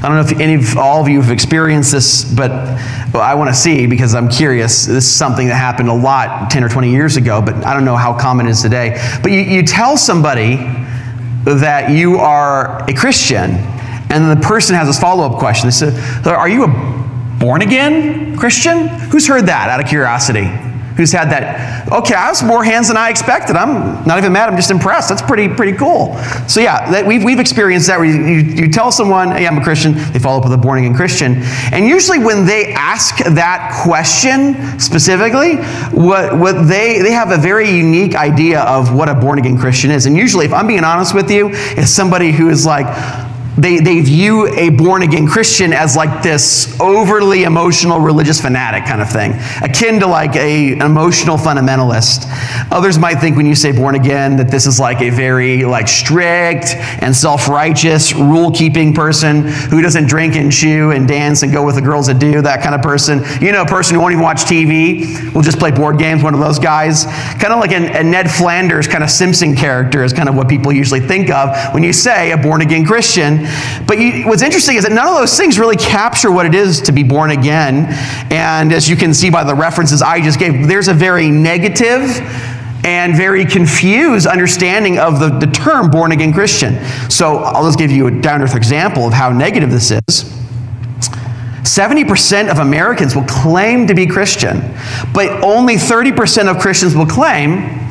I 0.00 0.02
don't 0.02 0.14
know 0.14 0.20
if 0.20 0.40
any 0.40 0.54
of 0.54 0.76
all 0.76 1.00
of 1.00 1.08
you 1.08 1.20
have 1.20 1.32
experienced 1.32 1.90
this, 1.90 2.24
but 2.24 2.52
I 3.16 3.34
want 3.34 3.50
to 3.50 3.54
see 3.54 3.88
because 3.88 4.14
I'm 4.14 4.28
curious. 4.28 4.86
This 4.86 5.04
is 5.04 5.12
something 5.12 5.48
that 5.48 5.56
happened 5.56 5.88
a 5.88 5.94
lot 5.94 6.52
10 6.52 6.62
or 6.62 6.68
20 6.68 6.88
years 6.88 7.16
ago, 7.16 7.42
but 7.42 7.66
I 7.66 7.74
don't 7.74 7.84
know 7.84 7.96
how 7.96 8.16
common 8.16 8.46
it 8.46 8.50
is 8.50 8.62
today. 8.62 8.96
But 9.24 9.32
you, 9.32 9.40
you 9.40 9.64
tell 9.64 9.96
somebody 9.96 10.54
that 11.44 11.90
you 11.90 12.16
are 12.18 12.88
a 12.88 12.94
Christian, 12.94 13.50
and 14.10 14.30
the 14.30 14.40
person 14.40 14.76
has 14.76 14.86
this 14.86 15.00
follow 15.00 15.24
up 15.24 15.40
question. 15.40 15.66
They 15.66 15.72
say, 15.72 16.30
Are 16.30 16.48
you 16.48 16.62
a 16.62 17.38
born 17.40 17.62
again 17.62 18.36
Christian? 18.36 18.86
Who's 18.86 19.26
heard 19.26 19.46
that 19.46 19.68
out 19.68 19.80
of 19.80 19.88
curiosity? 19.88 20.48
Who's 20.98 21.12
had 21.12 21.30
that, 21.30 21.90
okay, 21.92 22.14
I 22.14 22.26
have 22.26 22.44
more 22.44 22.64
hands 22.64 22.88
than 22.88 22.96
I 22.96 23.08
expected. 23.08 23.54
I'm 23.54 24.04
not 24.04 24.18
even 24.18 24.32
mad, 24.32 24.48
I'm 24.50 24.56
just 24.56 24.72
impressed. 24.72 25.08
That's 25.08 25.22
pretty, 25.22 25.48
pretty 25.48 25.78
cool. 25.78 26.18
So, 26.48 26.60
yeah, 26.60 26.90
that, 26.90 27.06
we've, 27.06 27.22
we've 27.22 27.38
experienced 27.38 27.86
that 27.86 28.00
where 28.00 28.08
you, 28.08 28.20
you, 28.26 28.64
you 28.64 28.68
tell 28.68 28.90
someone, 28.90 29.30
hey, 29.30 29.46
I'm 29.46 29.58
a 29.58 29.62
Christian, 29.62 29.94
they 30.12 30.18
follow 30.18 30.38
up 30.38 30.44
with 30.44 30.52
a 30.52 30.58
born 30.58 30.80
again 30.80 30.96
Christian. 30.96 31.36
And 31.72 31.86
usually 31.86 32.18
when 32.18 32.44
they 32.44 32.72
ask 32.74 33.18
that 33.18 33.80
question 33.84 34.80
specifically, 34.80 35.58
what, 35.96 36.36
what 36.36 36.66
they, 36.66 37.00
they 37.00 37.12
have 37.12 37.30
a 37.30 37.38
very 37.38 37.70
unique 37.70 38.16
idea 38.16 38.62
of 38.62 38.92
what 38.92 39.08
a 39.08 39.14
born 39.14 39.38
again 39.38 39.56
Christian 39.56 39.92
is. 39.92 40.06
And 40.06 40.16
usually, 40.16 40.46
if 40.46 40.52
I'm 40.52 40.66
being 40.66 40.82
honest 40.82 41.14
with 41.14 41.30
you, 41.30 41.50
it's 41.52 41.92
somebody 41.92 42.32
who 42.32 42.48
is 42.48 42.66
like, 42.66 42.86
they, 43.58 43.78
they 43.78 44.00
view 44.00 44.46
a 44.54 44.70
born 44.70 45.02
again 45.02 45.26
Christian 45.26 45.72
as 45.72 45.96
like 45.96 46.22
this 46.22 46.78
overly 46.80 47.42
emotional 47.42 47.98
religious 47.98 48.40
fanatic 48.40 48.84
kind 48.84 49.02
of 49.02 49.10
thing, 49.10 49.32
akin 49.62 49.98
to 50.00 50.06
like 50.06 50.36
a, 50.36 50.74
an 50.74 50.82
emotional 50.82 51.36
fundamentalist. 51.36 52.26
Others 52.70 52.98
might 52.98 53.16
think 53.16 53.36
when 53.36 53.46
you 53.46 53.56
say 53.56 53.72
born 53.72 53.96
again 53.96 54.36
that 54.36 54.48
this 54.48 54.66
is 54.66 54.78
like 54.78 55.00
a 55.00 55.10
very 55.10 55.64
like 55.64 55.88
strict 55.88 56.66
and 57.02 57.14
self-righteous 57.14 58.14
rule-keeping 58.14 58.94
person 58.94 59.42
who 59.42 59.82
doesn't 59.82 60.06
drink 60.06 60.36
and 60.36 60.52
chew 60.52 60.92
and 60.92 61.08
dance 61.08 61.42
and 61.42 61.52
go 61.52 61.64
with 61.66 61.74
the 61.74 61.82
girls 61.82 62.06
that 62.06 62.20
do, 62.20 62.40
that 62.40 62.62
kind 62.62 62.76
of 62.76 62.82
person. 62.82 63.22
You 63.40 63.50
know, 63.50 63.62
a 63.62 63.66
person 63.66 63.94
who 63.96 64.00
won't 64.00 64.12
even 64.12 64.22
watch 64.22 64.42
TV, 64.44 65.34
will 65.34 65.42
just 65.42 65.58
play 65.58 65.72
board 65.72 65.98
games, 65.98 66.22
one 66.22 66.34
of 66.34 66.40
those 66.40 66.60
guys. 66.60 67.06
Kind 67.40 67.52
of 67.52 67.58
like 67.58 67.72
a 67.72 68.04
Ned 68.04 68.30
Flanders 68.30 68.86
kind 68.86 69.02
of 69.02 69.10
Simpson 69.10 69.56
character 69.56 70.04
is 70.04 70.12
kind 70.12 70.28
of 70.28 70.36
what 70.36 70.48
people 70.48 70.72
usually 70.72 71.00
think 71.00 71.30
of 71.30 71.56
when 71.74 71.82
you 71.82 71.92
say 71.92 72.30
a 72.30 72.36
born 72.36 72.60
again 72.62 72.86
Christian. 72.86 73.47
But 73.86 73.98
you, 73.98 74.26
what's 74.26 74.42
interesting 74.42 74.76
is 74.76 74.84
that 74.84 74.92
none 74.92 75.06
of 75.08 75.14
those 75.14 75.36
things 75.36 75.58
really 75.58 75.76
capture 75.76 76.30
what 76.30 76.46
it 76.46 76.54
is 76.54 76.80
to 76.82 76.92
be 76.92 77.02
born 77.02 77.30
again. 77.30 77.86
And 78.32 78.72
as 78.72 78.88
you 78.88 78.96
can 78.96 79.14
see 79.14 79.30
by 79.30 79.44
the 79.44 79.54
references 79.54 80.02
I 80.02 80.20
just 80.20 80.38
gave, 80.38 80.66
there's 80.66 80.88
a 80.88 80.94
very 80.94 81.30
negative 81.30 82.20
and 82.84 83.16
very 83.16 83.44
confused 83.44 84.26
understanding 84.26 84.98
of 84.98 85.20
the, 85.20 85.28
the 85.28 85.46
term 85.46 85.90
born 85.90 86.12
again 86.12 86.32
Christian. 86.32 86.82
So 87.10 87.38
I'll 87.38 87.64
just 87.64 87.78
give 87.78 87.90
you 87.90 88.06
a 88.06 88.10
down 88.10 88.42
earth 88.42 88.54
example 88.54 89.06
of 89.06 89.12
how 89.12 89.30
negative 89.30 89.70
this 89.70 89.90
is. 89.90 90.38
70% 91.62 92.50
of 92.50 92.58
Americans 92.58 93.14
will 93.14 93.24
claim 93.24 93.86
to 93.88 93.94
be 93.94 94.06
Christian, 94.06 94.60
but 95.12 95.44
only 95.44 95.74
30% 95.74 96.50
of 96.50 96.58
Christians 96.60 96.96
will 96.96 97.06
claim 97.06 97.87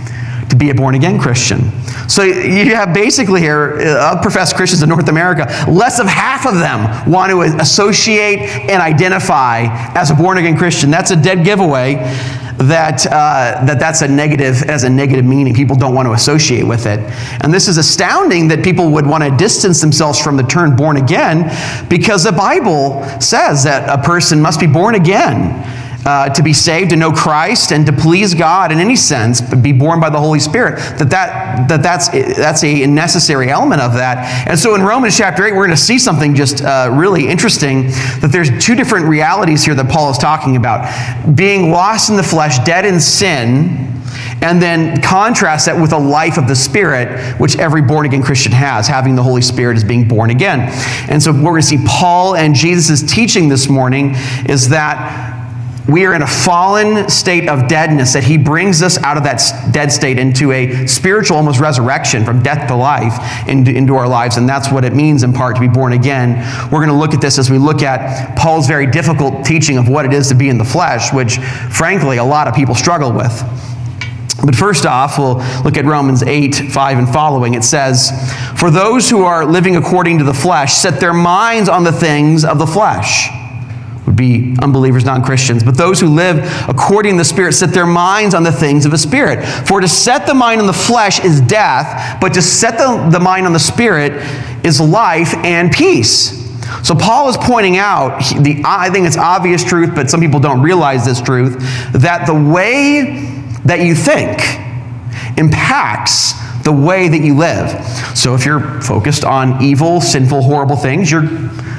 to 0.49 0.55
be 0.55 0.69
a 0.69 0.75
born 0.75 0.95
again 0.95 1.19
Christian. 1.19 1.71
So 2.07 2.23
you 2.23 2.75
have 2.75 2.93
basically 2.93 3.41
here, 3.41 3.79
uh, 3.81 4.21
professed 4.21 4.55
Christians 4.55 4.81
in 4.81 4.89
North 4.89 5.09
America, 5.09 5.45
less 5.69 5.99
of 5.99 6.07
half 6.07 6.45
of 6.45 6.55
them 6.55 7.09
want 7.09 7.31
to 7.31 7.41
associate 7.61 8.39
and 8.39 8.81
identify 8.81 9.65
as 9.95 10.09
a 10.09 10.15
born 10.15 10.37
again 10.37 10.57
Christian. 10.57 10.89
That's 10.89 11.11
a 11.11 11.15
dead 11.15 11.43
giveaway 11.43 11.95
that, 12.57 13.05
uh, 13.05 13.65
that 13.65 13.79
that's 13.79 14.01
a 14.01 14.07
negative, 14.07 14.63
as 14.63 14.83
a 14.83 14.89
negative 14.89 15.25
meaning. 15.25 15.53
People 15.53 15.75
don't 15.75 15.93
want 15.93 16.07
to 16.07 16.13
associate 16.13 16.65
with 16.65 16.85
it. 16.85 16.99
And 17.41 17.53
this 17.53 17.67
is 17.67 17.77
astounding 17.77 18.47
that 18.47 18.63
people 18.63 18.89
would 18.91 19.05
want 19.05 19.23
to 19.23 19.35
distance 19.37 19.79
themselves 19.81 20.19
from 20.19 20.37
the 20.37 20.43
term 20.43 20.75
born 20.75 20.97
again 20.97 21.51
because 21.89 22.23
the 22.23 22.31
Bible 22.31 23.03
says 23.19 23.63
that 23.65 23.87
a 23.87 24.01
person 24.01 24.41
must 24.41 24.59
be 24.59 24.67
born 24.67 24.95
again 24.95 25.63
uh, 26.07 26.29
to 26.29 26.41
be 26.41 26.53
saved, 26.53 26.91
to 26.91 26.95
know 26.95 27.11
Christ, 27.11 27.73
and 27.73 27.85
to 27.85 27.91
please 27.91 28.33
God 28.33 28.71
in 28.71 28.79
any 28.79 28.95
sense, 28.95 29.41
be 29.41 29.73
born 29.73 29.99
by 29.99 30.09
the 30.09 30.17
Holy 30.17 30.39
Spirit, 30.39 30.77
that, 30.97 31.09
that, 31.09 31.67
that 31.67 31.83
that's, 31.83 32.07
that's 32.07 32.63
a 32.63 32.87
necessary 32.87 33.49
element 33.49 33.81
of 33.81 33.93
that. 33.95 34.47
And 34.47 34.57
so 34.57 34.73
in 34.75 34.83
Romans 34.83 35.17
chapter 35.17 35.45
8, 35.45 35.51
we're 35.51 35.65
going 35.65 35.75
to 35.75 35.83
see 35.83 35.99
something 35.99 36.33
just 36.33 36.63
uh, 36.63 36.89
really 36.93 37.27
interesting 37.27 37.87
that 38.21 38.29
there's 38.31 38.49
two 38.65 38.73
different 38.73 39.07
realities 39.07 39.65
here 39.65 39.75
that 39.75 39.89
Paul 39.89 40.09
is 40.09 40.17
talking 40.17 40.55
about 40.55 41.35
being 41.35 41.71
lost 41.71 42.09
in 42.09 42.15
the 42.15 42.23
flesh, 42.23 42.57
dead 42.59 42.85
in 42.85 43.01
sin 43.01 43.83
and 44.41 44.61
then 44.61 45.01
contrast 45.01 45.65
that 45.65 45.81
with 45.81 45.91
a 45.91 45.97
life 45.97 46.37
of 46.37 46.47
the 46.47 46.55
Spirit, 46.55 47.37
which 47.39 47.57
every 47.57 47.81
born 47.81 48.05
again 48.05 48.21
Christian 48.21 48.51
has, 48.51 48.87
having 48.87 49.15
the 49.15 49.23
Holy 49.23 49.41
Spirit 49.41 49.75
as 49.75 49.83
being 49.83 50.07
born 50.07 50.29
again. 50.29 50.69
And 51.09 51.21
so, 51.21 51.31
what 51.31 51.41
we're 51.41 51.49
going 51.49 51.61
to 51.63 51.67
see 51.67 51.83
Paul 51.85 52.35
and 52.35 52.53
Jesus' 52.53 53.01
teaching 53.01 53.49
this 53.49 53.67
morning 53.67 54.13
is 54.47 54.69
that 54.69 55.36
we 55.87 56.05
are 56.05 56.13
in 56.13 56.21
a 56.21 56.27
fallen 56.27 57.09
state 57.09 57.47
of 57.47 57.67
deadness 57.69 58.13
that 58.13 58.23
he 58.23 58.37
brings 58.37 58.81
us 58.81 58.97
out 59.03 59.15
of 59.15 59.23
that 59.23 59.41
dead 59.71 59.91
state 59.91 60.19
into 60.19 60.51
a 60.51 60.85
spiritual 60.85 61.37
almost 61.37 61.61
resurrection 61.61 62.25
from 62.25 62.43
death 62.43 62.67
to 62.67 62.75
life 62.75 63.47
into, 63.47 63.71
into 63.71 63.95
our 63.95 64.07
lives. 64.07 64.35
And 64.35 64.49
that's 64.49 64.69
what 64.69 64.83
it 64.83 64.93
means 64.93 65.23
in 65.23 65.31
part 65.31 65.55
to 65.55 65.61
be 65.61 65.67
born 65.67 65.93
again. 65.93 66.35
We're 66.71 66.85
going 66.85 66.89
to 66.89 66.95
look 66.95 67.13
at 67.13 67.21
this 67.21 67.39
as 67.39 67.49
we 67.49 67.57
look 67.57 67.81
at 67.83 68.37
paul's 68.37 68.67
very 68.67 68.85
difficult 68.85 69.45
teaching 69.45 69.77
of 69.77 69.87
what 69.87 70.05
it 70.05 70.13
is 70.13 70.27
to 70.27 70.35
be 70.35 70.49
in 70.49 70.57
the 70.57 70.65
flesh 70.65 71.13
which 71.13 71.37
frankly 71.37 72.17
a 72.17 72.23
lot 72.23 72.47
of 72.47 72.53
people 72.53 72.75
struggle 72.75 73.13
with. 73.13 73.43
But 74.45 74.55
first 74.55 74.85
off, 74.85 75.17
we'll 75.17 75.37
look 75.63 75.77
at 75.77 75.85
Romans 75.85 76.21
8, 76.21 76.53
5 76.71 76.97
and 76.97 77.09
following. 77.09 77.55
It 77.55 77.63
says, 77.63 78.11
For 78.57 78.69
those 78.69 79.09
who 79.09 79.23
are 79.23 79.43
living 79.45 79.75
according 79.75 80.19
to 80.19 80.23
the 80.23 80.33
flesh 80.33 80.73
set 80.73 80.99
their 80.99 81.13
minds 81.13 81.67
on 81.67 81.83
the 81.83 81.91
things 81.91 82.45
of 82.45 82.59
the 82.59 82.67
flesh 82.67 83.29
would 84.07 84.15
be 84.15 84.55
unbelievers, 84.61 85.05
non 85.05 85.21
Christians. 85.21 85.63
But 85.63 85.77
those 85.77 85.99
who 85.99 86.07
live 86.07 86.39
according 86.67 87.13
to 87.13 87.17
the 87.19 87.25
Spirit 87.25 87.53
set 87.53 87.73
their 87.73 87.85
minds 87.85 88.33
on 88.33 88.41
the 88.41 88.51
things 88.51 88.85
of 88.85 88.91
the 88.91 88.97
Spirit. 88.97 89.45
For 89.67 89.81
to 89.81 89.87
set 89.87 90.25
the 90.25 90.33
mind 90.33 90.61
on 90.61 90.65
the 90.65 90.73
flesh 90.73 91.23
is 91.23 91.41
death, 91.41 92.19
but 92.19 92.33
to 92.33 92.41
set 92.41 92.77
the, 92.77 93.09
the 93.11 93.19
mind 93.19 93.45
on 93.45 93.53
the 93.53 93.59
Spirit 93.59 94.13
is 94.65 94.81
life 94.81 95.35
and 95.35 95.71
peace. 95.71 96.47
So 96.83 96.95
Paul 96.95 97.29
is 97.29 97.37
pointing 97.37 97.77
out, 97.77 98.19
the, 98.41 98.61
I 98.65 98.89
think 98.89 99.07
it's 99.07 99.17
obvious 99.17 99.63
truth, 99.63 99.93
but 99.93 100.09
some 100.09 100.19
people 100.19 100.39
don't 100.39 100.61
realize 100.61 101.05
this 101.05 101.21
truth, 101.21 101.57
that 101.93 102.25
the 102.25 102.33
way 102.33 103.43
that 103.65 103.81
you 103.81 103.93
think 103.93 104.39
impacts 105.37 106.33
the 106.63 106.71
way 106.71 107.07
that 107.07 107.21
you 107.21 107.35
live. 107.35 107.69
So 108.17 108.35
if 108.35 108.45
you're 108.45 108.81
focused 108.81 109.23
on 109.23 109.63
evil, 109.63 110.01
sinful, 110.01 110.41
horrible 110.41 110.75
things, 110.75 111.09
you're 111.09 111.23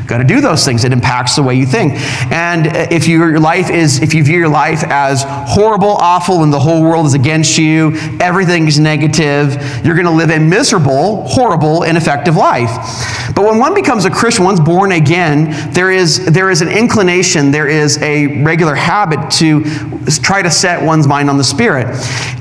got 0.08 0.18
to 0.18 0.24
do 0.24 0.40
those 0.40 0.64
things. 0.64 0.84
It 0.84 0.92
impacts 0.92 1.36
the 1.36 1.42
way 1.42 1.54
you 1.54 1.66
think. 1.66 1.92
And 2.32 2.66
uh, 2.66 2.86
if 2.90 3.06
your 3.06 3.38
life 3.38 3.70
is, 3.70 4.00
if 4.00 4.14
you 4.14 4.24
view 4.24 4.38
your 4.38 4.48
life 4.48 4.82
as 4.84 5.22
horrible, 5.26 5.90
awful, 5.90 6.42
and 6.42 6.52
the 6.52 6.58
whole 6.58 6.82
world 6.82 7.06
is 7.06 7.14
against 7.14 7.58
you, 7.58 7.92
everything's 8.18 8.78
negative, 8.78 9.54
you're 9.84 9.94
going 9.94 10.06
to 10.06 10.10
live 10.10 10.30
a 10.30 10.38
miserable, 10.38 11.28
horrible, 11.28 11.82
ineffective 11.82 12.36
life. 12.36 12.70
But 13.34 13.44
when 13.44 13.58
one 13.58 13.74
becomes 13.74 14.06
a 14.06 14.10
Christian, 14.10 14.44
one's 14.44 14.60
born 14.60 14.92
again, 14.92 15.72
there 15.72 15.90
is, 15.90 16.24
there 16.24 16.50
is 16.50 16.62
an 16.62 16.68
inclination, 16.68 17.50
there 17.50 17.68
is 17.68 17.98
a 17.98 18.42
regular 18.42 18.74
habit 18.74 19.30
to 19.32 19.62
try 20.22 20.40
to 20.40 20.50
set 20.50 20.82
one's 20.82 21.06
mind 21.06 21.28
on 21.28 21.36
the 21.36 21.44
Spirit. 21.44 21.86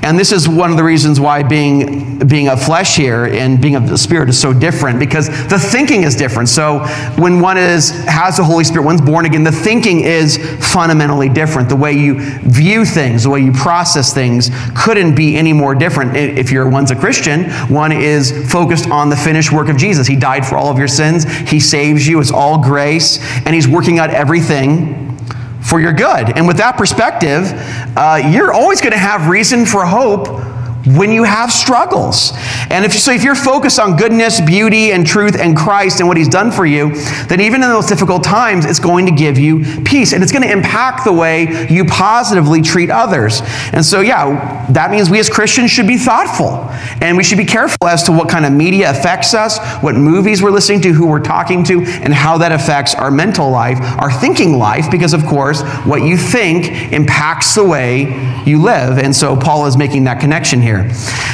And 0.02 0.18
this 0.18 0.32
is 0.32 0.48
one 0.48 0.70
of 0.70 0.78
the 0.78 0.84
reasons 0.84 1.20
why 1.20 1.42
being, 1.42 2.26
being 2.26 2.48
of 2.48 2.62
flesh 2.62 2.96
here 2.96 3.26
and 3.26 3.60
being 3.60 3.76
of 3.76 3.88
the 3.88 3.98
Spirit 3.98 4.30
is 4.30 4.40
so 4.40 4.54
different, 4.54 4.98
because 4.98 5.28
the 5.48 5.58
thinking 5.58 6.04
is 6.04 6.16
different. 6.16 6.48
So 6.48 6.80
when 7.16 7.40
one 7.40 7.57
is 7.58 7.90
has 8.06 8.36
the 8.36 8.44
Holy 8.44 8.64
Spirit, 8.64 8.84
one's 8.84 9.00
born 9.00 9.24
again, 9.24 9.44
the 9.44 9.52
thinking 9.52 10.00
is 10.00 10.38
fundamentally 10.72 11.28
different. 11.28 11.68
The 11.68 11.76
way 11.76 11.92
you 11.92 12.20
view 12.40 12.84
things, 12.84 13.24
the 13.24 13.30
way 13.30 13.40
you 13.40 13.52
process 13.52 14.12
things 14.12 14.50
couldn't 14.76 15.14
be 15.14 15.36
any 15.36 15.52
more 15.52 15.74
different. 15.74 16.16
If 16.16 16.50
you're 16.50 16.68
one's 16.68 16.90
a 16.90 16.96
Christian, 16.96 17.50
one 17.68 17.92
is 17.92 18.50
focused 18.50 18.88
on 18.88 19.10
the 19.10 19.16
finished 19.16 19.52
work 19.52 19.68
of 19.68 19.76
Jesus. 19.76 20.06
He 20.06 20.16
died 20.16 20.46
for 20.46 20.56
all 20.56 20.70
of 20.70 20.78
your 20.78 20.88
sins. 20.88 21.24
He 21.24 21.60
saves 21.60 22.06
you. 22.06 22.20
It's 22.20 22.30
all 22.30 22.62
grace, 22.62 23.18
and 23.44 23.54
he's 23.54 23.68
working 23.68 23.98
out 23.98 24.10
everything 24.10 25.18
for 25.62 25.80
your 25.80 25.92
good. 25.92 26.36
And 26.36 26.46
with 26.46 26.56
that 26.58 26.78
perspective, 26.78 27.52
uh, 27.96 28.22
you're 28.32 28.52
always 28.52 28.80
going 28.80 28.92
to 28.92 28.98
have 28.98 29.28
reason 29.28 29.66
for 29.66 29.84
hope 29.84 30.47
when 30.96 31.10
you 31.12 31.24
have 31.24 31.52
struggles. 31.52 32.32
And 32.70 32.84
if 32.84 32.92
so 32.92 33.12
if 33.12 33.22
you're 33.22 33.34
focused 33.34 33.78
on 33.78 33.96
goodness, 33.96 34.40
beauty 34.40 34.92
and 34.92 35.06
truth 35.06 35.38
and 35.38 35.56
Christ 35.56 36.00
and 36.00 36.08
what 36.08 36.16
he's 36.16 36.28
done 36.28 36.50
for 36.50 36.64
you, 36.64 36.94
then 37.26 37.40
even 37.40 37.62
in 37.62 37.68
those 37.68 37.86
difficult 37.86 38.24
times 38.24 38.64
it's 38.64 38.78
going 38.78 39.06
to 39.06 39.12
give 39.12 39.38
you 39.38 39.64
peace 39.84 40.12
and 40.12 40.22
it's 40.22 40.32
going 40.32 40.42
to 40.42 40.50
impact 40.50 41.04
the 41.04 41.12
way 41.12 41.66
you 41.68 41.84
positively 41.84 42.62
treat 42.62 42.90
others. 42.90 43.40
And 43.72 43.84
so 43.84 44.00
yeah, 44.00 44.66
that 44.72 44.90
means 44.90 45.10
we 45.10 45.18
as 45.18 45.28
Christians 45.28 45.70
should 45.70 45.86
be 45.86 45.96
thoughtful 45.96 46.68
and 47.02 47.16
we 47.16 47.24
should 47.24 47.38
be 47.38 47.44
careful 47.44 47.88
as 47.88 48.02
to 48.04 48.12
what 48.12 48.28
kind 48.28 48.46
of 48.46 48.52
media 48.52 48.90
affects 48.90 49.34
us, 49.34 49.58
what 49.82 49.94
movies 49.94 50.42
we're 50.42 50.50
listening 50.50 50.80
to, 50.82 50.92
who 50.92 51.06
we're 51.06 51.20
talking 51.20 51.64
to, 51.64 51.84
and 51.84 52.14
how 52.14 52.38
that 52.38 52.52
affects 52.52 52.94
our 52.94 53.10
mental 53.10 53.50
life, 53.50 53.78
our 53.98 54.12
thinking 54.12 54.58
life 54.58 54.90
because 54.90 55.12
of 55.12 55.24
course 55.26 55.62
what 55.84 56.02
you 56.02 56.16
think 56.16 56.92
impacts 56.92 57.54
the 57.54 57.64
way 57.64 58.42
you 58.46 58.62
live. 58.62 58.98
And 58.98 59.14
so 59.14 59.36
Paul 59.36 59.66
is 59.66 59.76
making 59.76 60.04
that 60.04 60.20
connection 60.20 60.60
here. 60.60 60.77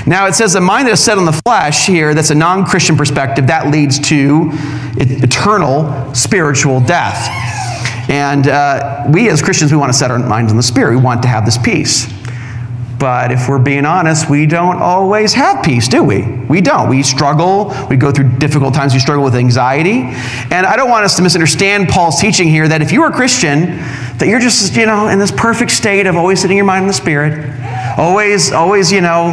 Now, 0.07 0.27
it 0.27 0.35
says 0.35 0.53
the 0.53 0.61
mind 0.61 0.89
that 0.89 0.93
is 0.93 1.05
set 1.05 1.19
on 1.19 1.25
the 1.25 1.41
flesh 1.45 1.87
here, 1.87 2.15
that's 2.15 2.31
a 2.31 2.35
non 2.35 2.65
Christian 2.65 2.97
perspective, 2.97 3.47
that 3.49 3.71
leads 3.71 3.99
to 4.09 4.51
eternal 4.97 6.15
spiritual 6.15 6.81
death. 6.81 7.29
And 8.09 8.49
uh, 8.49 9.07
we 9.13 9.31
as 9.31 9.43
Christians, 9.43 9.73
we 9.73 9.79
want 9.79 9.93
to 9.93 9.99
set 9.99 10.11
our 10.11 10.19
minds 10.19 10.53
on 10.53 10.57
the 10.57 10.63
Spirit. 10.63 10.91
We 10.97 11.03
want 11.03 11.23
to 11.23 11.29
have 11.29 11.45
this 11.45 11.59
peace. 11.59 12.13
But 12.99 13.33
if 13.33 13.49
we're 13.49 13.59
being 13.59 13.85
honest, 13.85 14.31
we 14.31 14.47
don't 14.47 14.81
always 14.81 15.35
have 15.35 15.65
peace, 15.65 15.89
do 15.89 16.03
we? 16.03 16.23
We 16.49 16.61
don't. 16.61 16.89
We 16.89 17.03
struggle. 17.03 17.75
We 17.91 17.97
go 17.97 18.13
through 18.13 18.39
difficult 18.39 18.73
times. 18.73 18.95
We 18.95 19.01
struggle 19.01 19.25
with 19.25 19.35
anxiety. 19.35 20.03
And 20.51 20.65
I 20.65 20.77
don't 20.77 20.89
want 20.89 21.05
us 21.05 21.17
to 21.17 21.23
misunderstand 21.23 21.89
Paul's 21.89 22.21
teaching 22.21 22.49
here 22.49 22.69
that 22.69 22.83
if 22.83 22.93
you 22.93 23.03
are 23.03 23.11
a 23.11 23.15
Christian, 23.15 23.77
that 24.19 24.27
you're 24.27 24.41
just, 24.41 24.77
you 24.77 24.87
know, 24.87 25.09
in 25.09 25.19
this 25.19 25.33
perfect 25.33 25.73
state 25.73 26.07
of 26.07 26.17
always 26.17 26.41
setting 26.41 26.57
your 26.57 26.67
mind 26.67 26.83
on 26.83 26.89
the 26.89 26.95
Spirit, 26.95 27.51
always, 27.97 28.53
always, 28.53 28.93
you 28.93 29.01
know, 29.01 29.33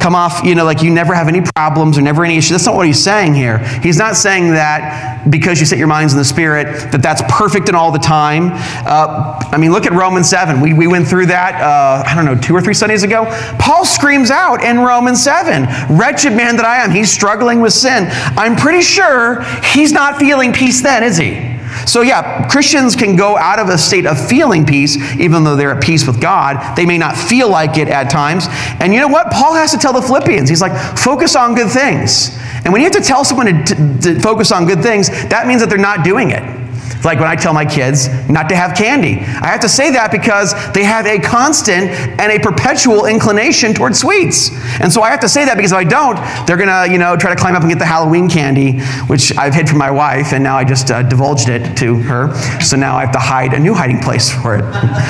come 0.00 0.14
off, 0.14 0.44
you 0.44 0.54
know, 0.54 0.64
like 0.64 0.82
you 0.82 0.90
never 0.90 1.14
have 1.14 1.28
any 1.28 1.40
problems 1.40 1.98
or 1.98 2.02
never 2.02 2.24
any 2.24 2.36
issues. 2.36 2.50
That's 2.50 2.66
not 2.66 2.76
what 2.76 2.86
he's 2.86 3.02
saying 3.02 3.34
here. 3.34 3.58
He's 3.80 3.98
not 3.98 4.16
saying 4.16 4.52
that 4.52 5.28
because 5.30 5.60
you 5.60 5.66
set 5.66 5.78
your 5.78 5.88
minds 5.88 6.12
in 6.12 6.18
the 6.18 6.24
Spirit, 6.24 6.92
that 6.92 7.02
that's 7.02 7.22
perfect 7.28 7.68
and 7.68 7.76
all 7.76 7.92
the 7.92 7.98
time. 7.98 8.50
Uh, 8.86 9.38
I 9.52 9.58
mean, 9.58 9.72
look 9.72 9.86
at 9.86 9.92
Romans 9.92 10.28
7. 10.28 10.60
We, 10.60 10.72
we 10.72 10.86
went 10.86 11.06
through 11.06 11.26
that, 11.26 11.60
uh, 11.60 12.04
I 12.06 12.14
don't 12.14 12.24
know, 12.24 12.40
two 12.40 12.54
or 12.54 12.60
three 12.60 12.74
Sundays 12.74 13.02
ago. 13.02 13.26
Paul 13.58 13.84
screams 13.84 14.30
out 14.30 14.62
in 14.62 14.78
Romans 14.78 15.22
7 15.22 15.96
Wretched 15.96 16.32
man 16.32 16.56
that 16.56 16.64
I 16.64 16.82
am. 16.84 16.90
He's 16.90 17.10
struggling 17.10 17.60
with 17.60 17.72
sin. 17.72 18.06
I'm 18.36 18.56
pretty 18.56 18.82
sure 18.82 19.42
he's 19.74 19.92
not 19.92 20.18
feeling 20.18 20.52
peace 20.52 20.82
then, 20.82 21.02
is 21.02 21.16
he? 21.16 21.57
So, 21.86 22.02
yeah, 22.02 22.48
Christians 22.48 22.96
can 22.96 23.16
go 23.16 23.36
out 23.36 23.58
of 23.58 23.68
a 23.68 23.78
state 23.78 24.06
of 24.06 24.18
feeling 24.28 24.66
peace, 24.66 24.96
even 25.14 25.44
though 25.44 25.56
they're 25.56 25.72
at 25.72 25.82
peace 25.82 26.06
with 26.06 26.20
God. 26.20 26.76
They 26.76 26.86
may 26.86 26.98
not 26.98 27.16
feel 27.16 27.48
like 27.48 27.78
it 27.78 27.88
at 27.88 28.10
times. 28.10 28.46
And 28.80 28.92
you 28.92 29.00
know 29.00 29.08
what? 29.08 29.30
Paul 29.30 29.54
has 29.54 29.70
to 29.72 29.78
tell 29.78 29.92
the 29.92 30.02
Philippians, 30.02 30.48
he's 30.48 30.60
like, 30.60 30.76
focus 30.98 31.36
on 31.36 31.54
good 31.54 31.70
things. 31.70 32.36
And 32.64 32.72
when 32.72 32.80
you 32.80 32.86
have 32.86 33.00
to 33.00 33.06
tell 33.06 33.24
someone 33.24 33.64
to, 33.64 33.98
to, 34.02 34.20
focus 34.20 34.52
on 34.52 34.66
good 34.66 34.82
things, 34.82 35.08
that 35.28 35.46
means 35.46 35.60
that 35.60 35.70
they're 35.70 35.78
not 35.78 36.04
doing 36.04 36.30
it. 36.30 36.57
Like 37.04 37.18
when 37.20 37.28
I 37.28 37.36
tell 37.36 37.54
my 37.54 37.64
kids 37.64 38.08
not 38.28 38.48
to 38.48 38.56
have 38.56 38.76
candy. 38.76 39.20
I 39.20 39.48
have 39.48 39.60
to 39.60 39.68
say 39.68 39.90
that 39.92 40.10
because 40.10 40.52
they 40.72 40.84
have 40.84 41.06
a 41.06 41.18
constant 41.18 41.90
and 42.20 42.32
a 42.32 42.38
perpetual 42.38 43.06
inclination 43.06 43.74
towards 43.74 44.00
sweets. 44.00 44.50
And 44.80 44.92
so 44.92 45.02
I 45.02 45.10
have 45.10 45.20
to 45.20 45.28
say 45.28 45.44
that 45.44 45.56
because 45.56 45.72
if 45.72 45.78
I 45.78 45.84
don't, 45.84 46.16
they're 46.46 46.56
going 46.56 46.68
to, 46.68 46.90
you 46.90 46.98
know, 46.98 47.16
try 47.16 47.34
to 47.34 47.40
climb 47.40 47.54
up 47.54 47.62
and 47.62 47.70
get 47.70 47.78
the 47.78 47.86
Halloween 47.86 48.28
candy, 48.28 48.80
which 49.06 49.36
I've 49.36 49.54
hid 49.54 49.68
from 49.68 49.78
my 49.78 49.90
wife, 49.90 50.32
and 50.32 50.42
now 50.42 50.56
I 50.56 50.64
just 50.64 50.90
uh, 50.90 51.02
divulged 51.02 51.48
it 51.48 51.76
to 51.78 51.96
her. 51.96 52.34
So 52.60 52.76
now 52.76 52.96
I 52.96 53.04
have 53.04 53.12
to 53.12 53.18
hide 53.18 53.54
a 53.54 53.58
new 53.58 53.74
hiding 53.74 54.00
place 54.00 54.30
for 54.30 54.56
it. 54.56 54.64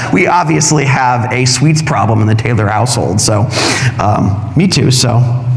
we 0.12 0.26
obviously 0.26 0.84
have 0.84 1.32
a 1.32 1.44
sweets 1.44 1.82
problem 1.82 2.20
in 2.20 2.26
the 2.26 2.34
Taylor 2.34 2.68
household. 2.68 3.20
So, 3.20 3.48
um, 3.98 4.52
me 4.56 4.68
too. 4.68 4.90
So, 4.90 5.47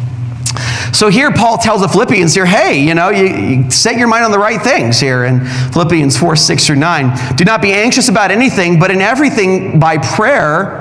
so 0.91 1.09
here 1.09 1.31
Paul 1.31 1.57
tells 1.57 1.81
the 1.81 1.87
Philippians 1.87 2.33
here, 2.33 2.45
hey, 2.45 2.79
you 2.79 2.93
know, 2.93 3.09
you, 3.09 3.25
you, 3.25 3.71
set 3.71 3.97
your 3.97 4.07
mind 4.07 4.25
on 4.25 4.31
the 4.31 4.39
right 4.39 4.61
things 4.61 4.99
here 4.99 5.25
in 5.25 5.45
Philippians 5.71 6.17
4, 6.17 6.35
6 6.35 6.67
through 6.67 6.75
9. 6.75 7.35
Do 7.35 7.43
not 7.43 7.61
be 7.61 7.73
anxious 7.73 8.09
about 8.09 8.31
anything, 8.31 8.79
but 8.79 8.91
in 8.91 9.01
everything 9.01 9.79
by 9.79 9.97
prayer 9.97 10.80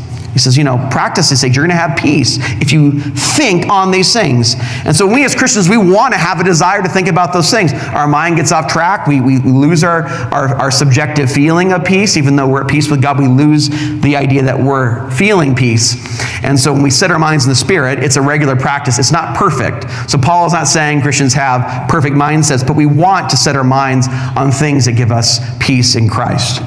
Says, 0.41 0.57
you 0.57 0.63
know, 0.63 0.77
practice 0.91 1.29
these 1.29 1.41
things. 1.41 1.55
You're 1.55 1.65
going 1.65 1.75
to 1.75 1.81
have 1.81 1.97
peace 1.97 2.37
if 2.61 2.71
you 2.71 2.99
think 2.99 3.67
on 3.67 3.91
these 3.91 4.11
things. 4.13 4.55
And 4.85 4.95
so, 4.95 5.05
we 5.05 5.23
as 5.25 5.35
Christians, 5.35 5.69
we 5.69 5.77
want 5.77 6.13
to 6.13 6.19
have 6.19 6.39
a 6.39 6.43
desire 6.43 6.81
to 6.81 6.89
think 6.89 7.07
about 7.07 7.33
those 7.33 7.51
things. 7.51 7.73
Our 7.73 8.07
mind 8.07 8.37
gets 8.37 8.51
off 8.51 8.71
track. 8.71 9.07
We, 9.07 9.21
we 9.21 9.39
lose 9.39 9.83
our, 9.83 10.07
our, 10.33 10.55
our 10.55 10.71
subjective 10.71 11.31
feeling 11.31 11.71
of 11.73 11.85
peace. 11.85 12.17
Even 12.17 12.35
though 12.35 12.47
we're 12.47 12.61
at 12.61 12.67
peace 12.67 12.89
with 12.89 13.01
God, 13.01 13.19
we 13.19 13.27
lose 13.27 13.69
the 14.01 14.15
idea 14.15 14.43
that 14.43 14.59
we're 14.59 15.09
feeling 15.11 15.55
peace. 15.55 15.95
And 16.43 16.59
so, 16.59 16.73
when 16.73 16.81
we 16.81 16.89
set 16.89 17.11
our 17.11 17.19
minds 17.19 17.45
in 17.45 17.49
the 17.49 17.55
Spirit, 17.55 17.99
it's 17.99 18.15
a 18.15 18.21
regular 18.21 18.55
practice. 18.55 18.99
It's 18.99 19.11
not 19.11 19.35
perfect. 19.35 19.89
So, 20.09 20.17
Paul 20.17 20.47
is 20.47 20.53
not 20.53 20.67
saying 20.67 21.01
Christians 21.01 21.33
have 21.33 21.89
perfect 21.89 22.15
mindsets, 22.15 22.65
but 22.65 22.75
we 22.75 22.85
want 22.85 23.29
to 23.29 23.37
set 23.37 23.55
our 23.55 23.63
minds 23.63 24.07
on 24.09 24.51
things 24.51 24.85
that 24.85 24.93
give 24.93 25.11
us 25.11 25.39
peace 25.59 25.95
in 25.95 26.09
Christ. 26.09 26.61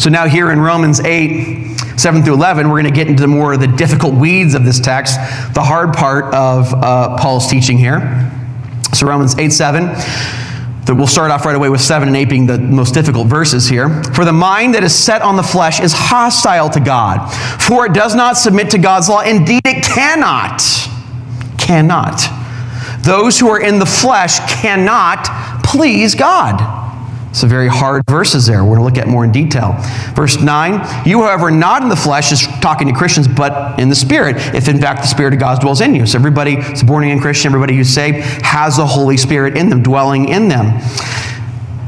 So 0.00 0.08
now, 0.08 0.26
here 0.26 0.50
in 0.50 0.58
Romans 0.58 0.98
8, 0.98 1.76
7 1.98 2.22
through 2.22 2.32
11, 2.32 2.70
we're 2.70 2.80
going 2.80 2.90
to 2.90 2.98
get 2.98 3.06
into 3.06 3.26
more 3.26 3.52
of 3.52 3.60
the 3.60 3.66
difficult 3.66 4.14
weeds 4.14 4.54
of 4.54 4.64
this 4.64 4.80
text, 4.80 5.16
the 5.52 5.62
hard 5.62 5.92
part 5.92 6.32
of 6.34 6.72
uh, 6.72 7.18
Paul's 7.18 7.48
teaching 7.48 7.76
here. 7.76 8.00
So, 8.94 9.06
Romans 9.06 9.38
8, 9.38 9.52
7. 9.52 9.84
That 10.86 10.94
we'll 10.96 11.06
start 11.06 11.30
off 11.30 11.44
right 11.44 11.54
away 11.54 11.68
with 11.68 11.82
7 11.82 12.08
and 12.08 12.16
8 12.16 12.30
being 12.30 12.46
the 12.46 12.58
most 12.58 12.94
difficult 12.94 13.26
verses 13.26 13.68
here. 13.68 14.02
For 14.14 14.24
the 14.24 14.32
mind 14.32 14.74
that 14.74 14.82
is 14.82 14.94
set 14.94 15.20
on 15.20 15.36
the 15.36 15.42
flesh 15.42 15.80
is 15.80 15.92
hostile 15.92 16.70
to 16.70 16.80
God, 16.80 17.28
for 17.60 17.84
it 17.84 17.92
does 17.92 18.14
not 18.14 18.38
submit 18.38 18.70
to 18.70 18.78
God's 18.78 19.10
law. 19.10 19.20
Indeed, 19.20 19.60
it 19.66 19.84
cannot. 19.84 20.62
Cannot. 21.58 22.22
Those 23.02 23.38
who 23.38 23.50
are 23.50 23.60
in 23.60 23.78
the 23.78 23.84
flesh 23.84 24.40
cannot 24.50 25.62
please 25.62 26.14
God. 26.14 26.79
Some 27.32 27.48
very 27.48 27.68
hard 27.68 28.02
verses 28.08 28.46
there. 28.46 28.64
We're 28.64 28.76
going 28.76 28.78
to 28.78 28.84
look 28.84 28.98
at 28.98 29.06
more 29.06 29.24
in 29.24 29.30
detail. 29.30 29.76
Verse 30.14 30.40
9 30.40 31.06
You, 31.06 31.22
however, 31.22 31.50
not 31.50 31.82
in 31.82 31.88
the 31.88 31.96
flesh, 31.96 32.32
is 32.32 32.42
talking 32.60 32.88
to 32.88 32.94
Christians, 32.94 33.28
but 33.28 33.78
in 33.78 33.88
the 33.88 33.94
Spirit, 33.94 34.36
if 34.54 34.68
in 34.68 34.80
fact 34.80 35.02
the 35.02 35.06
Spirit 35.06 35.34
of 35.34 35.40
God 35.40 35.60
dwells 35.60 35.80
in 35.80 35.94
you. 35.94 36.06
So 36.06 36.18
everybody, 36.18 36.54
it's 36.54 36.82
born 36.82 37.04
again 37.04 37.20
Christian, 37.20 37.48
everybody 37.48 37.76
who's 37.76 37.88
saved, 37.88 38.18
has 38.42 38.76
the 38.76 38.86
Holy 38.86 39.16
Spirit 39.16 39.56
in 39.56 39.68
them, 39.68 39.82
dwelling 39.82 40.28
in 40.28 40.48
them. 40.48 40.80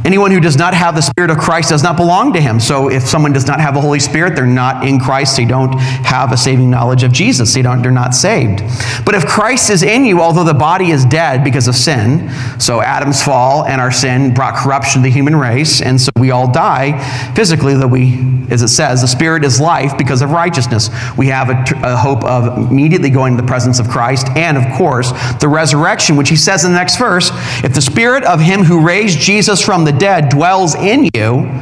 Anyone 0.04 0.32
who 0.32 0.40
does 0.40 0.56
not 0.56 0.75
have 0.75 0.96
the 0.96 1.00
Spirit 1.00 1.31
of 1.31 1.38
Christ 1.38 1.69
does 1.69 1.82
not 1.82 1.96
belong 1.96 2.32
to 2.32 2.40
him. 2.40 2.58
So 2.58 2.90
if 2.90 3.04
someone 3.04 3.32
does 3.32 3.46
not 3.46 3.60
have 3.60 3.75
the 3.75 3.81
Holy 3.81 4.00
Spirit, 4.00 4.34
they're 4.34 4.46
not 4.46 4.87
in 4.87 4.99
Christ. 4.99 5.37
They 5.37 5.44
don't 5.44 5.72
have 5.78 6.32
a 6.32 6.37
saving 6.37 6.70
knowledge 6.70 7.04
of 7.04 7.12
Jesus. 7.12 7.54
They 7.54 7.62
don't, 7.62 7.82
they're 7.82 7.93
not 7.93 8.14
saved. 8.14 8.62
But 9.04 9.14
if 9.14 9.25
Christ 9.26 9.70
is 9.70 9.84
in 9.84 10.04
you, 10.04 10.20
although 10.20 10.43
the 10.43 10.54
body 10.54 10.90
is 10.90 11.04
dead 11.04 11.44
because 11.44 11.69
of 11.69 11.76
sin, 11.76 12.31
so 12.58 12.81
Adam's 12.81 13.22
fall 13.22 13.64
and 13.64 13.81
our 13.81 13.93
sin 13.93 14.34
brought 14.34 14.56
corruption 14.56 15.02
to 15.02 15.08
the 15.08 15.12
human 15.12 15.37
race, 15.37 15.81
and 15.81 16.00
so 16.00 16.10
we 16.19 16.32
all 16.32 16.50
die 16.50 16.98
physically, 17.34 17.75
though 17.75 17.87
we, 17.87 18.19
as 18.50 18.62
it 18.62 18.69
says, 18.69 19.02
the 19.02 19.08
Spirit 19.08 19.44
is 19.44 19.60
life 19.60 19.96
because 19.96 20.20
of 20.20 20.32
righteousness. 20.32 20.90
We 21.16 21.28
have 21.28 21.48
a, 21.48 21.64
a 21.84 21.96
hope 21.96 22.25
of 22.25 22.70
immediately 22.70 23.10
going 23.10 23.36
to 23.36 23.43
the 23.43 23.46
presence 23.46 23.79
of 23.79 23.88
Christ, 23.88 24.27
and 24.36 24.56
of 24.56 24.65
course, 24.77 25.12
the 25.41 25.48
resurrection, 25.48 26.17
which 26.17 26.29
he 26.29 26.36
says 26.36 26.65
in 26.65 26.72
the 26.72 26.79
next 26.79 26.96
verse 26.96 27.31
if 27.62 27.72
the 27.72 27.81
Spirit 27.81 28.24
of 28.24 28.41
him 28.41 28.65
who 28.65 28.84
raised 28.84 29.20
Jesus 29.20 29.65
from 29.65 29.84
the 29.84 29.92
the 29.93 29.99
dead 29.99 30.29
dwells 30.29 30.75
in 30.75 31.08
you. 31.15 31.61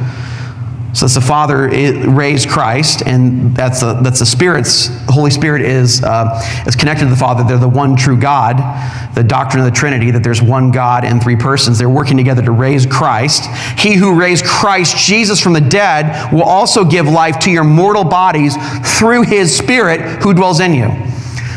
So 0.93 1.07
the 1.07 1.21
Father 1.21 1.69
raised 1.69 2.49
Christ, 2.49 3.01
and 3.05 3.55
that's 3.55 3.79
the, 3.79 3.93
that's 3.93 4.19
the 4.19 4.25
Spirit's, 4.25 4.89
the 5.05 5.13
Holy 5.13 5.31
Spirit 5.31 5.61
is, 5.61 6.03
uh, 6.03 6.41
is 6.67 6.75
connected 6.75 7.05
to 7.05 7.09
the 7.09 7.15
Father. 7.15 7.45
They're 7.45 7.57
the 7.57 7.69
one 7.69 7.95
true 7.95 8.19
God, 8.19 8.57
the 9.15 9.23
doctrine 9.23 9.63
of 9.63 9.71
the 9.71 9.77
Trinity, 9.77 10.11
that 10.11 10.21
there's 10.21 10.41
one 10.41 10.69
God 10.71 11.05
and 11.05 11.23
three 11.23 11.37
persons. 11.37 11.79
They're 11.79 11.89
working 11.89 12.17
together 12.17 12.41
to 12.41 12.51
raise 12.51 12.85
Christ. 12.85 13.45
He 13.79 13.95
who 13.95 14.19
raised 14.19 14.43
Christ 14.43 14.97
Jesus 14.97 15.39
from 15.39 15.53
the 15.53 15.61
dead 15.61 16.33
will 16.33 16.43
also 16.43 16.83
give 16.83 17.07
life 17.07 17.39
to 17.39 17.51
your 17.51 17.63
mortal 17.63 18.03
bodies 18.03 18.57
through 18.99 19.21
his 19.23 19.55
Spirit 19.55 20.01
who 20.21 20.33
dwells 20.33 20.59
in 20.59 20.73
you. 20.73 20.89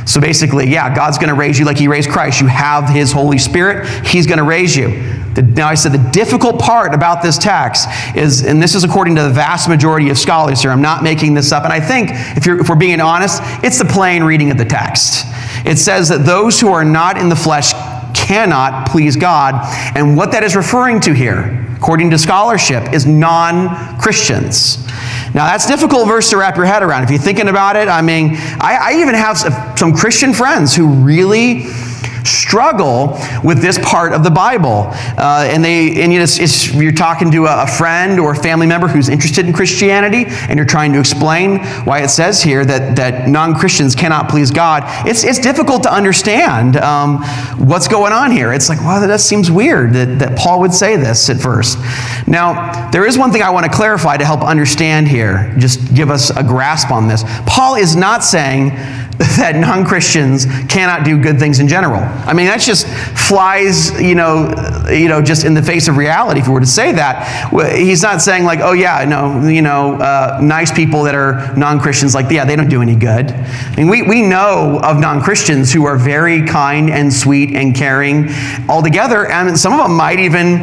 So 0.06 0.20
basically, 0.20 0.70
yeah, 0.70 0.94
God's 0.94 1.18
going 1.18 1.30
to 1.30 1.34
raise 1.34 1.58
you 1.58 1.64
like 1.64 1.78
he 1.78 1.88
raised 1.88 2.08
Christ. 2.08 2.40
You 2.40 2.46
have 2.46 2.88
his 2.88 3.10
Holy 3.10 3.38
Spirit, 3.38 4.06
he's 4.06 4.28
going 4.28 4.38
to 4.38 4.44
raise 4.44 4.76
you. 4.76 5.23
Now, 5.36 5.68
I 5.68 5.74
said 5.74 5.92
the 5.92 6.10
difficult 6.10 6.60
part 6.60 6.94
about 6.94 7.22
this 7.22 7.38
text 7.38 7.88
is, 8.16 8.44
and 8.44 8.62
this 8.62 8.74
is 8.74 8.84
according 8.84 9.16
to 9.16 9.22
the 9.22 9.30
vast 9.30 9.68
majority 9.68 10.10
of 10.10 10.18
scholars 10.18 10.62
here, 10.62 10.70
I'm 10.70 10.82
not 10.82 11.02
making 11.02 11.34
this 11.34 11.50
up, 11.52 11.64
and 11.64 11.72
I 11.72 11.80
think, 11.80 12.10
if, 12.12 12.46
if 12.46 12.68
we're 12.68 12.76
being 12.76 13.00
honest, 13.00 13.40
it's 13.64 13.78
the 13.78 13.84
plain 13.84 14.22
reading 14.22 14.50
of 14.50 14.58
the 14.58 14.64
text. 14.64 15.26
It 15.66 15.78
says 15.78 16.08
that 16.10 16.24
those 16.24 16.60
who 16.60 16.68
are 16.68 16.84
not 16.84 17.18
in 17.18 17.28
the 17.28 17.36
flesh 17.36 17.72
cannot 18.14 18.88
please 18.88 19.16
God, 19.16 19.54
and 19.96 20.16
what 20.16 20.32
that 20.32 20.42
is 20.42 20.54
referring 20.54 21.00
to 21.00 21.12
here, 21.12 21.66
according 21.76 22.10
to 22.10 22.18
scholarship, 22.18 22.92
is 22.92 23.06
non 23.06 23.98
Christians. 23.98 24.86
Now, 25.34 25.46
that's 25.46 25.66
difficult 25.66 26.06
verse 26.06 26.30
to 26.30 26.36
wrap 26.36 26.56
your 26.56 26.64
head 26.64 26.82
around. 26.82 27.02
If 27.02 27.10
you're 27.10 27.18
thinking 27.18 27.48
about 27.48 27.74
it, 27.74 27.88
I 27.88 28.02
mean, 28.02 28.36
I, 28.60 28.78
I 28.80 29.00
even 29.00 29.16
have 29.16 29.36
some 29.76 29.92
Christian 29.92 30.32
friends 30.32 30.76
who 30.76 30.86
really 30.86 31.64
struggle 32.26 33.18
with 33.42 33.60
this 33.60 33.78
part 33.78 34.12
of 34.12 34.24
the 34.24 34.30
Bible. 34.30 34.88
Uh, 35.16 35.46
and 35.48 35.64
they, 35.64 36.02
and 36.02 36.12
it's, 36.12 36.38
it's, 36.38 36.72
you're 36.74 36.92
talking 36.92 37.30
to 37.30 37.46
a, 37.46 37.64
a 37.64 37.66
friend 37.66 38.18
or 38.18 38.32
a 38.32 38.36
family 38.36 38.66
member 38.66 38.88
who's 38.88 39.08
interested 39.08 39.46
in 39.46 39.52
Christianity, 39.52 40.24
and 40.48 40.56
you're 40.56 40.66
trying 40.66 40.92
to 40.92 41.00
explain 41.00 41.58
why 41.84 42.02
it 42.02 42.08
says 42.08 42.42
here 42.42 42.64
that, 42.64 42.96
that 42.96 43.28
non 43.28 43.54
Christians 43.54 43.94
cannot 43.94 44.28
please 44.28 44.50
God. 44.50 44.84
It's, 45.06 45.24
it's 45.24 45.38
difficult 45.38 45.82
to 45.84 45.92
understand 45.92 46.76
um, 46.76 47.22
what's 47.58 47.88
going 47.88 48.12
on 48.12 48.30
here. 48.30 48.52
It's 48.52 48.68
like, 48.68 48.80
well, 48.80 49.06
that 49.06 49.20
seems 49.20 49.50
weird 49.50 49.92
that, 49.94 50.18
that 50.18 50.38
Paul 50.38 50.60
would 50.60 50.72
say 50.72 50.96
this 50.96 51.28
at 51.28 51.40
first. 51.40 51.78
Now, 52.26 52.90
there 52.90 53.06
is 53.06 53.18
one 53.18 53.32
thing 53.32 53.42
I 53.42 53.50
want 53.50 53.66
to 53.66 53.72
clarify 53.72 54.16
to 54.16 54.24
help 54.24 54.42
understand 54.42 55.08
here, 55.08 55.54
just 55.58 55.94
give 55.94 56.10
us 56.10 56.30
a 56.30 56.42
grasp 56.42 56.90
on 56.90 57.08
this. 57.08 57.24
Paul 57.46 57.76
is 57.76 57.96
not 57.96 58.24
saying 58.24 58.70
that 59.36 59.56
non 59.56 59.84
Christians 59.84 60.46
cannot 60.68 61.04
do 61.04 61.20
good 61.20 61.38
things 61.38 61.60
in 61.60 61.68
general. 61.68 62.00
I 62.26 62.32
mean, 62.32 62.46
that 62.46 62.60
just 62.60 62.86
flies, 62.86 64.00
you 64.00 64.14
know, 64.14 64.52
you 64.90 65.08
know, 65.08 65.22
just 65.22 65.44
in 65.44 65.54
the 65.54 65.62
face 65.62 65.88
of 65.88 65.96
reality. 65.96 66.40
If 66.40 66.48
we 66.48 66.54
were 66.54 66.60
to 66.60 66.66
say 66.66 66.92
that, 66.92 67.50
he's 67.76 68.02
not 68.02 68.22
saying 68.22 68.44
like, 68.44 68.60
oh 68.60 68.72
yeah, 68.72 69.04
no, 69.04 69.46
you 69.48 69.62
know, 69.62 69.94
uh, 69.94 70.38
nice 70.42 70.72
people 70.72 71.02
that 71.04 71.14
are 71.14 71.54
non 71.56 71.80
Christians, 71.80 72.14
like 72.14 72.30
yeah, 72.30 72.44
they 72.44 72.56
don't 72.56 72.70
do 72.70 72.82
any 72.82 72.96
good. 72.96 73.30
I 73.30 73.74
mean, 73.76 73.88
we 73.88 74.02
we 74.02 74.22
know 74.22 74.80
of 74.82 74.98
non 74.98 75.22
Christians 75.22 75.72
who 75.72 75.84
are 75.84 75.96
very 75.96 76.46
kind 76.46 76.90
and 76.90 77.12
sweet 77.12 77.54
and 77.54 77.74
caring 77.74 78.28
altogether, 78.68 79.26
and 79.30 79.58
some 79.58 79.72
of 79.72 79.86
them 79.86 79.96
might 79.96 80.20
even 80.20 80.62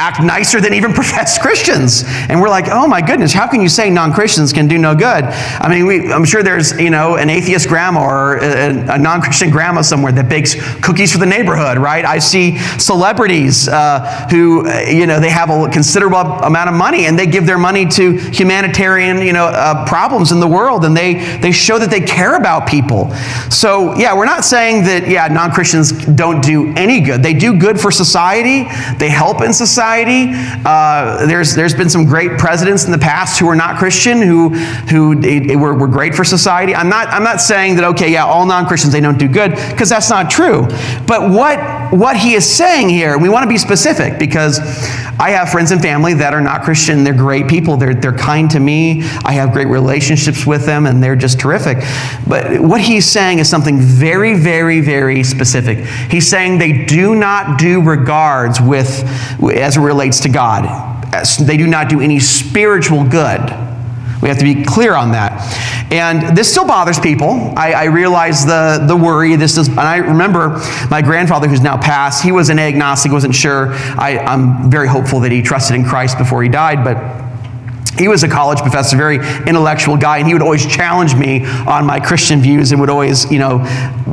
act 0.00 0.22
nicer 0.22 0.60
than 0.60 0.72
even 0.72 0.92
professed 1.00 1.40
Christians. 1.42 2.04
And 2.28 2.40
we're 2.40 2.48
like, 2.48 2.66
oh 2.68 2.86
my 2.86 3.02
goodness, 3.02 3.32
how 3.32 3.46
can 3.46 3.60
you 3.60 3.68
say 3.68 3.90
non 3.90 4.12
Christians 4.12 4.52
can 4.52 4.66
do 4.66 4.78
no 4.78 4.94
good? 4.94 5.24
I 5.24 5.68
mean, 5.68 5.86
we, 5.86 6.10
I'm 6.10 6.24
sure 6.24 6.42
there's, 6.42 6.72
you 6.80 6.90
know, 6.90 7.16
an 7.16 7.28
atheist 7.28 7.68
grandma 7.68 8.02
or 8.02 8.38
a, 8.38 8.94
a 8.94 8.98
non 8.98 9.20
Christian 9.20 9.50
grandma 9.50 9.82
somewhere 9.82 10.12
that 10.12 10.28
bakes 10.28 10.54
cookies 10.80 11.12
for 11.12 11.18
the 11.18 11.26
neighborhood, 11.26 11.78
right? 11.78 12.04
I 12.04 12.18
see 12.18 12.56
celebrities 12.78 13.68
uh, 13.68 14.26
who, 14.30 14.66
uh, 14.66 14.80
you 14.80 15.06
know, 15.06 15.20
they 15.20 15.30
have 15.30 15.50
a 15.50 15.68
considerable 15.68 16.18
amount 16.18 16.70
of 16.70 16.74
money 16.74 17.04
and 17.06 17.18
they 17.18 17.26
give 17.26 17.46
their 17.46 17.58
money 17.58 17.86
to 17.86 18.16
humanitarian, 18.32 19.20
you 19.20 19.34
know, 19.34 19.46
uh, 19.46 19.86
problems 19.86 20.32
in 20.32 20.40
the 20.40 20.48
world 20.48 20.84
and 20.84 20.96
they, 20.96 21.38
they 21.38 21.52
show 21.52 21.78
that 21.78 21.90
they 21.90 22.00
care 22.00 22.36
about 22.36 22.66
people. 22.66 23.12
So, 23.50 23.94
yeah, 23.96 24.16
we're 24.16 24.24
not 24.24 24.44
saying 24.44 24.84
that, 24.84 25.06
yeah, 25.08 25.28
non 25.28 25.52
Christians 25.52 25.92
don't 25.92 26.42
do 26.42 26.72
any 26.74 27.00
good. 27.00 27.22
They 27.22 27.34
do 27.34 27.58
good 27.58 27.78
for 27.78 27.90
society, 27.90 28.64
they 28.96 29.10
help 29.10 29.42
in 29.42 29.52
society 29.52 29.89
society. 29.90 30.30
Uh, 30.64 31.26
there's, 31.26 31.54
there's 31.54 31.74
been 31.74 31.90
some 31.90 32.04
great 32.04 32.38
presidents 32.38 32.84
in 32.84 32.92
the 32.92 32.98
past 32.98 33.40
who 33.40 33.48
are 33.48 33.56
not 33.56 33.76
Christian 33.76 34.22
who, 34.22 34.50
who 34.50 35.16
were, 35.58 35.74
were 35.74 35.88
great 35.88 36.14
for 36.14 36.24
society. 36.24 36.74
I'm 36.74 36.88
not, 36.88 37.08
I'm 37.08 37.24
not 37.24 37.40
saying 37.40 37.76
that, 37.76 37.84
okay, 37.84 38.12
yeah, 38.12 38.24
all 38.24 38.46
non 38.46 38.66
Christians, 38.66 38.92
they 38.92 39.00
don't 39.00 39.18
do 39.18 39.28
good, 39.28 39.50
because 39.50 39.88
that's 39.88 40.10
not 40.10 40.30
true. 40.30 40.68
But 41.06 41.30
what, 41.30 41.92
what 41.92 42.16
he 42.16 42.34
is 42.34 42.48
saying 42.48 42.88
here, 42.88 43.18
we 43.18 43.28
want 43.28 43.42
to 43.42 43.48
be 43.48 43.58
specific 43.58 44.18
because 44.18 44.60
I 45.18 45.30
have 45.30 45.50
friends 45.50 45.70
and 45.70 45.82
family 45.82 46.14
that 46.14 46.32
are 46.32 46.40
not 46.40 46.62
Christian. 46.62 47.04
They're 47.04 47.12
great 47.12 47.48
people, 47.48 47.76
they're, 47.76 47.94
they're 47.94 48.16
kind 48.16 48.50
to 48.52 48.60
me. 48.60 49.02
I 49.24 49.32
have 49.32 49.52
great 49.52 49.66
relationships 49.66 50.46
with 50.46 50.66
them, 50.66 50.86
and 50.86 51.02
they're 51.02 51.16
just 51.16 51.40
terrific. 51.40 51.78
But 52.28 52.60
what 52.60 52.80
he's 52.80 53.06
saying 53.06 53.38
is 53.38 53.48
something 53.48 53.78
very, 53.80 54.34
very, 54.34 54.80
very 54.80 55.24
specific. 55.24 55.78
He's 56.10 56.28
saying 56.28 56.58
they 56.58 56.84
do 56.86 57.14
not 57.14 57.58
do 57.58 57.82
regards 57.82 58.60
with, 58.60 59.02
as 59.42 59.79
relates 59.80 60.20
to 60.20 60.28
God. 60.28 61.12
They 61.40 61.56
do 61.56 61.66
not 61.66 61.88
do 61.88 62.00
any 62.00 62.20
spiritual 62.20 63.04
good. 63.04 63.40
We 64.22 64.28
have 64.28 64.38
to 64.38 64.44
be 64.44 64.64
clear 64.64 64.94
on 64.94 65.12
that. 65.12 65.32
And 65.90 66.36
this 66.36 66.50
still 66.50 66.66
bothers 66.66 67.00
people. 67.00 67.52
I, 67.56 67.72
I 67.72 67.84
realize 67.84 68.44
the, 68.44 68.84
the 68.86 68.96
worry. 68.96 69.34
This 69.36 69.56
is, 69.56 69.68
and 69.68 69.80
I 69.80 69.96
remember 69.96 70.60
my 70.90 71.02
grandfather, 71.02 71.48
who's 71.48 71.62
now 71.62 71.78
passed, 71.78 72.22
he 72.22 72.30
was 72.30 72.48
an 72.48 72.58
agnostic, 72.58 73.12
wasn't 73.12 73.34
sure. 73.34 73.72
I, 73.72 74.18
I'm 74.18 74.70
very 74.70 74.88
hopeful 74.88 75.20
that 75.20 75.32
he 75.32 75.42
trusted 75.42 75.74
in 75.74 75.84
Christ 75.84 76.18
before 76.18 76.42
he 76.42 76.48
died, 76.48 76.84
but 76.84 76.96
he 77.98 78.08
was 78.08 78.22
a 78.22 78.28
college 78.28 78.60
professor, 78.60 78.96
very 78.96 79.16
intellectual 79.16 79.96
guy, 79.96 80.18
and 80.18 80.26
he 80.26 80.32
would 80.32 80.42
always 80.42 80.64
challenge 80.66 81.14
me 81.14 81.44
on 81.44 81.86
my 81.86 82.00
Christian 82.00 82.40
views 82.40 82.72
and 82.72 82.80
would 82.80 82.90
always, 82.90 83.30
you 83.30 83.38
know, 83.38 83.58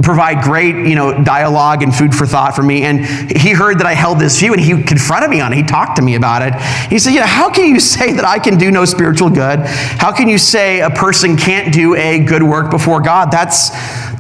provide 0.01 0.43
great, 0.43 0.75
you 0.88 0.96
know, 0.96 1.24
dialogue 1.24 1.84
and 1.84 1.93
food 1.93 2.13
for 2.13 2.25
thought 2.25 2.55
for 2.55 2.63
me. 2.63 2.84
And 2.84 3.05
he 3.31 3.51
heard 3.51 3.79
that 3.79 3.86
I 3.86 3.93
held 3.93 4.19
this 4.19 4.39
view 4.39 4.53
and 4.53 4.62
he 4.62 4.84
confronted 4.84 5.29
me 5.29 5.41
on 5.41 5.53
it. 5.53 5.57
He 5.57 5.63
talked 5.63 5.98
to 5.98 6.01
me 6.01 6.15
about 6.15 6.41
it. 6.41 6.53
He 6.89 7.00
said, 7.00 7.12
you 7.13 7.19
know, 7.19 7.25
how 7.25 7.50
can 7.50 7.69
you 7.69 7.79
say 7.79 8.13
that 8.13 8.25
I 8.25 8.39
can 8.39 8.57
do 8.57 8.72
no 8.72 8.86
spiritual 8.86 9.29
good? 9.29 9.60
How 9.60 10.12
can 10.12 10.27
you 10.27 10.38
say 10.38 10.81
a 10.81 10.89
person 10.89 11.38
can't 11.38 11.74
do 11.74 11.96
a 11.96 12.19
good 12.19 12.43
work 12.43 12.72
before 12.72 13.01
God? 13.01 13.31
That's 13.31 13.69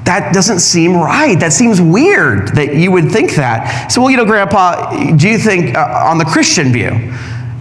that 0.07 0.33
doesn't 0.33 0.59
seem 0.59 0.95
right. 0.95 1.37
That 1.37 1.51
seems 1.51 1.81
weird 1.81 2.55
that 2.55 2.75
you 2.75 2.93
would 2.93 3.11
think 3.11 3.35
that. 3.35 3.91
So, 3.91 4.01
well, 4.01 4.09
you 4.09 4.15
know, 4.15 4.25
Grandpa, 4.25 5.15
do 5.17 5.27
you 5.27 5.37
think 5.37 5.75
uh, 5.75 6.05
on 6.09 6.17
the 6.17 6.23
Christian 6.23 6.71
view, 6.71 7.13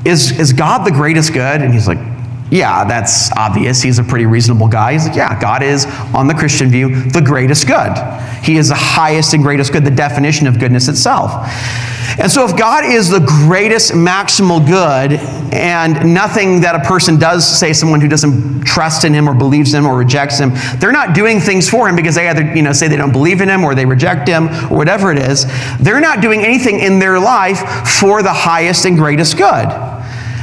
is, 0.05 0.38
is 0.38 0.53
God 0.53 0.87
the 0.87 0.91
greatest 0.91 1.33
good? 1.33 1.62
And 1.62 1.73
he's 1.73 1.88
like, 1.88 1.99
yeah, 2.50 2.85
that's 2.85 3.33
obvious. 3.33 3.83
He's 3.83 3.99
a 3.99 4.05
pretty 4.05 4.26
reasonable 4.26 4.69
guy. 4.69 4.93
He's 4.93 5.07
like, 5.07 5.17
yeah, 5.17 5.38
God 5.41 5.62
is, 5.62 5.87
on 6.15 6.29
the 6.29 6.35
Christian 6.35 6.69
view, 6.69 7.03
the 7.11 7.21
greatest 7.21 7.67
good. 7.67 7.93
He 8.45 8.57
is 8.57 8.69
the 8.69 8.76
highest 8.76 9.35
and 9.35 9.43
greatest 9.43 9.73
good, 9.73 9.85
the 9.85 9.91
definition 9.91 10.47
of 10.47 10.61
goodness 10.61 10.88
itself. 10.88 11.33
And 12.19 12.31
so, 12.31 12.45
if 12.45 12.57
God 12.57 12.85
is 12.85 13.11
the 13.11 13.21
greatest 13.21 13.93
maximal 13.93 14.65
good, 14.65 15.21
and 15.53 16.15
nothing 16.15 16.61
that 16.61 16.75
a 16.75 16.81
person 16.81 17.19
does, 17.19 17.47
say 17.47 17.73
someone 17.73 18.00
who 18.00 18.09
doesn't 18.09 18.65
trust 18.65 19.05
in 19.05 19.12
him 19.12 19.29
or 19.29 19.35
believes 19.35 19.75
him 19.75 19.87
or 19.87 19.97
rejects 19.97 20.38
him, 20.38 20.53
they're 20.79 20.93
not 20.93 21.15
doing 21.15 21.41
things 21.41 21.69
for 21.69 21.88
him 21.88 21.97
because 21.97 22.15
they 22.15 22.29
either 22.29 22.55
you 22.55 22.62
know, 22.62 22.73
say 22.73 22.88
they 22.88 22.97
don't 22.97 23.12
believe 23.12 23.41
in 23.41 23.49
him 23.49 23.65
or 23.65 23.75
they 23.75 23.85
reject 23.85 24.29
him 24.29 24.49
or 24.71 24.79
whatever 24.79 25.12
it 25.12 25.19
is. 25.19 25.47
They're 25.79 26.00
not 26.00 26.21
doing 26.21 26.45
anything 26.45 26.79
in 26.79 26.99
their 26.99 27.19
life 27.19 27.88
for 28.00 28.23
the 28.23 28.33
highest 28.33 28.87
and 28.87 28.97
greatest 28.97 29.37
good. 29.37 29.96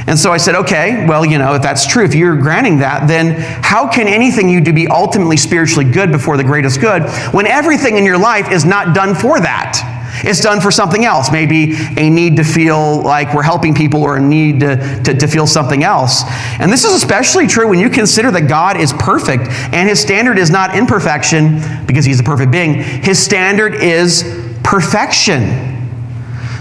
And 0.06 0.18
so 0.18 0.32
I 0.32 0.36
said, 0.36 0.54
okay, 0.54 1.06
well, 1.06 1.24
you 1.24 1.38
know, 1.38 1.54
if 1.54 1.62
that's 1.62 1.86
true, 1.86 2.04
if 2.04 2.14
you're 2.14 2.36
granting 2.36 2.78
that, 2.78 3.08
then 3.08 3.36
how 3.62 3.88
can 3.88 4.06
anything 4.06 4.50
you 4.50 4.60
do 4.60 4.72
be 4.72 4.86
ultimately 4.86 5.36
spiritually 5.36 5.90
good 5.90 6.12
before 6.12 6.36
the 6.36 6.44
greatest 6.44 6.80
good 6.80 7.02
when 7.32 7.46
everything 7.46 7.96
in 7.96 8.04
your 8.04 8.18
life 8.18 8.50
is 8.52 8.64
not 8.64 8.94
done 8.94 9.14
for 9.14 9.40
that? 9.40 9.90
It's 10.22 10.40
done 10.40 10.60
for 10.60 10.70
something 10.70 11.04
else, 11.04 11.32
maybe 11.32 11.74
a 11.96 12.08
need 12.08 12.36
to 12.36 12.44
feel 12.44 13.02
like 13.02 13.34
we're 13.34 13.42
helping 13.42 13.74
people 13.74 14.02
or 14.02 14.16
a 14.16 14.20
need 14.20 14.60
to, 14.60 15.02
to, 15.02 15.14
to, 15.14 15.26
feel 15.26 15.46
something 15.46 15.82
else. 15.82 16.22
And 16.60 16.72
this 16.72 16.84
is 16.84 16.92
especially 16.92 17.46
true 17.46 17.68
when 17.68 17.80
you 17.80 17.90
consider 17.90 18.30
that 18.30 18.48
God 18.48 18.76
is 18.76 18.92
perfect 18.92 19.48
and 19.72 19.88
his 19.88 20.00
standard 20.00 20.38
is 20.38 20.50
not 20.50 20.76
imperfection 20.76 21.60
because 21.86 22.04
he's 22.04 22.20
a 22.20 22.22
perfect 22.22 22.52
being, 22.52 22.74
his 22.74 23.18
standard 23.18 23.74
is 23.74 24.22
perfection. 24.62 25.73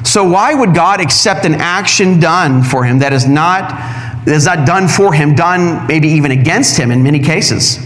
So 0.03 0.23
why 0.27 0.53
would 0.53 0.75
God 0.75 1.01
accept 1.01 1.45
an 1.45 1.55
action 1.55 2.19
done 2.19 2.63
for 2.63 2.83
him 2.83 2.99
that 2.99 3.13
is 3.13 3.27
not, 3.27 4.27
is 4.27 4.45
not 4.45 4.67
done 4.67 4.87
for 4.87 5.13
him, 5.13 5.35
done 5.35 5.87
maybe 5.87 6.09
even 6.09 6.31
against 6.31 6.77
him 6.77 6.91
in 6.91 7.03
many 7.03 7.19
cases? 7.19 7.77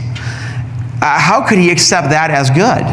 Uh, 0.99 1.19
how 1.19 1.45
could 1.47 1.59
he 1.59 1.69
accept 1.69 2.09
that 2.09 2.31
as 2.31 2.49
good? 2.49 2.83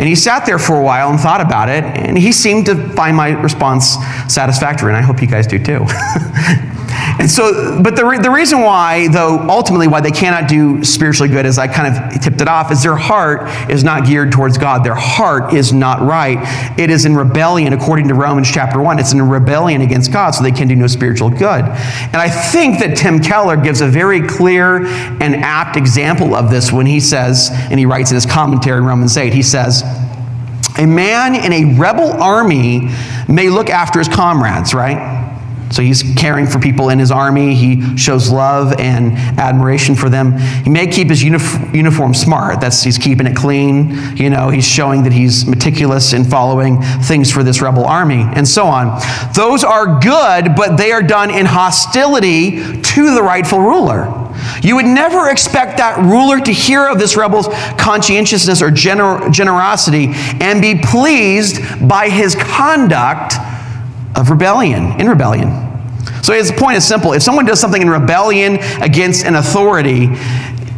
And 0.00 0.08
he 0.08 0.16
sat 0.16 0.44
there 0.44 0.58
for 0.58 0.76
a 0.76 0.82
while 0.82 1.10
and 1.10 1.20
thought 1.20 1.40
about 1.40 1.68
it, 1.68 1.84
and 1.84 2.18
he 2.18 2.32
seemed 2.32 2.66
to 2.66 2.74
find 2.94 3.16
my 3.16 3.30
response 3.30 3.94
satisfactory, 4.28 4.88
and 4.88 4.96
I 4.96 5.02
hope 5.02 5.22
you 5.22 5.28
guys 5.28 5.46
do 5.46 5.58
too. 5.58 5.86
And 7.18 7.30
so, 7.30 7.80
but 7.82 7.96
the, 7.96 8.04
re- 8.04 8.18
the 8.18 8.30
reason 8.30 8.60
why, 8.60 9.08
though, 9.08 9.38
ultimately 9.48 9.86
why 9.86 10.00
they 10.00 10.10
cannot 10.10 10.48
do 10.48 10.82
spiritually 10.82 11.32
good, 11.32 11.46
as 11.46 11.58
I 11.58 11.68
kind 11.68 11.94
of 11.94 12.20
tipped 12.20 12.40
it 12.40 12.48
off, 12.48 12.72
is 12.72 12.82
their 12.82 12.96
heart 12.96 13.48
is 13.70 13.84
not 13.84 14.06
geared 14.06 14.32
towards 14.32 14.58
God. 14.58 14.84
Their 14.84 14.96
heart 14.96 15.54
is 15.54 15.72
not 15.72 16.00
right. 16.00 16.38
It 16.78 16.90
is 16.90 17.04
in 17.04 17.14
rebellion, 17.14 17.72
according 17.72 18.08
to 18.08 18.14
Romans 18.14 18.50
chapter 18.50 18.80
1. 18.80 18.98
It's 18.98 19.12
in 19.12 19.22
rebellion 19.22 19.80
against 19.80 20.12
God, 20.12 20.32
so 20.32 20.42
they 20.42 20.50
can 20.50 20.66
do 20.66 20.74
no 20.74 20.86
spiritual 20.86 21.30
good. 21.30 21.64
And 21.64 22.16
I 22.16 22.28
think 22.28 22.80
that 22.80 22.96
Tim 22.96 23.20
Keller 23.20 23.56
gives 23.56 23.80
a 23.80 23.86
very 23.86 24.26
clear 24.26 24.84
and 24.84 25.36
apt 25.36 25.76
example 25.76 26.34
of 26.34 26.50
this 26.50 26.72
when 26.72 26.86
he 26.86 27.00
says, 27.00 27.50
and 27.52 27.78
he 27.78 27.86
writes 27.86 28.10
in 28.10 28.16
his 28.16 28.26
commentary 28.26 28.78
in 28.78 28.84
Romans 28.84 29.16
8, 29.16 29.32
he 29.32 29.42
says, 29.42 29.82
a 30.76 30.86
man 30.86 31.36
in 31.36 31.52
a 31.52 31.78
rebel 31.78 32.12
army 32.20 32.90
may 33.28 33.48
look 33.48 33.70
after 33.70 34.00
his 34.00 34.08
comrades, 34.08 34.74
right? 34.74 35.23
So 35.74 35.82
he's 35.82 36.04
caring 36.16 36.46
for 36.46 36.60
people 36.60 36.90
in 36.90 37.00
his 37.00 37.10
army. 37.10 37.56
He 37.56 37.96
shows 37.96 38.30
love 38.30 38.72
and 38.78 39.12
admiration 39.40 39.96
for 39.96 40.08
them. 40.08 40.38
He 40.38 40.70
may 40.70 40.86
keep 40.86 41.08
his 41.08 41.20
uniform 41.22 42.14
smart. 42.14 42.60
That's 42.60 42.82
he's 42.84 42.96
keeping 42.96 43.26
it 43.26 43.34
clean. 43.34 44.16
You 44.16 44.30
know, 44.30 44.50
he's 44.50 44.64
showing 44.64 45.02
that 45.02 45.12
he's 45.12 45.46
meticulous 45.46 46.12
in 46.12 46.24
following 46.24 46.80
things 47.02 47.32
for 47.32 47.42
this 47.42 47.60
rebel 47.60 47.84
army 47.84 48.24
and 48.34 48.46
so 48.46 48.66
on. 48.66 49.00
Those 49.34 49.64
are 49.64 49.98
good, 49.98 50.54
but 50.54 50.76
they 50.76 50.92
are 50.92 51.02
done 51.02 51.30
in 51.30 51.44
hostility 51.44 52.80
to 52.80 53.14
the 53.14 53.22
rightful 53.22 53.58
ruler. 53.58 54.20
You 54.62 54.76
would 54.76 54.86
never 54.86 55.28
expect 55.28 55.78
that 55.78 55.98
ruler 55.98 56.38
to 56.38 56.52
hear 56.52 56.86
of 56.88 57.00
this 57.00 57.16
rebel's 57.16 57.48
conscientiousness 57.78 58.62
or 58.62 58.70
gener- 58.70 59.32
generosity 59.32 60.10
and 60.12 60.62
be 60.62 60.80
pleased 60.80 61.60
by 61.88 62.10
his 62.10 62.36
conduct 62.36 63.34
of 64.16 64.30
rebellion, 64.30 65.00
in 65.00 65.08
rebellion. 65.08 65.63
So 66.24 66.32
his 66.32 66.50
point 66.50 66.78
is 66.78 66.88
simple. 66.88 67.12
If 67.12 67.22
someone 67.22 67.44
does 67.44 67.60
something 67.60 67.82
in 67.82 67.90
rebellion 67.90 68.56
against 68.80 69.26
an 69.26 69.34
authority, 69.34 70.08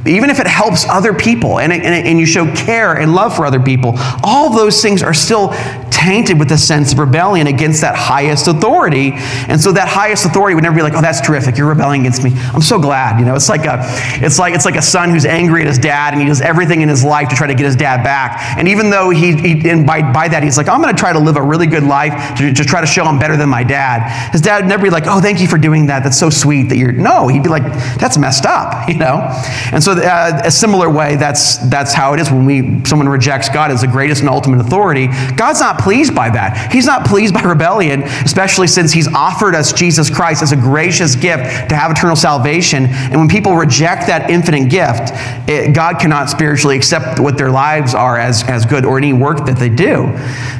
even 0.04 0.28
if 0.28 0.40
it 0.40 0.46
helps 0.48 0.84
other 0.88 1.14
people 1.14 1.60
and, 1.60 1.72
and, 1.72 1.84
and 1.84 2.18
you 2.18 2.26
show 2.26 2.52
care 2.54 2.94
and 2.94 3.14
love 3.14 3.36
for 3.36 3.46
other 3.46 3.60
people, 3.60 3.94
all 4.24 4.50
those 4.50 4.82
things 4.82 5.04
are 5.04 5.14
still 5.14 5.50
tainted 5.90 6.38
with 6.38 6.50
a 6.52 6.58
sense 6.58 6.92
of 6.92 6.98
rebellion 6.98 7.46
against 7.46 7.80
that 7.80 7.96
highest 7.96 8.48
authority. 8.48 9.12
And 9.48 9.60
so 9.60 9.72
that 9.72 9.88
highest 9.88 10.24
authority 10.24 10.54
would 10.54 10.64
never 10.64 10.76
be 10.76 10.82
like, 10.82 10.94
oh, 10.94 11.00
that's 11.00 11.20
terrific. 11.20 11.56
You're 11.56 11.68
rebelling 11.68 12.02
against 12.02 12.22
me. 12.22 12.32
I'm 12.34 12.62
so 12.62 12.78
glad. 12.78 13.18
You 13.18 13.26
know, 13.26 13.34
it's 13.34 13.48
like 13.48 13.64
a, 13.64 13.80
it's 14.22 14.38
like, 14.38 14.54
it's 14.54 14.64
like 14.64 14.76
a 14.76 14.82
son 14.82 15.10
who's 15.10 15.24
angry 15.24 15.62
at 15.62 15.66
his 15.66 15.78
dad 15.78 16.12
and 16.12 16.22
he 16.22 16.28
does 16.28 16.40
everything 16.40 16.82
in 16.82 16.88
his 16.88 17.04
life 17.04 17.28
to 17.28 17.36
try 17.36 17.46
to 17.46 17.54
get 17.54 17.66
his 17.66 17.76
dad 17.76 18.02
back. 18.02 18.58
And 18.58 18.68
even 18.68 18.90
though 18.90 19.10
he, 19.10 19.34
he 19.36 19.70
and 19.70 19.86
by, 19.86 20.00
by 20.12 20.28
that, 20.28 20.42
he's 20.42 20.56
like, 20.56 20.68
I'm 20.68 20.82
going 20.82 20.94
to 20.94 20.98
try 20.98 21.12
to 21.12 21.18
live 21.18 21.36
a 21.36 21.42
really 21.42 21.66
good 21.66 21.84
life 21.84 22.36
to, 22.38 22.52
to 22.52 22.64
try 22.64 22.80
to 22.80 22.86
show 22.86 23.04
I'm 23.04 23.18
better 23.18 23.36
than 23.36 23.48
my 23.48 23.62
dad. 23.62 24.32
His 24.32 24.40
dad 24.40 24.62
would 24.62 24.68
never 24.68 24.82
be 24.82 24.90
like, 24.90 25.04
oh, 25.06 25.20
thank 25.20 25.40
you 25.40 25.48
for 25.48 25.58
doing 25.58 25.86
that. 25.86 26.02
That's 26.02 26.18
so 26.18 26.30
sweet 26.30 26.64
that 26.64 26.76
you're, 26.76 26.92
no, 26.92 27.28
he'd 27.28 27.42
be 27.42 27.48
like, 27.48 27.64
that's 27.98 28.18
messed 28.18 28.46
up, 28.46 28.88
you 28.88 28.96
know? 28.96 29.26
And 29.72 29.82
so 29.82 29.92
uh, 29.92 30.40
a 30.44 30.50
similar 30.50 30.90
way, 30.90 31.16
that's, 31.16 31.58
that's 31.68 31.92
how 31.92 32.14
it 32.14 32.20
is 32.20 32.30
when 32.30 32.44
we, 32.44 32.84
someone 32.84 33.08
rejects 33.08 33.48
God 33.48 33.70
as 33.70 33.80
the 33.80 33.86
greatest 33.86 34.20
and 34.20 34.28
ultimate 34.28 34.60
authority. 34.60 35.08
God's 35.36 35.60
not 35.60 35.75
pleased 35.80 36.14
by 36.14 36.30
that. 36.30 36.72
He's 36.72 36.86
not 36.86 37.06
pleased 37.06 37.34
by 37.34 37.42
rebellion, 37.42 38.02
especially 38.02 38.66
since 38.66 38.92
he's 38.92 39.08
offered 39.08 39.54
us 39.54 39.72
Jesus 39.72 40.10
Christ 40.10 40.42
as 40.42 40.52
a 40.52 40.56
gracious 40.56 41.14
gift 41.14 41.68
to 41.68 41.76
have 41.76 41.90
eternal 41.90 42.16
salvation. 42.16 42.86
And 42.86 43.16
when 43.16 43.28
people 43.28 43.54
reject 43.54 44.06
that 44.06 44.30
infinite 44.30 44.70
gift, 44.70 45.12
it, 45.48 45.74
God 45.74 45.98
cannot 45.98 46.30
spiritually 46.30 46.76
accept 46.76 47.20
what 47.20 47.38
their 47.38 47.50
lives 47.50 47.94
are 47.94 48.18
as, 48.18 48.42
as 48.44 48.66
good 48.66 48.84
or 48.84 48.98
any 48.98 49.12
work 49.12 49.46
that 49.46 49.56
they 49.56 49.68
do. 49.68 50.06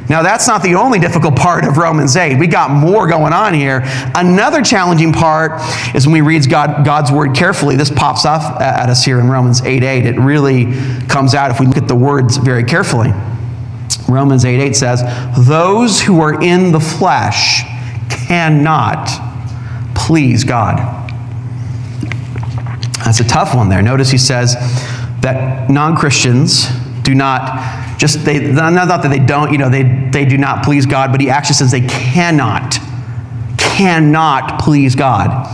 Now, 0.09 0.23
that's 0.23 0.47
not 0.47 0.63
the 0.63 0.77
only 0.77 0.99
difficult 0.99 1.37
part 1.37 1.65
of 1.65 1.79
Romans 1.79 2.17
8. 2.17 2.39
We 2.39 2.47
got 2.47 2.71
more 2.71 3.09
going 3.09 3.33
on 3.33 3.55
here. 3.55 3.83
Another 4.15 4.63
challenging 4.63 5.13
part 5.13 5.61
is 5.95 6.07
when 6.07 6.13
we 6.13 6.21
read 6.21 6.49
God, 6.49 6.85
God's 6.85 7.11
word 7.11 7.35
carefully. 7.35 7.77
This 7.77 7.91
pops 7.91 8.25
off 8.25 8.61
at 8.61 8.89
us 8.89 9.05
here 9.05 9.19
in 9.19 9.29
Romans 9.29 9.63
8 9.63 9.83
8. 9.83 10.07
It 10.07 10.19
really 10.19 10.73
comes 11.09 11.35
out 11.35 11.51
if 11.51 11.59
we 11.59 11.67
look 11.67 11.77
at 11.77 11.89
the 11.89 11.97
words 11.97 12.37
very 12.37 12.63
carefully. 12.63 13.13
Romans 14.09 14.45
8 14.45 14.61
8 14.61 14.77
says, 14.77 15.03
Those 15.47 16.01
who 16.01 16.21
are 16.21 16.41
in 16.43 16.73
the 16.73 16.81
flesh 16.81 17.63
cannot 18.09 19.09
please 19.95 20.45
God. 20.45 20.79
That's 23.05 23.21
a 23.21 23.25
tough 23.25 23.55
one 23.55 23.69
there. 23.69 23.83
Notice 23.83 24.11
he 24.11 24.19
says 24.19 24.55
that 25.21 25.71
non 25.71 25.97
Christians 25.97 26.67
do 27.03 27.15
not 27.15 27.99
just, 27.99 28.25
they, 28.25 28.53
not 28.53 28.87
that 28.89 29.09
they 29.09 29.19
don't, 29.19 29.53
you 29.53 29.59
know, 29.59 29.71
they, 29.71 29.83
they 30.11 30.25
do 30.25 30.37
not 30.37 30.65
please 30.65 30.87
God, 30.87 31.13
but 31.13 31.21
he 31.21 31.31
actually 31.31 31.55
says 31.55 31.71
they 31.71 31.81
cannot, 31.81 32.79
cannot 33.59 34.61
please 34.61 34.95
God. 34.95 35.47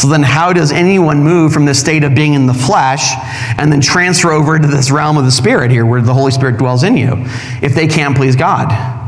So 0.00 0.08
then, 0.08 0.22
how 0.22 0.54
does 0.54 0.72
anyone 0.72 1.22
move 1.22 1.52
from 1.52 1.66
this 1.66 1.78
state 1.78 2.04
of 2.04 2.14
being 2.14 2.32
in 2.32 2.46
the 2.46 2.54
flesh 2.54 3.12
and 3.58 3.70
then 3.70 3.82
transfer 3.82 4.32
over 4.32 4.58
to 4.58 4.66
this 4.66 4.90
realm 4.90 5.18
of 5.18 5.26
the 5.26 5.30
Spirit 5.30 5.70
here 5.70 5.84
where 5.84 6.00
the 6.00 6.14
Holy 6.14 6.30
Spirit 6.30 6.56
dwells 6.56 6.84
in 6.84 6.96
you 6.96 7.12
if 7.60 7.74
they 7.74 7.86
can't 7.86 8.16
please 8.16 8.34
God? 8.34 8.99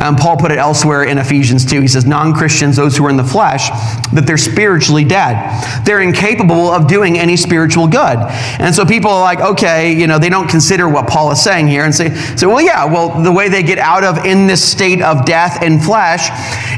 Um, 0.00 0.16
Paul 0.16 0.36
put 0.36 0.50
it 0.50 0.58
elsewhere 0.58 1.04
in 1.04 1.18
Ephesians 1.18 1.64
2. 1.64 1.80
He 1.80 1.88
says, 1.88 2.06
Non 2.06 2.32
Christians, 2.32 2.76
those 2.76 2.96
who 2.96 3.04
are 3.06 3.10
in 3.10 3.16
the 3.16 3.24
flesh, 3.24 3.68
that 4.12 4.24
they're 4.26 4.38
spiritually 4.38 5.04
dead. 5.04 5.84
They're 5.84 6.00
incapable 6.00 6.70
of 6.70 6.86
doing 6.86 7.18
any 7.18 7.36
spiritual 7.36 7.86
good. 7.86 8.18
And 8.58 8.74
so 8.74 8.84
people 8.84 9.10
are 9.10 9.20
like, 9.20 9.40
okay, 9.40 9.92
you 9.92 10.06
know, 10.06 10.18
they 10.18 10.30
don't 10.30 10.48
consider 10.48 10.88
what 10.88 11.08
Paul 11.08 11.30
is 11.32 11.42
saying 11.42 11.68
here 11.68 11.84
and 11.84 11.94
say, 11.94 12.14
say 12.36 12.46
well, 12.46 12.60
yeah, 12.60 12.84
well, 12.84 13.22
the 13.22 13.32
way 13.32 13.48
they 13.48 13.62
get 13.62 13.78
out 13.78 14.04
of 14.04 14.24
in 14.24 14.46
this 14.46 14.62
state 14.62 15.02
of 15.02 15.24
death 15.24 15.62
and 15.62 15.82
flesh 15.82 16.30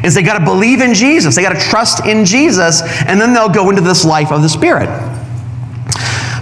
is 0.05 0.15
they 0.15 0.23
got 0.23 0.39
to 0.39 0.45
believe 0.45 0.81
in 0.81 0.95
Jesus. 0.95 1.37
They 1.37 1.43
got 1.43 1.55
to 1.55 1.61
trust 1.61 2.05
in 2.07 2.25
Jesus, 2.25 2.83
and 3.07 3.21
then 3.21 3.33
they'll 3.33 3.49
go 3.49 3.71
into 3.71 3.83
this 3.83 4.05
life 4.05 4.33
of 4.33 4.43
the 4.43 4.49
Spirit. 4.49 4.89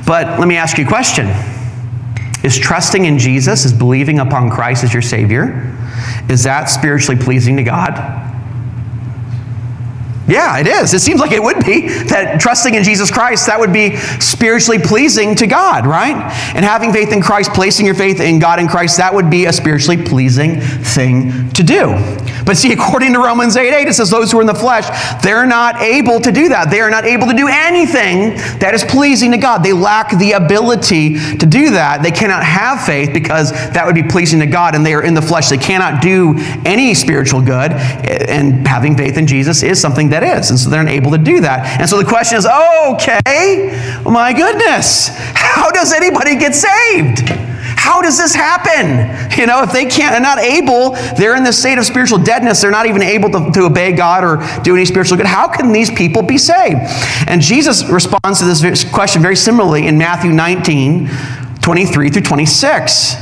But 0.06 0.38
let 0.38 0.48
me 0.48 0.56
ask 0.56 0.78
you 0.78 0.84
a 0.84 0.88
question. 0.88 1.51
Is 2.42 2.58
trusting 2.58 3.04
in 3.04 3.18
Jesus, 3.18 3.64
is 3.64 3.72
believing 3.72 4.18
upon 4.18 4.50
Christ 4.50 4.84
as 4.84 4.92
your 4.92 5.02
Savior, 5.02 5.76
is 6.28 6.42
that 6.44 6.64
spiritually 6.64 7.20
pleasing 7.20 7.56
to 7.56 7.62
God? 7.62 8.22
Yeah, 10.28 10.58
it 10.58 10.66
is. 10.66 10.94
It 10.94 11.00
seems 11.00 11.20
like 11.20 11.32
it 11.32 11.42
would 11.42 11.64
be 11.64 11.88
that 12.04 12.40
trusting 12.40 12.74
in 12.74 12.84
Jesus 12.84 13.10
Christ, 13.10 13.46
that 13.48 13.58
would 13.58 13.72
be 13.72 13.96
spiritually 13.96 14.78
pleasing 14.78 15.34
to 15.36 15.46
God, 15.46 15.84
right? 15.84 16.14
And 16.54 16.64
having 16.64 16.92
faith 16.92 17.12
in 17.12 17.20
Christ, 17.20 17.52
placing 17.52 17.86
your 17.86 17.94
faith 17.94 18.20
in 18.20 18.38
God 18.38 18.60
in 18.60 18.68
Christ, 18.68 18.98
that 18.98 19.12
would 19.12 19.28
be 19.28 19.46
a 19.46 19.52
spiritually 19.52 20.02
pleasing 20.02 20.60
thing 20.60 21.50
to 21.50 21.62
do. 21.62 21.96
But 22.44 22.56
see, 22.56 22.72
according 22.72 23.12
to 23.14 23.18
Romans 23.18 23.56
8 23.56 23.72
8, 23.72 23.88
it 23.88 23.94
says 23.94 24.10
those 24.10 24.32
who 24.32 24.38
are 24.38 24.40
in 24.40 24.46
the 24.46 24.54
flesh, 24.54 24.86
they're 25.22 25.46
not 25.46 25.80
able 25.80 26.20
to 26.20 26.32
do 26.32 26.48
that. 26.48 26.70
They 26.70 26.80
are 26.80 26.90
not 26.90 27.04
able 27.04 27.26
to 27.28 27.34
do 27.34 27.48
anything 27.48 28.36
that 28.58 28.72
is 28.74 28.84
pleasing 28.84 29.30
to 29.32 29.38
God. 29.38 29.62
They 29.62 29.72
lack 29.72 30.16
the 30.18 30.32
ability 30.32 31.18
to 31.38 31.46
do 31.46 31.70
that. 31.70 32.02
They 32.02 32.10
cannot 32.10 32.42
have 32.42 32.84
faith 32.84 33.12
because 33.12 33.52
that 33.52 33.86
would 33.86 33.94
be 33.94 34.02
pleasing 34.02 34.40
to 34.40 34.46
God, 34.46 34.74
and 34.74 34.84
they 34.84 34.94
are 34.94 35.02
in 35.02 35.14
the 35.14 35.22
flesh. 35.22 35.48
They 35.48 35.58
cannot 35.58 36.02
do 36.02 36.34
any 36.64 36.94
spiritual 36.94 37.42
good. 37.42 37.72
And 37.72 38.66
having 38.66 38.96
faith 38.96 39.16
in 39.16 39.26
Jesus 39.26 39.62
is 39.62 39.80
something 39.80 40.10
that 40.10 40.22
is. 40.22 40.50
And 40.50 40.58
so 40.58 40.70
they're 40.70 40.80
unable 40.80 41.10
to 41.12 41.18
do 41.18 41.40
that. 41.40 41.80
And 41.80 41.88
so 41.88 41.98
the 41.98 42.08
question 42.08 42.38
is 42.38 42.46
okay, 42.46 44.00
my 44.04 44.32
goodness, 44.32 45.08
how 45.34 45.70
does 45.70 45.92
anybody 45.92 46.36
get 46.36 46.54
saved? 46.54 47.51
How 47.82 48.00
does 48.00 48.16
this 48.16 48.32
happen? 48.32 49.10
You 49.36 49.44
know, 49.48 49.64
if 49.64 49.72
they 49.72 49.86
can't, 49.86 50.12
they're 50.12 50.20
not 50.20 50.38
able, 50.38 50.90
they're 51.16 51.34
in 51.34 51.42
this 51.42 51.58
state 51.58 51.78
of 51.78 51.84
spiritual 51.84 52.18
deadness, 52.18 52.60
they're 52.60 52.70
not 52.70 52.86
even 52.86 53.02
able 53.02 53.28
to, 53.30 53.50
to 53.50 53.62
obey 53.62 53.90
God 53.90 54.22
or 54.22 54.36
do 54.62 54.76
any 54.76 54.84
spiritual 54.84 55.16
good. 55.16 55.26
How 55.26 55.48
can 55.48 55.72
these 55.72 55.90
people 55.90 56.22
be 56.22 56.38
saved? 56.38 56.78
And 57.26 57.42
Jesus 57.42 57.82
responds 57.90 58.38
to 58.38 58.44
this 58.44 58.84
question 58.88 59.20
very 59.20 59.34
similarly 59.34 59.88
in 59.88 59.98
Matthew 59.98 60.30
19, 60.30 61.10
23 61.60 62.10
through 62.10 62.22
26. 62.22 63.16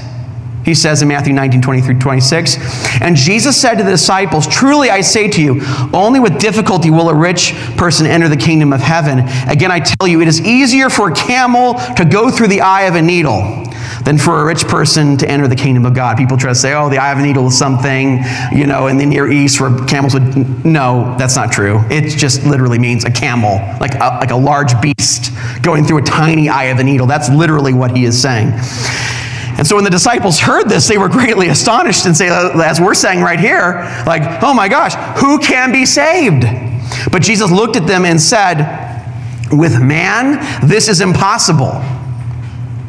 He 0.62 0.74
says 0.74 1.00
in 1.00 1.08
Matthew 1.08 1.32
19, 1.32 1.62
23, 1.62 1.94
26, 1.94 3.00
and 3.00 3.16
Jesus 3.16 3.58
said 3.58 3.76
to 3.76 3.82
the 3.82 3.92
disciples, 3.92 4.46
Truly 4.46 4.90
I 4.90 5.00
say 5.00 5.28
to 5.28 5.42
you, 5.42 5.62
only 5.94 6.20
with 6.20 6.38
difficulty 6.38 6.90
will 6.90 7.08
a 7.08 7.14
rich 7.14 7.54
person 7.78 8.04
enter 8.04 8.28
the 8.28 8.36
kingdom 8.36 8.74
of 8.74 8.80
heaven. 8.80 9.20
Again, 9.48 9.72
I 9.72 9.80
tell 9.80 10.06
you, 10.06 10.20
it 10.20 10.28
is 10.28 10.38
easier 10.42 10.90
for 10.90 11.10
a 11.10 11.14
camel 11.14 11.76
to 11.96 12.04
go 12.04 12.30
through 12.30 12.48
the 12.48 12.60
eye 12.60 12.82
of 12.82 12.94
a 12.94 13.00
needle 13.00 13.64
than 14.04 14.18
for 14.18 14.40
a 14.40 14.44
rich 14.44 14.66
person 14.66 15.16
to 15.18 15.28
enter 15.28 15.46
the 15.46 15.56
kingdom 15.56 15.84
of 15.84 15.94
God. 15.94 16.16
People 16.16 16.36
try 16.36 16.50
to 16.50 16.54
say, 16.54 16.74
oh, 16.74 16.88
the 16.88 16.98
eye 16.98 17.12
of 17.12 17.18
a 17.18 17.22
needle 17.22 17.46
is 17.48 17.58
something, 17.58 18.22
you 18.52 18.66
know, 18.66 18.86
in 18.86 18.96
the 18.96 19.06
Near 19.06 19.30
East 19.30 19.60
where 19.60 19.76
camels 19.86 20.14
would. 20.14 20.64
No, 20.64 21.14
that's 21.18 21.36
not 21.36 21.52
true. 21.52 21.80
It 21.90 22.16
just 22.16 22.44
literally 22.44 22.78
means 22.78 23.04
a 23.04 23.10
camel, 23.10 23.56
like 23.80 23.94
a, 23.94 24.18
like 24.20 24.30
a 24.30 24.36
large 24.36 24.80
beast 24.80 25.32
going 25.62 25.84
through 25.84 25.98
a 25.98 26.02
tiny 26.02 26.48
eye 26.48 26.64
of 26.64 26.78
a 26.78 26.84
needle. 26.84 27.06
That's 27.06 27.28
literally 27.28 27.74
what 27.74 27.96
he 27.96 28.04
is 28.04 28.20
saying. 28.20 28.52
And 29.58 29.66
so 29.66 29.74
when 29.74 29.84
the 29.84 29.90
disciples 29.90 30.38
heard 30.38 30.68
this, 30.68 30.88
they 30.88 30.96
were 30.96 31.08
greatly 31.08 31.48
astonished 31.48 32.06
and 32.06 32.16
say, 32.16 32.28
uh, 32.30 32.58
as 32.60 32.80
we're 32.80 32.94
saying 32.94 33.20
right 33.20 33.38
here, 33.38 33.82
like, 34.06 34.42
oh 34.42 34.54
my 34.54 34.68
gosh, 34.68 34.94
who 35.20 35.38
can 35.38 35.70
be 35.70 35.84
saved? 35.84 36.44
But 37.12 37.20
Jesus 37.20 37.50
looked 37.50 37.76
at 37.76 37.86
them 37.86 38.06
and 38.06 38.18
said, 38.18 38.88
with 39.52 39.80
man, 39.82 40.38
this 40.66 40.88
is 40.88 41.00
impossible 41.00 41.82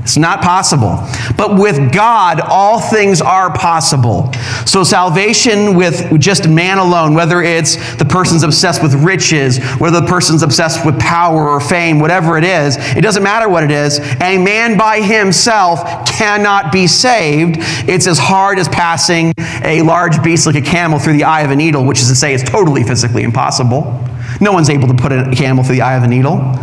it's 0.01 0.17
not 0.17 0.41
possible. 0.41 0.97
But 1.37 1.59
with 1.59 1.93
God, 1.93 2.39
all 2.41 2.79
things 2.79 3.21
are 3.21 3.53
possible. 3.53 4.31
So, 4.65 4.83
salvation 4.83 5.75
with 5.75 6.19
just 6.19 6.49
man 6.49 6.79
alone, 6.79 7.13
whether 7.13 7.41
it's 7.41 7.95
the 7.95 8.05
person's 8.05 8.43
obsessed 8.43 8.81
with 8.81 8.95
riches, 8.95 9.63
whether 9.75 10.01
the 10.01 10.07
person's 10.07 10.43
obsessed 10.43 10.85
with 10.85 10.99
power 10.99 11.49
or 11.49 11.61
fame, 11.61 11.99
whatever 11.99 12.37
it 12.37 12.43
is, 12.43 12.77
it 12.95 13.01
doesn't 13.01 13.23
matter 13.23 13.47
what 13.47 13.63
it 13.63 13.71
is. 13.71 13.99
A 14.21 14.37
man 14.37 14.77
by 14.77 15.01
himself 15.01 16.05
cannot 16.07 16.71
be 16.71 16.87
saved. 16.87 17.57
It's 17.87 18.07
as 18.07 18.17
hard 18.17 18.57
as 18.57 18.67
passing 18.69 19.33
a 19.63 19.81
large 19.83 20.23
beast 20.23 20.45
like 20.47 20.55
a 20.55 20.61
camel 20.61 20.99
through 20.99 21.13
the 21.13 21.23
eye 21.23 21.41
of 21.41 21.51
a 21.51 21.55
needle, 21.55 21.85
which 21.85 21.99
is 21.99 22.07
to 22.07 22.15
say, 22.15 22.33
it's 22.33 22.47
totally 22.47 22.83
physically 22.83 23.23
impossible. 23.23 24.03
No 24.39 24.51
one's 24.51 24.69
able 24.69 24.87
to 24.87 24.93
put 24.95 25.11
a 25.11 25.31
camel 25.35 25.63
through 25.63 25.75
the 25.75 25.81
eye 25.81 25.95
of 25.95 26.03
a 26.03 26.07
needle. 26.07 26.55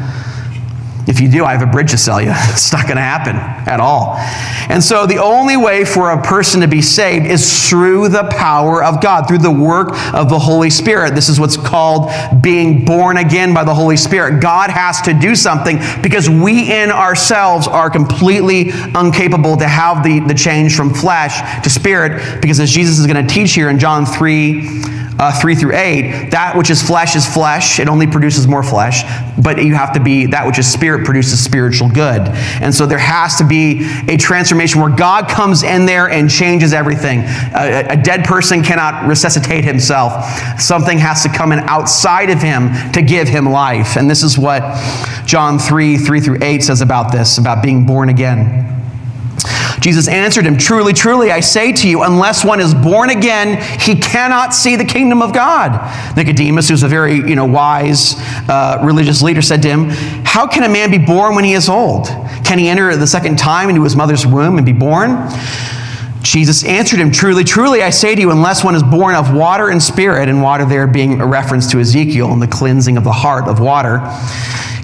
If 1.09 1.21
you 1.21 1.31
do, 1.31 1.43
I 1.43 1.53
have 1.53 1.67
a 1.67 1.71
bridge 1.71 1.93
to 1.93 1.99
sell 1.99 2.21
you. 2.21 2.33
It's 2.59 2.73
not 2.73 2.85
going 2.85 2.97
to 2.97 3.03
happen 3.03 3.37
at 3.37 3.81
all. 3.81 4.17
And 4.69 4.85
so, 4.85 5.07
the 5.07 5.19
only 5.19 5.57
way 5.57 5.85
for 5.85 6.11
a 6.11 6.21
person 6.23 6.61
to 6.61 6.69
be 6.69 6.83
saved 6.83 7.25
is 7.25 7.69
through 7.69 8.09
the 8.09 8.25
power 8.25 8.85
of 8.85 9.01
God, 9.01 9.27
through 9.27 9.39
the 9.39 9.51
work 9.51 9.91
of 10.13 10.29
the 10.29 10.39
Holy 10.39 10.69
Spirit. 10.71 11.15
This 11.15 11.29
is 11.29 11.41
what's 11.41 11.57
called 11.57 12.11
being 12.43 12.85
born 12.85 13.17
again 13.17 13.55
by 13.55 13.65
the 13.65 13.75
Holy 13.75 13.97
Spirit. 13.97 14.43
God 14.43 14.71
has 14.71 15.01
to 15.03 15.15
do 15.15 15.35
something 15.35 15.79
because 16.03 16.29
we 16.29 16.73
in 16.73 16.91
ourselves 16.91 17.67
are 17.67 17.89
completely 17.89 18.71
incapable 18.95 19.57
to 19.57 19.69
have 19.69 20.05
the, 20.05 20.21
the 20.21 20.35
change 20.35 20.77
from 20.77 20.93
flesh 20.93 21.63
to 21.63 21.71
spirit. 21.71 22.43
Because 22.43 22.61
as 22.61 22.71
Jesus 22.71 22.99
is 22.99 23.07
going 23.07 23.27
to 23.27 23.33
teach 23.33 23.55
here 23.55 23.71
in 23.71 23.79
John 23.79 24.05
3, 24.05 24.98
uh, 25.19 25.33
3 25.41 25.55
through 25.55 25.75
8, 25.75 26.31
that 26.31 26.57
which 26.57 26.71
is 26.71 26.81
flesh 26.81 27.17
is 27.17 27.27
flesh. 27.27 27.81
It 27.81 27.89
only 27.89 28.07
produces 28.07 28.47
more 28.47 28.63
flesh. 28.63 29.03
But 29.43 29.63
you 29.63 29.75
have 29.75 29.93
to 29.95 30.01
be, 30.01 30.27
that 30.27 30.47
which 30.47 30.59
is 30.59 30.71
spirit 30.71 31.05
produces 31.05 31.43
spiritual 31.43 31.89
good. 31.89 32.23
And 32.61 32.75
so 32.75 32.87
there 32.87 32.99
has 32.99 33.37
to 33.37 33.47
be 33.47 33.89
a 34.09 34.17
transformation 34.17 34.81
where 34.81 34.95
God 34.95 35.29
comes 35.29 35.63
in 35.63 35.87
there 35.87 36.09
and 36.09 36.31
changes 36.31 36.73
everything. 36.73 37.21
A, 37.21 37.87
a 37.91 37.97
dead 37.97 38.25
person 38.25 38.63
cannot 38.63 39.09
resuscitate 39.09 39.65
himself. 39.65 40.25
Something 40.61 40.99
has 40.99 41.23
to 41.25 41.29
come 41.29 41.53
in 41.53 41.59
outside 41.61 42.31
of 42.31 42.41
him 42.41 42.71
to 42.93 43.03
give 43.03 43.29
him 43.29 43.49
life. 43.49 43.97
And 43.97 44.09
this 44.09 44.23
is 44.23 44.39
what 44.39 44.63
John 45.27 45.59
3 45.59 45.99
3 45.99 46.21
through 46.21 46.39
8 46.43 46.63
says 46.63 46.81
about 46.81 47.11
this, 47.11 47.39
about 47.39 47.63
being 47.63 47.87
born 47.87 48.09
again. 48.09 48.78
Jesus 49.89 50.07
answered 50.07 50.45
him, 50.45 50.59
Truly, 50.59 50.93
truly, 50.93 51.33
I 51.33 51.41
say 51.41 51.73
to 51.73 51.89
you, 51.89 52.03
unless 52.03 52.45
one 52.45 52.61
is 52.61 52.75
born 52.75 53.09
again, 53.09 53.57
he 53.81 53.95
cannot 53.95 54.53
see 54.53 54.77
the 54.77 54.85
kingdom 54.85 55.23
of 55.23 55.33
God. 55.33 56.15
Nicodemus, 56.15 56.69
who's 56.69 56.83
a 56.83 56.89
very 56.89 57.15
you 57.15 57.35
know, 57.35 57.47
wise 57.47 58.17
uh, 58.51 58.79
religious 58.83 59.23
leader, 59.23 59.41
said 59.41 59.63
to 59.63 59.69
him, 59.69 59.89
How 60.27 60.47
can 60.47 60.63
a 60.63 60.69
man 60.69 60.91
be 60.91 60.99
born 60.99 61.35
when 61.35 61.45
he 61.45 61.55
is 61.55 61.71
old? 61.71 62.09
Can 62.45 62.59
he 62.59 62.69
enter 62.69 62.95
the 62.97 63.07
second 63.07 63.39
time 63.39 63.71
into 63.71 63.83
his 63.83 63.97
mother's 63.97 64.27
womb 64.27 64.59
and 64.59 64.67
be 64.67 64.75
born? 64.75 65.27
Jesus 66.23 66.65
answered 66.65 66.99
him, 66.99 67.11
Truly, 67.11 67.45
truly, 67.45 67.83
I 67.83 67.91
say 67.91 68.15
to 68.15 68.21
you, 68.21 68.31
unless 68.31 68.65
one 68.65 68.75
is 68.75 68.83
born 68.83 69.15
of 69.15 69.35
water 69.35 69.71
and 69.71 69.83
spirit, 69.83 70.29
and 70.29 70.43
water 70.43 70.65
there 70.65 70.87
being 70.87 71.21
a 71.21 71.27
reference 71.27 71.71
to 71.73 71.81
Ezekiel 71.81 72.33
and 72.33 72.43
the 72.43 72.49
cleansing 72.49 72.97
of 72.97 73.05
the 73.05 73.13
heart 73.13 73.49
of 73.49 73.61
water, 73.61 74.01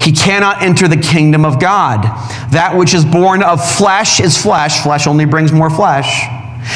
he 0.01 0.11
cannot 0.11 0.61
enter 0.61 0.87
the 0.87 0.97
kingdom 0.97 1.45
of 1.45 1.59
God. 1.59 2.03
That 2.51 2.75
which 2.77 2.93
is 2.93 3.03
born 3.03 3.43
of 3.43 3.63
flesh 3.77 4.19
is 4.19 4.41
flesh. 4.41 4.81
Flesh 4.81 5.07
only 5.07 5.25
brings 5.25 5.51
more 5.51 5.69
flesh 5.69 6.27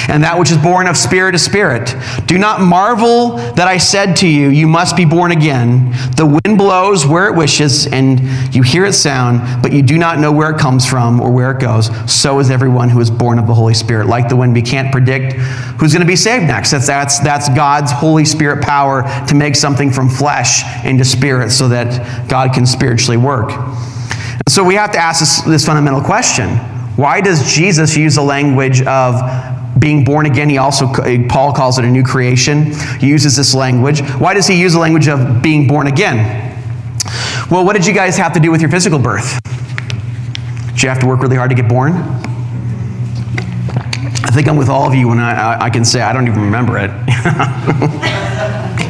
and 0.08 0.24
that 0.24 0.38
which 0.38 0.52
is 0.52 0.58
born 0.58 0.88
of 0.88 0.98
spirit 0.98 1.36
is 1.36 1.44
spirit. 1.44 1.96
Do 2.26 2.38
not 2.38 2.62
marvel 2.62 3.38
that 3.54 3.68
I 3.68 3.78
said 3.78 4.16
to 4.18 4.28
you, 4.28 4.50
You 4.50 4.68
must 4.68 4.96
be 4.96 5.06
born 5.06 5.32
again. 5.32 5.92
The 6.16 6.26
wind 6.26 6.58
blows 6.58 7.06
where 7.06 7.28
it 7.28 7.36
wishes, 7.36 7.88
and 7.88 8.20
you 8.54 8.62
hear 8.62 8.86
its 8.86 8.98
sound, 8.98 9.62
but 9.62 9.74
you 9.74 9.82
do 9.82 9.98
not 9.98 10.20
know 10.20 10.32
where 10.32 10.52
it 10.52 10.60
comes 10.60 10.86
from 10.86 11.20
or 11.20 11.32
where 11.32 11.52
it 11.52 11.60
goes. 11.60 11.90
So 12.12 12.40
is 12.40 12.50
everyone 12.50 12.90
who 12.90 13.00
is 13.00 13.10
born 13.10 13.40
of 13.40 13.48
the 13.48 13.54
Holy 13.54 13.74
Spirit. 13.74 14.08
Like 14.08 14.30
the 14.30 14.36
wind, 14.36 14.54
we 14.54 14.62
can't 14.62 14.92
predict 14.92 15.34
who's 15.34 15.94
going 15.94 16.02
to 16.02 16.08
be 16.08 16.16
saved 16.16 16.46
next. 16.46 16.72
That's, 16.72 16.88
that's, 16.88 17.20
that's 17.20 17.50
God's 17.50 17.92
Holy 17.92 18.26
Spirit 18.26 18.64
power 18.64 19.04
to 19.28 19.36
make 19.36 19.56
something 19.56 19.92
from 19.92 20.10
flesh 20.10 20.64
into 20.86 21.06
spirit 21.06 21.52
so 21.52 21.68
that 21.70 22.28
God 22.30 22.54
can 22.54 22.66
spiritually 22.66 23.18
work. 23.18 23.52
So 24.48 24.64
we 24.64 24.76
have 24.76 24.92
to 24.94 24.98
ask 24.98 25.20
this, 25.20 25.42
this 25.42 25.66
fundamental 25.66 26.02
question. 26.02 26.50
Why 26.96 27.22
does 27.22 27.54
Jesus 27.54 27.96
use 27.96 28.16
the 28.16 28.22
language 28.22 28.82
of 28.82 29.22
being 29.80 30.04
born 30.04 30.26
again. 30.26 30.50
He 30.50 30.58
also, 30.58 30.88
Paul 31.28 31.54
calls 31.54 31.80
it 31.80 31.86
a 31.86 31.90
new 31.90 32.04
creation. 32.04 32.74
He 33.00 33.08
uses 33.08 33.36
this 33.36 33.54
language. 33.56 34.02
Why 34.02 34.34
does 34.34 34.48
he 34.48 34.60
use 34.60 34.74
the 34.74 34.80
language 34.80 35.08
of 35.08 35.42
being 35.42 35.68
born 35.68 35.88
again? 35.88 36.48
Well, 37.50 37.66
what 37.66 37.76
did 37.76 37.86
you 37.86 37.94
guys 37.94 38.18
have 38.18 38.34
to 38.34 38.40
do 38.40 38.52
with 38.52 38.62
your 38.62 38.70
physical 38.70 39.00
birth? 39.00 39.42
Did 40.74 40.84
you 40.84 40.90
have 40.90 41.00
to 41.00 41.08
work 41.08 41.22
really 41.22 41.36
hard 41.36 41.50
to 41.50 41.56
get 41.56 41.68
born? 41.68 41.94
I 44.22 44.32
think 44.32 44.48
I'm 44.48 44.58
with 44.58 44.70
all 44.70 44.88
of 44.88 44.94
you 44.94 45.08
when 45.08 45.20
I, 45.20 45.32
I, 45.32 45.66
I 45.66 45.70
can 45.70 45.84
say 45.84 46.02
I 46.02 46.14
don't 46.14 46.28
even 46.28 46.42
remember 46.42 46.78
it. 46.78 46.92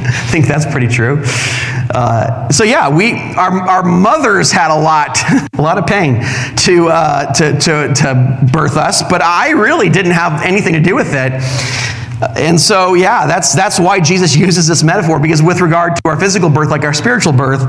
I 0.09 0.27
think 0.31 0.47
that's 0.47 0.65
pretty 0.65 0.87
true. 0.87 1.23
Uh, 1.91 2.49
so 2.49 2.63
yeah, 2.63 2.89
we 2.89 3.13
our, 3.33 3.51
our 3.67 3.83
mothers 3.83 4.51
had 4.51 4.71
a 4.71 4.79
lot, 4.79 5.17
a 5.57 5.61
lot 5.61 5.77
of 5.77 5.87
pain 5.87 6.15
to, 6.55 6.87
uh, 6.89 7.33
to, 7.33 7.53
to, 7.59 7.93
to 7.93 8.49
birth 8.51 8.77
us, 8.77 9.01
but 9.03 9.21
I 9.21 9.51
really 9.51 9.89
didn't 9.89 10.11
have 10.11 10.41
anything 10.43 10.73
to 10.73 10.81
do 10.81 10.95
with 10.95 11.13
it. 11.13 11.33
And 12.37 12.59
so, 12.59 12.95
yeah, 12.95 13.25
that's, 13.25 13.55
that's 13.55 13.79
why 13.79 14.01
Jesus 14.01 14.35
uses 14.35 14.67
this 14.67 14.83
metaphor, 14.83 15.19
because 15.19 15.41
with 15.41 15.61
regard 15.61 15.95
to 15.95 16.01
our 16.05 16.19
physical 16.19 16.49
birth, 16.49 16.69
like 16.69 16.83
our 16.83 16.93
spiritual 16.93 17.33
birth, 17.33 17.61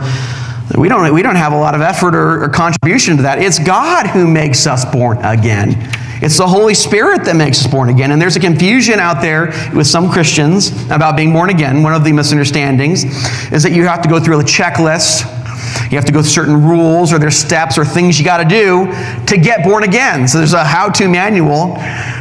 we 0.76 0.88
don't, 0.88 1.12
we 1.14 1.22
don't 1.22 1.37
have 1.37 1.52
a 1.52 1.59
lot 1.59 1.74
of 1.74 1.80
effort 1.80 2.14
or, 2.14 2.44
or 2.44 2.48
contribution 2.48 3.16
to 3.16 3.22
that. 3.22 3.40
It's 3.40 3.59
God 3.59 4.06
who 4.06 4.26
makes 4.26 4.66
us 4.66 4.85
born 4.85 5.18
again. 5.18 5.70
It's 6.22 6.37
the 6.37 6.46
Holy 6.46 6.74
Spirit 6.74 7.24
that 7.24 7.37
makes 7.37 7.64
us 7.64 7.70
born 7.70 7.88
again. 7.88 8.11
And 8.11 8.20
there's 8.20 8.37
a 8.37 8.40
confusion 8.40 9.00
out 9.00 9.22
there 9.22 9.46
with 9.74 9.87
some 9.87 10.11
Christians 10.11 10.70
about 10.90 11.16
being 11.16 11.33
born 11.33 11.48
again. 11.50 11.83
One 11.83 11.94
of 11.94 12.04
the 12.04 12.12
misunderstandings 12.12 13.04
is 13.52 13.62
that 13.62 13.72
you 13.72 13.87
have 13.87 14.02
to 14.02 14.09
go 14.09 14.20
through 14.20 14.40
a 14.40 14.44
checklist. 14.44 15.24
You 15.90 15.96
have 15.96 16.04
to 16.04 16.12
go 16.12 16.20
through 16.20 16.30
certain 16.30 16.62
rules 16.62 17.12
or 17.12 17.18
there's 17.18 17.37
steps 17.37 17.78
or 17.78 17.85
things 17.85 18.18
you 18.18 18.24
got 18.24 18.38
to 18.38 18.48
do 18.48 18.87
to 19.26 19.37
get 19.38 19.64
born 19.64 19.83
again. 19.83 20.28
So 20.28 20.38
there's 20.38 20.52
a 20.52 20.62
how 20.62 20.90
to 20.90 21.09
manual 21.09 21.74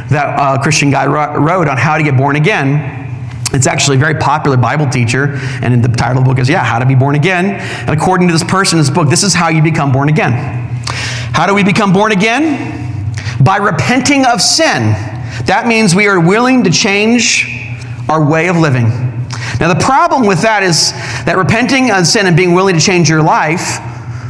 that 0.08 0.58
a 0.58 0.62
Christian 0.62 0.90
guy 0.90 1.06
wrote 1.06 1.68
on 1.68 1.76
how 1.76 1.96
to 1.96 2.02
get 2.02 2.16
born 2.16 2.36
again. 2.36 2.98
It's 3.52 3.66
actually 3.66 3.96
a 3.96 4.00
very 4.00 4.14
popular 4.14 4.56
Bible 4.56 4.88
teacher, 4.88 5.34
and 5.62 5.82
the 5.82 5.88
title 5.88 6.18
of 6.18 6.24
the 6.24 6.30
book 6.30 6.38
is, 6.38 6.48
Yeah, 6.48 6.62
How 6.62 6.78
to 6.78 6.86
Be 6.86 6.94
Born 6.94 7.16
Again. 7.16 7.46
And 7.46 7.90
according 7.90 8.28
to 8.28 8.32
this 8.32 8.44
person 8.44 8.78
in 8.78 8.84
this 8.84 8.94
book, 8.94 9.08
this 9.08 9.24
is 9.24 9.34
how 9.34 9.48
you 9.48 9.60
become 9.60 9.90
born 9.90 10.08
again. 10.08 10.32
How 11.32 11.46
do 11.46 11.54
we 11.54 11.64
become 11.64 11.92
born 11.92 12.12
again? 12.12 12.89
By 13.42 13.56
repenting 13.56 14.26
of 14.26 14.40
sin. 14.40 14.92
That 15.46 15.66
means 15.66 15.94
we 15.94 16.06
are 16.06 16.20
willing 16.20 16.64
to 16.64 16.70
change 16.70 17.46
our 18.08 18.24
way 18.24 18.48
of 18.48 18.56
living. 18.56 18.88
Now, 19.60 19.72
the 19.72 19.80
problem 19.80 20.26
with 20.26 20.42
that 20.42 20.62
is 20.62 20.92
that 21.24 21.36
repenting 21.36 21.90
of 21.90 22.06
sin 22.06 22.26
and 22.26 22.36
being 22.36 22.54
willing 22.54 22.74
to 22.74 22.80
change 22.80 23.08
your 23.08 23.22
life, 23.22 23.78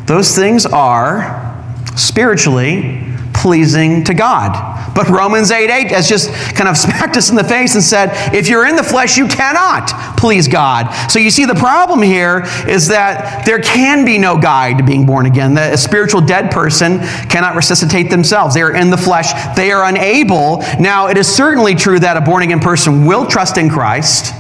those 0.07 0.35
things 0.35 0.67
are 0.67 1.47
spiritually 1.97 3.05
pleasing 3.33 4.05
to 4.05 4.15
God. 4.15 4.70
But 4.95 5.09
Romans 5.09 5.51
8 5.51 5.71
8 5.71 5.91
has 5.93 6.09
just 6.09 6.31
kind 6.55 6.69
of 6.69 6.77
smacked 6.79 7.17
us 7.17 7.31
in 7.31 7.37
the 7.37 7.45
face 7.45 7.75
and 7.75 7.83
said, 7.83 8.35
if 8.35 8.49
you're 8.49 8.67
in 8.67 8.77
the 8.77 8.83
flesh, 8.83 9.17
you 9.17 9.27
cannot 9.27 9.89
please 10.21 10.47
God. 10.47 10.91
So 11.11 11.19
you 11.19 11.31
see, 11.31 11.47
the 11.47 11.55
problem 11.55 12.03
here 12.03 12.43
is 12.69 12.89
that 12.89 13.47
there 13.47 13.59
can 13.59 14.05
be 14.05 14.19
no 14.19 14.39
guide 14.39 14.79
to 14.79 14.85
being 14.85 15.07
born 15.07 15.25
again. 15.27 15.57
A 15.57 15.77
spiritual 15.77 16.21
dead 16.21 16.51
person 16.51 17.01
cannot 17.29 17.57
resuscitate 17.57 18.11
themselves. 18.11 18.55
They 18.55 18.63
are 18.63 18.75
in 18.75 18.91
the 18.91 18.99
flesh, 18.99 19.33
they 19.57 19.73
are 19.73 19.89
unable. 19.89 20.59
Now, 20.79 21.09
it 21.09 21.17
is 21.17 21.27
certainly 21.27 21.75
true 21.75 21.99
that 22.01 22.17
a 22.17 22.21
born 22.21 22.43
again 22.43 22.61
person 22.61 23.07
will 23.07 23.27
trust 23.27 23.57
in 23.57 23.71
Christ. 23.71 24.35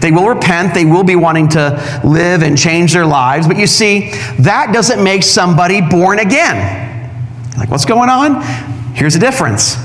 They 0.00 0.12
will 0.12 0.28
repent. 0.28 0.74
They 0.74 0.84
will 0.84 1.04
be 1.04 1.16
wanting 1.16 1.48
to 1.50 2.00
live 2.04 2.42
and 2.42 2.56
change 2.56 2.92
their 2.92 3.06
lives. 3.06 3.48
But 3.48 3.56
you 3.56 3.66
see, 3.66 4.10
that 4.40 4.70
doesn't 4.72 5.02
make 5.02 5.22
somebody 5.22 5.80
born 5.80 6.18
again. 6.18 7.10
Like, 7.56 7.70
what's 7.70 7.84
going 7.84 8.10
on? 8.10 8.42
Here's 8.94 9.14
the 9.14 9.20
difference 9.20 9.76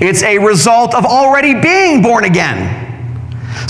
it's 0.00 0.22
a 0.22 0.38
result 0.38 0.94
of 0.94 1.04
already 1.04 1.60
being 1.60 2.02
born 2.02 2.24
again. 2.24 2.88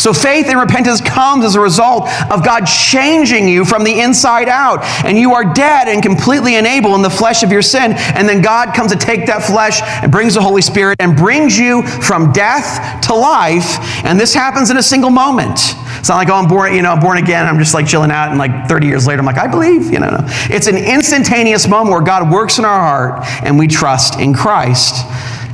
So 0.01 0.13
faith 0.13 0.47
and 0.47 0.59
repentance 0.59 1.01
comes 1.01 1.45
as 1.45 1.57
a 1.57 1.61
result 1.61 2.09
of 2.31 2.45
God 2.45 2.65
changing 2.65 3.49
you 3.49 3.65
from 3.65 3.85
the 3.85 4.01
inside 4.01 4.49
out. 4.49 4.83
And 5.05 5.19
you 5.19 5.35
are 5.35 5.53
dead 5.53 5.89
and 5.89 6.03
completely 6.03 6.57
unable 6.57 6.95
in 6.95 7.03
the 7.03 7.11
flesh 7.11 7.43
of 7.43 7.53
your 7.53 7.63
sin. 7.63 7.93
And 7.93 8.29
then 8.29 8.41
God 8.41 8.75
comes 8.75 8.93
to 8.93 8.99
take 8.99 9.27
that 9.27 9.43
flesh 9.43 9.83
and 9.83 10.11
brings 10.11 10.35
the 10.35 10.41
Holy 10.41 10.63
Spirit 10.63 10.97
and 11.01 11.17
brings 11.17 11.59
you 11.59 11.83
from 11.83 12.33
death 12.33 13.03
to 13.09 13.15
life. 13.15 13.79
And 14.05 14.19
this 14.19 14.33
happens 14.33 14.71
in 14.71 14.79
a 14.79 14.83
single 14.83 15.11
moment. 15.11 15.59
It's 15.99 16.09
not 16.09 16.17
like, 16.17 16.31
oh, 16.31 16.35
I'm 16.35 16.49
born, 16.49 16.75
you 16.75 16.81
know, 16.81 16.93
I'm 16.93 17.01
born 17.01 17.19
again. 17.19 17.45
I'm 17.45 17.59
just 17.59 17.75
like 17.75 17.87
chilling 17.87 18.11
out, 18.11 18.31
and 18.31 18.39
like 18.39 18.69
30 18.69 18.87
years 18.87 19.07
later, 19.07 19.21
I'm 19.21 19.27
like, 19.27 19.37
I 19.37 19.49
believe. 19.49 19.93
You 19.93 19.99
know, 19.99 20.09
no. 20.09 20.21
It's 20.49 20.67
an 20.67 20.79
instantaneous 20.79 21.69
moment 21.69 21.93
where 21.93 22.01
God 22.01 22.33
works 22.33 22.59
in 22.59 22.65
our 22.65 22.81
heart 22.81 23.27
and 23.45 23.59
we 23.59 23.67
trust 23.67 24.19
in 24.19 24.33
Christ 24.33 25.05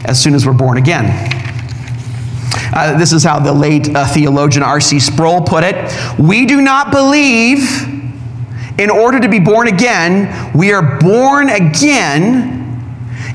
as 0.07 0.23
soon 0.23 0.35
as 0.35 0.47
we're 0.47 0.53
born 0.53 0.79
again. 0.79 1.07
Uh, 2.73 2.99
this 2.99 3.13
is 3.13 3.23
how 3.23 3.39
the 3.39 3.53
late 3.53 3.95
uh, 3.95 4.07
theologian 4.07 4.63
R.C. 4.63 5.01
Sproul 5.01 5.43
put 5.43 5.65
it 5.65 5.75
We 6.19 6.47
do 6.47 6.61
not 6.61 6.91
believe 6.91 7.87
in 8.79 8.91
order 8.91 9.21
to 9.21 9.29
be 9.29 9.39
born 9.39 9.69
again, 9.69 10.53
we 10.53 10.73
are 10.73 10.99
born 10.99 11.49
again 11.49 12.55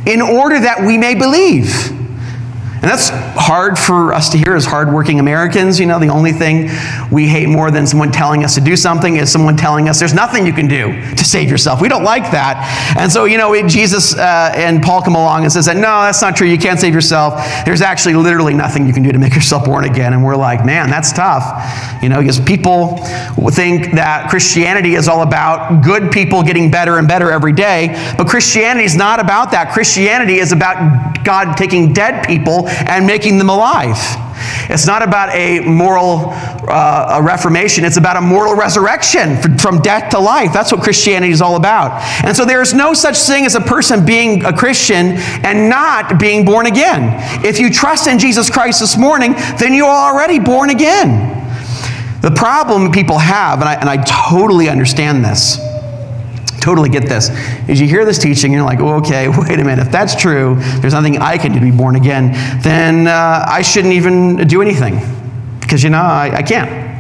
in 0.05 0.21
order 0.21 0.59
that 0.59 0.83
we 0.85 0.97
may 0.97 1.15
believe. 1.15 2.00
And 2.81 2.89
that's 2.89 3.09
hard 3.09 3.77
for 3.77 4.11
us 4.11 4.29
to 4.29 4.39
hear 4.39 4.55
as 4.55 4.65
hardworking 4.65 5.19
Americans. 5.19 5.79
You 5.79 5.85
know, 5.85 5.99
the 5.99 6.07
only 6.07 6.31
thing 6.31 6.67
we 7.11 7.27
hate 7.27 7.47
more 7.47 7.69
than 7.69 7.85
someone 7.85 8.11
telling 8.11 8.43
us 8.43 8.55
to 8.55 8.61
do 8.61 8.75
something 8.75 9.17
is 9.17 9.31
someone 9.31 9.55
telling 9.55 9.87
us 9.87 9.99
there's 9.99 10.15
nothing 10.15 10.47
you 10.47 10.53
can 10.53 10.67
do 10.67 10.99
to 11.15 11.23
save 11.23 11.51
yourself. 11.51 11.79
We 11.79 11.89
don't 11.89 12.03
like 12.03 12.31
that. 12.31 12.95
And 12.97 13.11
so, 13.11 13.25
you 13.25 13.37
know, 13.37 13.67
Jesus 13.67 14.15
uh, 14.17 14.51
and 14.55 14.81
Paul 14.81 15.03
come 15.03 15.13
along 15.13 15.43
and 15.43 15.51
says 15.51 15.67
that, 15.67 15.75
no, 15.75 15.81
that's 15.81 16.23
not 16.23 16.35
true. 16.35 16.47
You 16.47 16.57
can't 16.57 16.79
save 16.79 16.95
yourself. 16.95 17.35
There's 17.65 17.81
actually 17.81 18.15
literally 18.15 18.55
nothing 18.55 18.87
you 18.87 18.93
can 18.93 19.03
do 19.03 19.11
to 19.11 19.19
make 19.19 19.35
yourself 19.41 19.65
born 19.65 19.85
again. 19.85 20.13
And 20.13 20.23
we're 20.23 20.35
like, 20.35 20.65
man, 20.65 20.89
that's 20.89 21.13
tough. 21.13 22.01
You 22.01 22.09
know, 22.09 22.19
because 22.19 22.39
people 22.39 22.97
think 23.51 23.93
that 23.93 24.27
Christianity 24.31 24.95
is 24.95 25.07
all 25.07 25.21
about 25.21 25.83
good 25.83 26.11
people 26.11 26.41
getting 26.41 26.71
better 26.71 26.97
and 26.97 27.07
better 27.07 27.29
every 27.29 27.53
day. 27.53 28.13
But 28.17 28.27
Christianity 28.27 28.85
is 28.85 28.95
not 28.95 29.19
about 29.19 29.51
that. 29.51 29.71
Christianity 29.71 30.37
is 30.37 30.51
about 30.51 31.23
God 31.23 31.57
taking 31.57 31.93
dead 31.93 32.25
people 32.25 32.70
and 32.87 33.05
making 33.05 33.37
them 33.37 33.49
alive. 33.49 33.97
It's 34.69 34.87
not 34.87 35.01
about 35.01 35.29
a 35.35 35.59
moral 35.61 36.33
uh, 36.67 37.19
a 37.19 37.21
reformation, 37.21 37.83
it's 37.83 37.97
about 37.97 38.17
a 38.17 38.21
moral 38.21 38.55
resurrection 38.55 39.37
from 39.57 39.81
death 39.81 40.11
to 40.11 40.19
life. 40.19 40.53
That's 40.53 40.71
what 40.71 40.81
Christianity 40.81 41.31
is 41.31 41.41
all 41.41 41.55
about. 41.55 42.01
And 42.23 42.35
so 42.35 42.45
there 42.45 42.61
is 42.61 42.73
no 42.73 42.93
such 42.93 43.17
thing 43.17 43.45
as 43.45 43.55
a 43.55 43.61
person 43.61 44.05
being 44.05 44.45
a 44.45 44.53
Christian 44.53 45.17
and 45.43 45.69
not 45.69 46.19
being 46.19 46.45
born 46.45 46.67
again. 46.67 47.17
If 47.43 47.59
you 47.59 47.69
trust 47.71 48.07
in 48.07 48.19
Jesus 48.19 48.49
Christ 48.49 48.79
this 48.79 48.97
morning, 48.97 49.33
then 49.57 49.73
you 49.73 49.85
are 49.85 50.13
already 50.13 50.39
born 50.39 50.69
again. 50.69 51.37
The 52.21 52.31
problem 52.31 52.91
people 52.91 53.17
have, 53.17 53.59
and 53.59 53.67
I, 53.67 53.75
and 53.75 53.89
I 53.89 53.97
totally 54.03 54.69
understand 54.69 55.25
this, 55.25 55.57
totally 56.61 56.89
get 56.89 57.03
this, 57.03 57.29
is 57.67 57.81
you 57.81 57.87
hear 57.87 58.05
this 58.05 58.17
teaching, 58.17 58.53
you're 58.53 58.63
like, 58.63 58.79
okay, 58.79 59.27
wait 59.37 59.59
a 59.59 59.63
minute, 59.63 59.79
if 59.79 59.91
that's 59.91 60.15
true, 60.15 60.55
there's 60.79 60.93
nothing 60.93 61.17
I 61.17 61.37
can 61.37 61.51
do 61.51 61.59
to 61.59 61.65
be 61.65 61.71
born 61.71 61.95
again, 61.95 62.31
then 62.61 63.07
uh, 63.07 63.45
I 63.47 63.61
shouldn't 63.61 63.93
even 63.93 64.47
do 64.47 64.61
anything. 64.61 64.99
Because, 65.59 65.83
you 65.83 65.89
know, 65.89 66.01
I, 66.01 66.31
I 66.37 66.41
can't. 66.43 66.91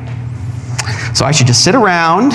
So 1.15 1.25
I 1.25 1.31
should 1.31 1.47
just 1.47 1.63
sit 1.63 1.75
around 1.75 2.31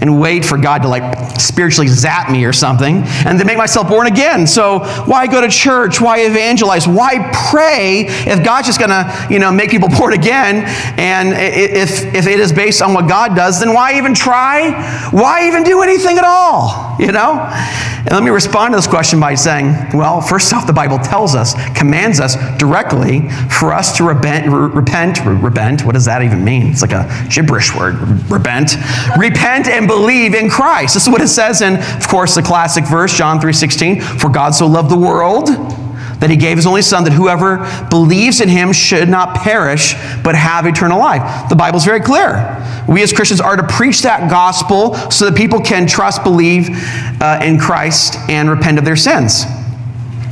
and 0.00 0.20
wait 0.20 0.44
for 0.44 0.58
God 0.58 0.82
to 0.82 0.88
like 0.88 1.40
spiritually 1.40 1.88
zap 1.88 2.30
me 2.30 2.44
or 2.44 2.52
something 2.52 2.96
and 3.26 3.38
then 3.38 3.46
make 3.46 3.58
myself 3.58 3.88
born 3.88 4.06
again. 4.06 4.46
So 4.46 4.80
why 5.04 5.26
go 5.26 5.40
to 5.40 5.48
church? 5.48 6.00
Why 6.00 6.20
evangelize? 6.20 6.86
Why 6.86 7.30
pray 7.50 8.06
if 8.08 8.44
God's 8.44 8.66
just 8.66 8.78
going 8.78 8.90
to, 8.90 9.26
you 9.30 9.38
know, 9.38 9.52
make 9.52 9.70
people 9.70 9.88
born 9.98 10.12
again? 10.12 10.64
And 10.98 11.28
if, 11.34 12.14
if 12.14 12.26
it 12.26 12.40
is 12.40 12.52
based 12.52 12.82
on 12.82 12.94
what 12.94 13.08
God 13.08 13.34
does, 13.36 13.60
then 13.60 13.72
why 13.72 13.96
even 13.96 14.14
try? 14.14 15.08
Why 15.10 15.46
even 15.46 15.62
do 15.62 15.82
anything 15.82 16.18
at 16.18 16.24
all? 16.24 16.96
You 16.98 17.12
know? 17.12 17.50
And 18.06 18.12
let 18.12 18.22
me 18.22 18.30
respond 18.30 18.72
to 18.72 18.76
this 18.76 18.86
question 18.86 19.18
by 19.18 19.34
saying, 19.34 19.74
well, 19.94 20.20
first 20.20 20.52
off, 20.52 20.66
the 20.66 20.74
Bible 20.74 20.98
tells 20.98 21.34
us, 21.34 21.54
commands 21.74 22.20
us 22.20 22.36
directly 22.58 23.30
for 23.48 23.72
us 23.72 23.96
to 23.96 24.04
repent, 24.04 24.52
repent, 24.52 25.24
repent. 25.24 25.84
What 25.86 25.94
does 25.94 26.04
that 26.04 26.22
even 26.22 26.44
mean? 26.44 26.66
It's 26.66 26.82
like 26.82 26.92
a 26.92 27.26
gibberish 27.30 27.74
word, 27.74 27.94
repent. 28.30 28.76
repent 29.18 29.68
and 29.68 29.83
believe 29.86 30.34
in 30.34 30.48
Christ. 30.50 30.94
This 30.94 31.04
is 31.04 31.08
what 31.08 31.20
it 31.20 31.28
says 31.28 31.62
in, 31.62 31.76
of 31.76 32.08
course, 32.08 32.34
the 32.34 32.42
classic 32.42 32.84
verse, 32.84 33.16
John 33.16 33.40
3.16, 33.40 34.20
for 34.20 34.30
God 34.30 34.54
so 34.54 34.66
loved 34.66 34.90
the 34.90 34.98
world 34.98 35.48
that 36.20 36.30
he 36.30 36.36
gave 36.36 36.56
his 36.56 36.66
only 36.66 36.82
son 36.82 37.04
that 37.04 37.12
whoever 37.12 37.58
believes 37.90 38.40
in 38.40 38.48
him 38.48 38.72
should 38.72 39.08
not 39.08 39.36
perish 39.36 39.94
but 40.22 40.34
have 40.34 40.66
eternal 40.66 40.98
life. 40.98 41.48
The 41.48 41.56
Bible's 41.56 41.84
very 41.84 42.00
clear. 42.00 42.60
We 42.88 43.02
as 43.02 43.12
Christians 43.12 43.40
are 43.40 43.56
to 43.56 43.66
preach 43.66 44.02
that 44.02 44.30
gospel 44.30 44.94
so 45.10 45.28
that 45.28 45.36
people 45.36 45.60
can 45.60 45.86
trust, 45.86 46.22
believe 46.22 46.68
uh, 47.20 47.40
in 47.42 47.58
Christ, 47.58 48.16
and 48.28 48.48
repent 48.48 48.78
of 48.78 48.84
their 48.84 48.96
sins. 48.96 49.44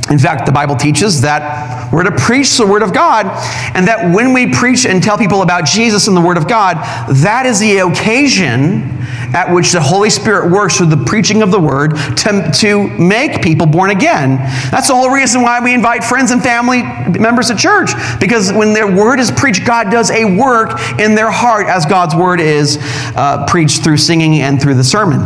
In 0.09 0.19
fact, 0.19 0.45
the 0.45 0.51
Bible 0.51 0.75
teaches 0.75 1.21
that 1.21 1.91
we're 1.93 2.03
to 2.03 2.11
preach 2.11 2.57
the 2.57 2.67
Word 2.67 2.83
of 2.83 2.93
God, 2.93 3.25
and 3.73 3.87
that 3.87 4.13
when 4.13 4.33
we 4.33 4.51
preach 4.51 4.85
and 4.85 5.01
tell 5.01 5.17
people 5.17 5.41
about 5.41 5.65
Jesus 5.65 6.07
and 6.07 6.17
the 6.17 6.21
Word 6.21 6.37
of 6.37 6.47
God, 6.47 6.75
that 7.15 7.45
is 7.45 7.59
the 7.59 7.77
occasion 7.77 8.99
at 9.33 9.51
which 9.53 9.71
the 9.71 9.79
Holy 9.79 10.09
Spirit 10.09 10.51
works 10.51 10.77
through 10.77 10.87
the 10.87 11.03
preaching 11.05 11.41
of 11.41 11.51
the 11.51 11.59
Word 11.59 11.95
to, 12.17 12.51
to 12.55 12.89
make 12.99 13.41
people 13.41 13.65
born 13.65 13.91
again. 13.91 14.37
That's 14.71 14.89
the 14.89 14.95
whole 14.95 15.09
reason 15.09 15.41
why 15.41 15.61
we 15.63 15.73
invite 15.73 16.03
friends 16.03 16.31
and 16.31 16.43
family 16.43 16.83
members 17.17 17.47
to 17.47 17.55
church, 17.55 17.91
because 18.19 18.51
when 18.51 18.73
their 18.73 18.93
Word 18.93 19.19
is 19.19 19.31
preached, 19.31 19.65
God 19.65 19.89
does 19.89 20.11
a 20.11 20.37
work 20.37 20.79
in 20.99 21.15
their 21.15 21.31
heart 21.31 21.67
as 21.67 21.85
God's 21.85 22.13
Word 22.13 22.41
is 22.41 22.77
uh, 23.15 23.45
preached 23.47 23.83
through 23.83 23.97
singing 23.97 24.41
and 24.41 24.61
through 24.61 24.75
the 24.75 24.83
sermon. 24.83 25.21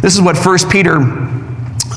This 0.00 0.14
is 0.14 0.20
what 0.20 0.38
1 0.38 0.70
Peter 0.70 1.39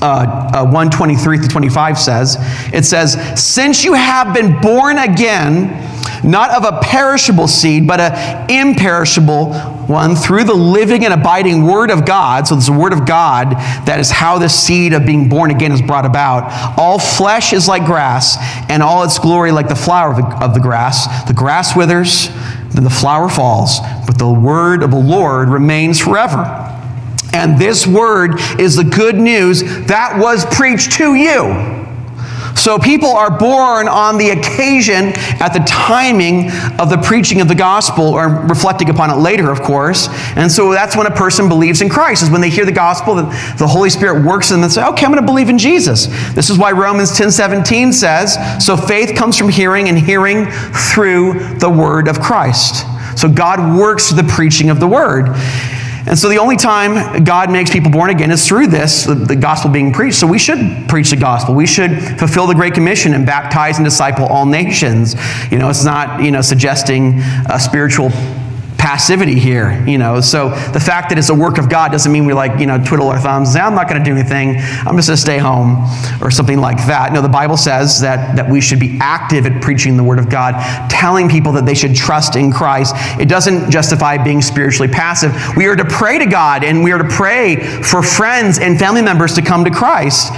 uh, 0.01 0.49
uh, 0.53 0.63
123 0.65 1.39
to 1.39 1.47
25 1.47 1.97
says. 1.97 2.37
It 2.73 2.85
says, 2.85 3.17
Since 3.41 3.83
you 3.83 3.93
have 3.93 4.33
been 4.33 4.59
born 4.61 4.97
again, 4.97 5.91
not 6.23 6.51
of 6.51 6.63
a 6.63 6.79
perishable 6.81 7.47
seed, 7.47 7.87
but 7.87 7.99
an 7.99 8.49
imperishable 8.49 9.53
one 9.87 10.15
through 10.15 10.45
the 10.45 10.53
living 10.53 11.03
and 11.03 11.13
abiding 11.13 11.63
Word 11.63 11.91
of 11.91 12.05
God. 12.05 12.47
So, 12.47 12.55
the 12.55 12.71
Word 12.71 12.93
of 12.93 13.05
God 13.05 13.51
that 13.85 13.99
is 13.99 14.09
how 14.09 14.39
the 14.39 14.47
seed 14.47 14.93
of 14.93 15.05
being 15.05 15.27
born 15.27 15.51
again 15.51 15.71
is 15.71 15.81
brought 15.81 16.05
about. 16.05 16.77
All 16.77 16.99
flesh 16.99 17.51
is 17.53 17.67
like 17.67 17.85
grass, 17.85 18.37
and 18.69 18.81
all 18.81 19.03
its 19.03 19.19
glory 19.19 19.51
like 19.51 19.67
the 19.67 19.75
flower 19.75 20.11
of 20.11 20.17
the, 20.17 20.45
of 20.45 20.53
the 20.53 20.61
grass. 20.61 21.25
The 21.27 21.33
grass 21.33 21.75
withers, 21.75 22.29
then 22.69 22.83
the 22.83 22.89
flower 22.89 23.29
falls, 23.29 23.79
but 24.05 24.17
the 24.17 24.31
Word 24.31 24.83
of 24.83 24.91
the 24.91 24.99
Lord 24.99 25.49
remains 25.49 25.99
forever. 25.99 26.62
And 27.33 27.59
this 27.59 27.85
word 27.87 28.39
is 28.59 28.75
the 28.75 28.83
good 28.83 29.15
news 29.15 29.63
that 29.87 30.17
was 30.19 30.45
preached 30.45 30.93
to 30.93 31.15
you. 31.15 31.83
So 32.55 32.77
people 32.77 33.09
are 33.09 33.35
born 33.37 33.87
on 33.87 34.17
the 34.17 34.29
occasion 34.29 35.11
at 35.41 35.49
the 35.49 35.63
timing 35.67 36.51
of 36.79 36.89
the 36.89 36.97
preaching 37.03 37.41
of 37.41 37.47
the 37.47 37.55
gospel 37.55 38.05
or 38.05 38.29
reflecting 38.47 38.89
upon 38.89 39.09
it 39.09 39.15
later, 39.15 39.51
of 39.51 39.61
course. 39.61 40.07
And 40.37 40.51
so 40.51 40.71
that's 40.71 40.95
when 40.95 41.07
a 41.07 41.11
person 41.11 41.49
believes 41.49 41.81
in 41.81 41.89
Christ, 41.89 42.23
is 42.23 42.29
when 42.29 42.41
they 42.41 42.49
hear 42.49 42.65
the 42.65 42.71
gospel, 42.71 43.15
that 43.15 43.57
the 43.57 43.67
Holy 43.67 43.89
Spirit 43.89 44.23
works 44.23 44.51
in 44.51 44.57
them 44.57 44.63
and 44.63 44.71
say, 44.71 44.85
okay, 44.85 45.05
I'm 45.05 45.11
going 45.11 45.21
to 45.21 45.25
believe 45.25 45.49
in 45.49 45.57
Jesus. 45.57 46.07
This 46.33 46.49
is 46.49 46.57
why 46.57 46.71
Romans 46.71 47.17
10 47.17 47.31
17 47.31 47.91
says, 47.91 48.37
so 48.65 48.77
faith 48.77 49.15
comes 49.15 49.37
from 49.37 49.49
hearing 49.49 49.89
and 49.89 49.97
hearing 49.97 50.45
through 50.93 51.57
the 51.57 51.69
word 51.69 52.07
of 52.07 52.21
Christ. 52.21 52.85
So 53.19 53.27
God 53.27 53.77
works 53.77 54.09
through 54.09 54.21
the 54.21 54.29
preaching 54.29 54.69
of 54.69 54.79
the 54.79 54.87
word. 54.87 55.35
And 56.05 56.19
so 56.19 56.27
the 56.29 56.37
only 56.37 56.57
time 56.57 57.23
God 57.23 57.49
makes 57.49 57.71
people 57.71 57.91
born 57.91 58.09
again 58.09 58.31
is 58.31 58.47
through 58.47 58.67
this, 58.67 59.05
the, 59.05 59.35
gospel 59.35 59.71
being 59.71 59.93
preached. 59.93 60.17
So 60.17 60.27
we 60.27 60.39
should 60.39 60.87
preach 60.89 61.09
the 61.09 61.15
gospel. 61.15 61.55
We 61.55 61.65
should 61.65 62.19
fulfill 62.19 62.45
the 62.47 62.55
Great 62.55 62.73
Commission 62.73 63.13
and 63.13 63.25
baptize 63.25 63.77
and 63.77 63.85
disciple 63.85 64.25
all 64.25 64.45
nations. 64.45 65.15
You 65.51 65.59
know, 65.59 65.69
it's 65.69 65.83
not, 65.83 66.21
you 66.21 66.31
know, 66.31 66.41
suggesting 66.41 67.19
a 67.49 67.59
spiritual 67.59 68.11
passivity 68.83 69.39
here, 69.39 69.81
you 69.87 69.97
know. 69.97 70.19
So 70.19 70.49
the 70.49 70.79
fact 70.79 71.07
that 71.07 71.17
it's 71.17 71.29
a 71.29 71.33
work 71.33 71.57
of 71.57 71.69
God 71.69 71.93
doesn't 71.93 72.11
mean 72.11 72.25
we 72.25 72.33
like, 72.33 72.59
you 72.59 72.65
know, 72.65 72.83
twiddle 72.83 73.07
our 73.07 73.17
thumbs. 73.17 73.55
I'm 73.55 73.75
not 73.75 73.87
going 73.87 74.03
to 74.03 74.03
do 74.03 74.13
anything. 74.13 74.57
I'm 74.57 74.97
just 74.97 75.07
going 75.07 75.15
to 75.15 75.17
stay 75.17 75.37
home 75.37 75.85
or 76.21 76.29
something 76.29 76.59
like 76.59 76.75
that. 76.87 77.13
No, 77.13 77.21
the 77.21 77.29
Bible 77.29 77.55
says 77.55 78.01
that, 78.01 78.35
that 78.35 78.49
we 78.49 78.59
should 78.59 78.81
be 78.81 78.97
active 78.99 79.45
at 79.45 79.61
preaching 79.61 79.95
the 79.95 80.03
word 80.03 80.19
of 80.19 80.29
God, 80.29 80.59
telling 80.89 81.29
people 81.29 81.53
that 81.53 81.65
they 81.65 81.75
should 81.75 81.95
trust 81.95 82.35
in 82.35 82.51
Christ. 82.51 82.93
It 83.21 83.29
doesn't 83.29 83.71
justify 83.71 84.21
being 84.21 84.41
spiritually 84.41 84.91
passive. 84.91 85.31
We 85.55 85.65
are 85.67 85.77
to 85.77 85.85
pray 85.85 86.19
to 86.19 86.25
God 86.25 86.65
and 86.65 86.83
we 86.83 86.91
are 86.91 86.97
to 86.97 87.07
pray 87.07 87.55
for 87.83 88.03
friends 88.03 88.59
and 88.59 88.77
family 88.77 89.01
members 89.01 89.33
to 89.35 89.41
come 89.41 89.63
to 89.63 89.71
Christ. 89.71 90.33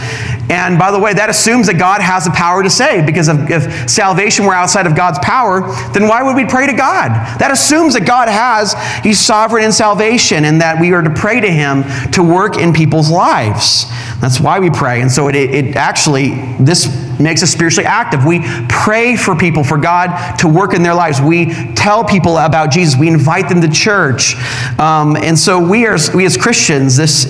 And 0.50 0.78
by 0.78 0.92
the 0.92 1.00
way, 1.00 1.14
that 1.14 1.30
assumes 1.30 1.68
that 1.68 1.80
God 1.80 2.02
has 2.02 2.26
the 2.26 2.32
power 2.32 2.62
to 2.62 2.70
save, 2.70 3.06
because 3.06 3.28
if, 3.28 3.50
if, 3.50 3.90
salvation 3.90 4.46
were 4.46 4.54
outside 4.54 4.86
of 4.86 4.96
God's 4.96 5.18
power, 5.20 5.62
then 5.94 6.08
why 6.08 6.22
would 6.22 6.36
we 6.36 6.46
pray 6.46 6.68
to 6.68 6.74
God? 6.74 7.10
That 7.40 7.50
assumes 7.52 7.96
that 7.96 8.06
God 8.06 8.30
has, 8.30 8.76
He's 9.04 9.20
sovereign 9.20 9.64
in 9.64 9.72
salvation, 9.72 10.46
and 10.46 10.62
that 10.62 10.80
we 10.80 10.94
are 10.94 11.02
to 11.02 11.10
pray 11.10 11.40
to 11.40 11.52
Him 11.52 11.84
to 12.12 12.24
work 12.24 12.58
in 12.58 12.74
people's 12.74 13.10
lives. 13.10 13.86
That's 14.22 14.40
why 14.40 14.60
we 14.60 14.70
pray. 14.70 15.02
And 15.02 15.12
so 15.12 15.28
it, 15.30 15.36
it 15.36 15.76
actually, 15.76 16.36
this 16.60 17.05
makes 17.20 17.44
us 17.44 17.52
spiritually 17.52 17.86
active. 17.86 18.26
We 18.26 18.42
pray 18.68 19.16
for 19.16 19.36
people, 19.36 19.64
for 19.64 19.78
God 19.78 20.38
to 20.40 20.48
work 20.48 20.74
in 20.74 20.84
their 20.84 20.94
lives. 20.94 21.22
We 21.22 21.54
tell 21.74 22.04
people 22.04 22.38
about 22.38 22.72
Jesus. 22.72 22.98
We 22.98 23.08
invite 23.08 23.50
them 23.50 23.62
to 23.62 23.70
church. 23.70 24.36
Um, 24.80 25.16
and 25.16 25.38
so 25.38 25.60
we, 25.60 25.86
are, 25.86 25.98
we 26.14 26.26
as 26.26 26.38
Christians, 26.38 26.98
this 26.98 27.26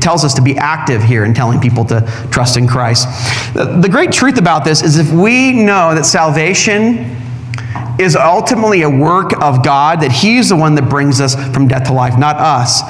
tells 0.00 0.24
us 0.24 0.34
to 0.34 0.42
be 0.42 0.56
active 0.56 1.02
here 1.02 1.24
in 1.24 1.34
telling 1.34 1.60
people 1.60 1.84
to 1.86 2.00
trust 2.30 2.56
in 2.56 2.66
Christ. 2.66 3.06
The, 3.54 3.78
the 3.80 3.88
great 3.88 4.12
truth 4.12 4.38
about 4.38 4.64
this 4.64 4.82
is 4.82 4.98
if 4.98 5.12
we 5.12 5.52
know 5.52 5.94
that 5.94 6.06
salvation 6.06 7.16
is 7.98 8.16
ultimately 8.16 8.82
a 8.82 8.90
work 8.90 9.32
of 9.42 9.64
God, 9.64 10.00
that 10.00 10.12
He's 10.12 10.48
the 10.48 10.56
one 10.56 10.74
that 10.76 10.88
brings 10.88 11.20
us 11.20 11.34
from 11.52 11.68
death 11.68 11.88
to 11.88 11.92
life, 11.92 12.18
not 12.18 12.36
us 12.36 12.82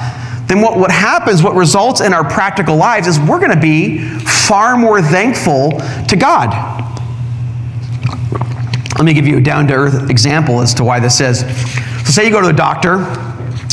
then 0.49 0.61
what, 0.61 0.79
what 0.79 0.89
happens, 0.89 1.43
what 1.43 1.53
results 1.53 2.01
in 2.01 2.11
our 2.11 2.27
practical 2.27 2.75
lives 2.75 3.07
is 3.07 3.19
we're 3.19 3.39
going 3.39 3.53
to 3.53 3.59
be 3.59 3.99
far 3.99 4.75
more 4.75 4.99
thankful 4.99 5.79
to 6.07 6.15
God. 6.15 6.49
Let 8.97 9.05
me 9.05 9.13
give 9.13 9.27
you 9.27 9.37
a 9.37 9.41
down 9.41 9.67
to 9.67 9.75
earth 9.75 10.09
example 10.09 10.59
as 10.59 10.73
to 10.73 10.83
why 10.83 10.99
this 10.99 11.21
is. 11.21 11.41
So, 11.41 12.11
say 12.11 12.25
you 12.25 12.31
go 12.31 12.41
to 12.41 12.47
the 12.47 12.53
doctor 12.53 12.97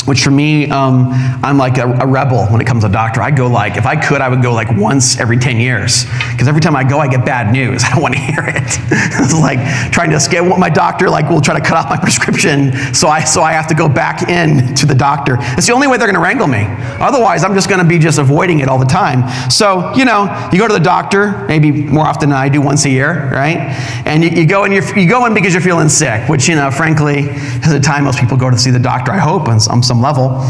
which 0.07 0.23
for 0.23 0.31
me, 0.31 0.69
um, 0.71 1.09
I'm 1.43 1.57
like 1.57 1.77
a, 1.77 1.83
a, 1.83 2.07
rebel 2.07 2.45
when 2.45 2.61
it 2.61 2.65
comes 2.65 2.85
to 2.85 2.89
doctor. 2.89 3.21
I 3.21 3.29
go 3.29 3.47
like, 3.47 3.75
if 3.75 3.85
I 3.85 3.97
could, 3.97 4.21
I 4.21 4.29
would 4.29 4.41
go 4.41 4.53
like 4.53 4.69
once 4.71 5.19
every 5.19 5.37
10 5.37 5.59
years. 5.59 6.05
Because 6.31 6.47
every 6.47 6.61
time 6.61 6.77
I 6.77 6.85
go, 6.85 6.99
I 6.99 7.09
get 7.09 7.25
bad 7.25 7.51
news. 7.51 7.83
I 7.85 7.89
don't 7.91 8.01
want 8.01 8.13
to 8.13 8.19
hear 8.19 8.45
it. 8.47 8.63
it's 8.89 9.33
like 9.33 9.59
trying 9.91 10.09
to 10.11 10.15
escape. 10.15 10.45
My 10.57 10.69
doctor 10.69 11.09
like 11.09 11.29
will 11.29 11.41
try 11.41 11.59
to 11.59 11.65
cut 11.65 11.75
off 11.75 11.89
my 11.89 11.97
prescription, 11.97 12.71
so 12.93 13.09
I, 13.09 13.25
so 13.25 13.41
I 13.41 13.51
have 13.51 13.67
to 13.67 13.75
go 13.75 13.89
back 13.89 14.29
in 14.29 14.73
to 14.75 14.85
the 14.85 14.95
doctor. 14.95 15.35
It's 15.39 15.67
the 15.67 15.73
only 15.73 15.87
way 15.87 15.97
they're 15.97 16.07
going 16.07 16.15
to 16.15 16.21
wrangle 16.21 16.47
me. 16.47 16.65
Otherwise, 16.99 17.43
I'm 17.43 17.53
just 17.53 17.67
going 17.67 17.81
to 17.81 17.87
be 17.87 17.99
just 17.99 18.17
avoiding 18.17 18.59
it 18.59 18.69
all 18.69 18.79
the 18.79 18.85
time. 18.85 19.51
So, 19.51 19.93
you 19.93 20.05
know, 20.05 20.49
you 20.53 20.57
go 20.57 20.67
to 20.69 20.73
the 20.73 20.79
doctor, 20.79 21.45
maybe 21.47 21.71
more 21.71 22.05
often 22.07 22.29
than 22.29 22.37
I 22.37 22.47
do, 22.47 22.61
once 22.61 22.85
a 22.85 22.89
year, 22.89 23.29
right? 23.33 23.57
And 24.05 24.23
you, 24.23 24.29
you 24.29 24.47
go 24.47 24.63
and 24.63 24.73
you're, 24.73 24.97
you 24.97 25.09
go 25.09 25.25
in 25.25 25.33
because 25.33 25.53
you're 25.53 25.61
feeling 25.61 25.89
sick, 25.89 26.29
which, 26.29 26.47
you 26.47 26.55
know, 26.55 26.71
frankly, 26.71 27.23
is 27.23 27.71
the 27.71 27.79
time 27.79 28.05
most 28.05 28.19
people 28.19 28.37
go 28.37 28.49
to 28.49 28.57
see 28.57 28.71
the 28.71 28.79
doctor, 28.79 29.11
I 29.11 29.17
hope, 29.17 29.47
some, 29.59 29.83
some 29.83 29.96
some 29.97 30.01
level. 30.03 30.41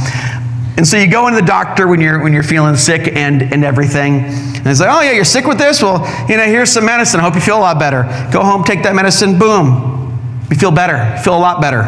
And 0.78 0.88
so 0.88 0.98
you 0.98 1.10
go 1.10 1.28
into 1.28 1.42
the 1.42 1.48
doctor 1.48 1.88
when 1.88 2.00
you're 2.02 2.22
when 2.22 2.34
you're 2.34 2.44
feeling 2.44 2.76
sick 2.76 3.16
and 3.16 3.42
and 3.42 3.64
everything, 3.64 4.26
and 4.26 4.68
it's 4.68 4.80
like, 4.80 4.90
oh 4.92 5.02
yeah, 5.02 5.12
you're 5.12 5.26
sick 5.26 5.46
with 5.46 5.58
this. 5.58 5.82
Well, 5.82 6.00
you 6.30 6.38
know, 6.38 6.44
here's 6.44 6.72
some 6.72 6.86
medicine. 6.86 7.20
I 7.20 7.24
hope 7.24 7.34
you 7.34 7.42
feel 7.42 7.58
a 7.58 7.60
lot 7.60 7.80
better. 7.80 8.04
Go 8.32 8.44
home, 8.44 8.64
take 8.64 8.84
that 8.84 8.94
medicine. 8.94 9.40
Boom, 9.40 10.20
you 10.52 10.56
feel 10.56 10.72
better. 10.72 11.16
You 11.18 11.24
feel 11.24 11.36
a 11.36 11.40
lot 11.40 11.62
better. 11.62 11.82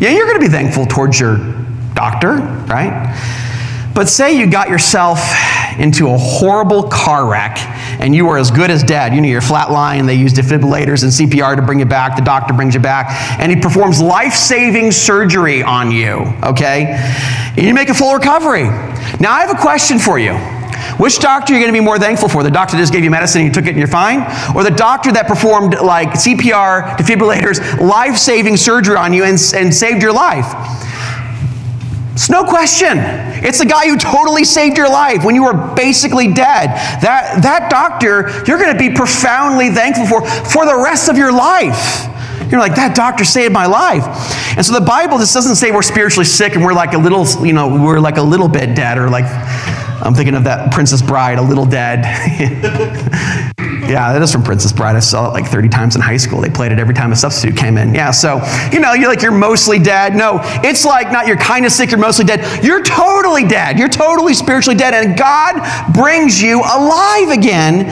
Yeah, 0.00 0.10
you're 0.10 0.26
going 0.26 0.40
to 0.40 0.46
be 0.46 0.50
thankful 0.50 0.86
towards 0.86 1.20
your 1.20 1.36
doctor, 1.94 2.36
right? 2.70 3.12
But 3.98 4.08
say 4.08 4.38
you 4.38 4.48
got 4.48 4.68
yourself 4.68 5.18
into 5.76 6.08
a 6.08 6.16
horrible 6.16 6.84
car 6.84 7.28
wreck, 7.28 7.58
and 7.98 8.14
you 8.14 8.28
are 8.28 8.38
as 8.38 8.48
good 8.48 8.70
as 8.70 8.84
dead. 8.84 9.12
You 9.12 9.20
know, 9.20 9.26
you're 9.26 9.40
flatline, 9.40 10.06
they 10.06 10.14
use 10.14 10.32
defibrillators 10.32 11.02
and 11.02 11.10
CPR 11.10 11.56
to 11.56 11.62
bring 11.62 11.80
you 11.80 11.84
back, 11.84 12.14
the 12.14 12.22
doctor 12.22 12.54
brings 12.54 12.74
you 12.74 12.80
back, 12.80 13.08
and 13.40 13.50
he 13.50 13.60
performs 13.60 14.00
life 14.00 14.34
saving 14.34 14.92
surgery 14.92 15.64
on 15.64 15.90
you, 15.90 16.32
okay? 16.44 16.84
And 17.56 17.66
you 17.66 17.74
make 17.74 17.88
a 17.88 17.94
full 17.94 18.14
recovery. 18.14 18.66
Now, 19.18 19.32
I 19.32 19.44
have 19.44 19.50
a 19.50 19.60
question 19.60 19.98
for 19.98 20.16
you. 20.16 20.34
Which 20.98 21.18
doctor 21.18 21.52
are 21.52 21.56
you 21.56 21.64
going 21.64 21.74
to 21.74 21.80
be 21.80 21.84
more 21.84 21.98
thankful 21.98 22.28
for? 22.28 22.44
The 22.44 22.52
doctor 22.52 22.76
that 22.76 22.82
just 22.82 22.92
gave 22.92 23.02
you 23.02 23.10
medicine 23.10 23.40
and 23.40 23.48
you 23.48 23.52
took 23.52 23.66
it 23.66 23.70
and 23.70 23.78
you're 23.78 23.88
fine? 23.88 24.20
Or 24.54 24.62
the 24.62 24.70
doctor 24.70 25.10
that 25.10 25.26
performed 25.26 25.74
like 25.80 26.10
CPR, 26.10 26.96
defibrillators, 26.98 27.80
life 27.80 28.16
saving 28.16 28.58
surgery 28.58 28.94
on 28.94 29.12
you 29.12 29.24
and, 29.24 29.38
and 29.56 29.74
saved 29.74 30.02
your 30.02 30.12
life? 30.12 30.46
It's 32.18 32.28
no 32.28 32.42
question. 32.42 32.98
It's 33.46 33.60
the 33.60 33.64
guy 33.64 33.86
who 33.86 33.96
totally 33.96 34.42
saved 34.42 34.76
your 34.76 34.88
life 34.88 35.24
when 35.24 35.36
you 35.36 35.44
were 35.44 35.72
basically 35.76 36.26
dead. 36.26 36.66
That, 37.00 37.44
that 37.44 37.70
doctor, 37.70 38.28
you're 38.44 38.58
going 38.58 38.72
to 38.72 38.78
be 38.78 38.92
profoundly 38.92 39.70
thankful 39.70 40.04
for 40.04 40.26
for 40.50 40.66
the 40.66 40.76
rest 40.82 41.08
of 41.08 41.16
your 41.16 41.30
life. 41.30 42.08
You're 42.50 42.58
like, 42.58 42.74
that 42.74 42.96
doctor 42.96 43.24
saved 43.24 43.54
my 43.54 43.66
life. 43.66 44.02
And 44.56 44.66
so 44.66 44.72
the 44.72 44.84
Bible 44.84 45.18
just 45.18 45.32
doesn't 45.32 45.54
say 45.54 45.70
we're 45.70 45.80
spiritually 45.82 46.24
sick 46.24 46.56
and 46.56 46.64
we're 46.64 46.74
like 46.74 46.92
a 46.92 46.98
little, 46.98 47.24
you 47.46 47.52
know, 47.52 47.68
we're 47.68 48.00
like 48.00 48.16
a 48.16 48.22
little 48.22 48.48
bit 48.48 48.74
dead 48.74 48.98
or 48.98 49.08
like, 49.08 49.26
I'm 50.04 50.12
thinking 50.12 50.34
of 50.34 50.42
that 50.42 50.72
Princess 50.72 51.02
Bride, 51.02 51.38
a 51.38 51.42
little 51.42 51.66
dead. 51.66 52.02
yeah, 53.88 54.12
that 54.12 54.22
is 54.22 54.30
from 54.30 54.42
Princess 54.42 54.72
Bride. 54.72 54.96
I 54.96 55.00
saw 55.00 55.28
it 55.28 55.32
like 55.32 55.46
30 55.46 55.68
times 55.68 55.96
in 55.96 56.02
high 56.02 56.18
school. 56.18 56.40
They 56.40 56.50
played 56.50 56.72
it 56.72 56.78
every 56.78 56.94
time 56.94 57.10
a 57.10 57.16
substitute 57.16 57.56
came 57.56 57.78
in. 57.78 57.94
Yeah, 57.94 58.10
so, 58.10 58.42
you 58.72 58.80
know, 58.80 58.92
you're 58.92 59.08
like, 59.08 59.22
you're 59.22 59.32
mostly 59.32 59.78
dead. 59.78 60.14
No, 60.14 60.40
it's 60.62 60.84
like 60.84 61.10
not 61.10 61.26
you're 61.26 61.38
kind 61.38 61.64
of 61.64 61.72
sick, 61.72 61.90
you're 61.90 61.98
mostly 61.98 62.24
dead. 62.24 62.62
You're 62.62 62.82
totally 62.82 63.44
dead. 63.44 63.78
You're 63.78 63.88
totally 63.88 64.34
spiritually 64.34 64.76
dead. 64.76 64.92
And 64.92 65.18
God 65.18 65.94
brings 65.94 66.40
you 66.40 66.60
alive 66.60 67.30
again. 67.30 67.90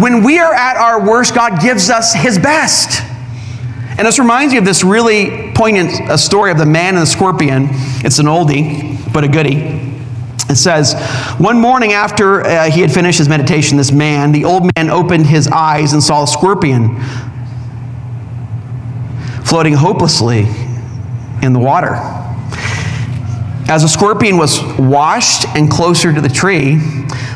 When 0.00 0.22
we 0.22 0.38
are 0.38 0.54
at 0.54 0.76
our 0.76 1.04
worst, 1.04 1.34
God 1.34 1.60
gives 1.60 1.90
us 1.90 2.14
his 2.14 2.38
best. 2.38 3.02
And 3.98 4.06
this 4.06 4.18
reminds 4.18 4.52
me 4.52 4.58
of 4.58 4.64
this 4.64 4.84
really 4.84 5.52
poignant 5.52 6.08
uh, 6.08 6.16
story 6.16 6.52
of 6.52 6.58
the 6.58 6.66
man 6.66 6.94
and 6.94 7.02
the 7.02 7.06
scorpion. 7.06 7.66
It's 8.04 8.18
an 8.18 8.26
oldie, 8.26 9.12
but 9.12 9.24
a 9.24 9.28
goodie. 9.28 9.90
It 10.48 10.56
says, 10.56 10.94
One 11.38 11.58
morning 11.58 11.92
after 11.92 12.42
uh, 12.42 12.70
he 12.70 12.80
had 12.80 12.92
finished 12.92 13.18
his 13.18 13.28
meditation, 13.28 13.76
this 13.76 13.92
man, 13.92 14.32
the 14.32 14.44
old 14.44 14.70
man, 14.76 14.90
opened 14.90 15.26
his 15.26 15.48
eyes 15.48 15.92
and 15.92 16.02
saw 16.02 16.22
a 16.22 16.26
scorpion 16.26 17.00
floating 19.44 19.74
hopelessly 19.74 20.46
in 21.42 21.52
the 21.52 21.58
water. 21.58 21.94
As 23.68 23.82
the 23.82 23.88
scorpion 23.88 24.36
was 24.36 24.62
washed 24.78 25.46
and 25.56 25.70
closer 25.70 26.12
to 26.12 26.20
the 26.20 26.28
tree, 26.28 26.76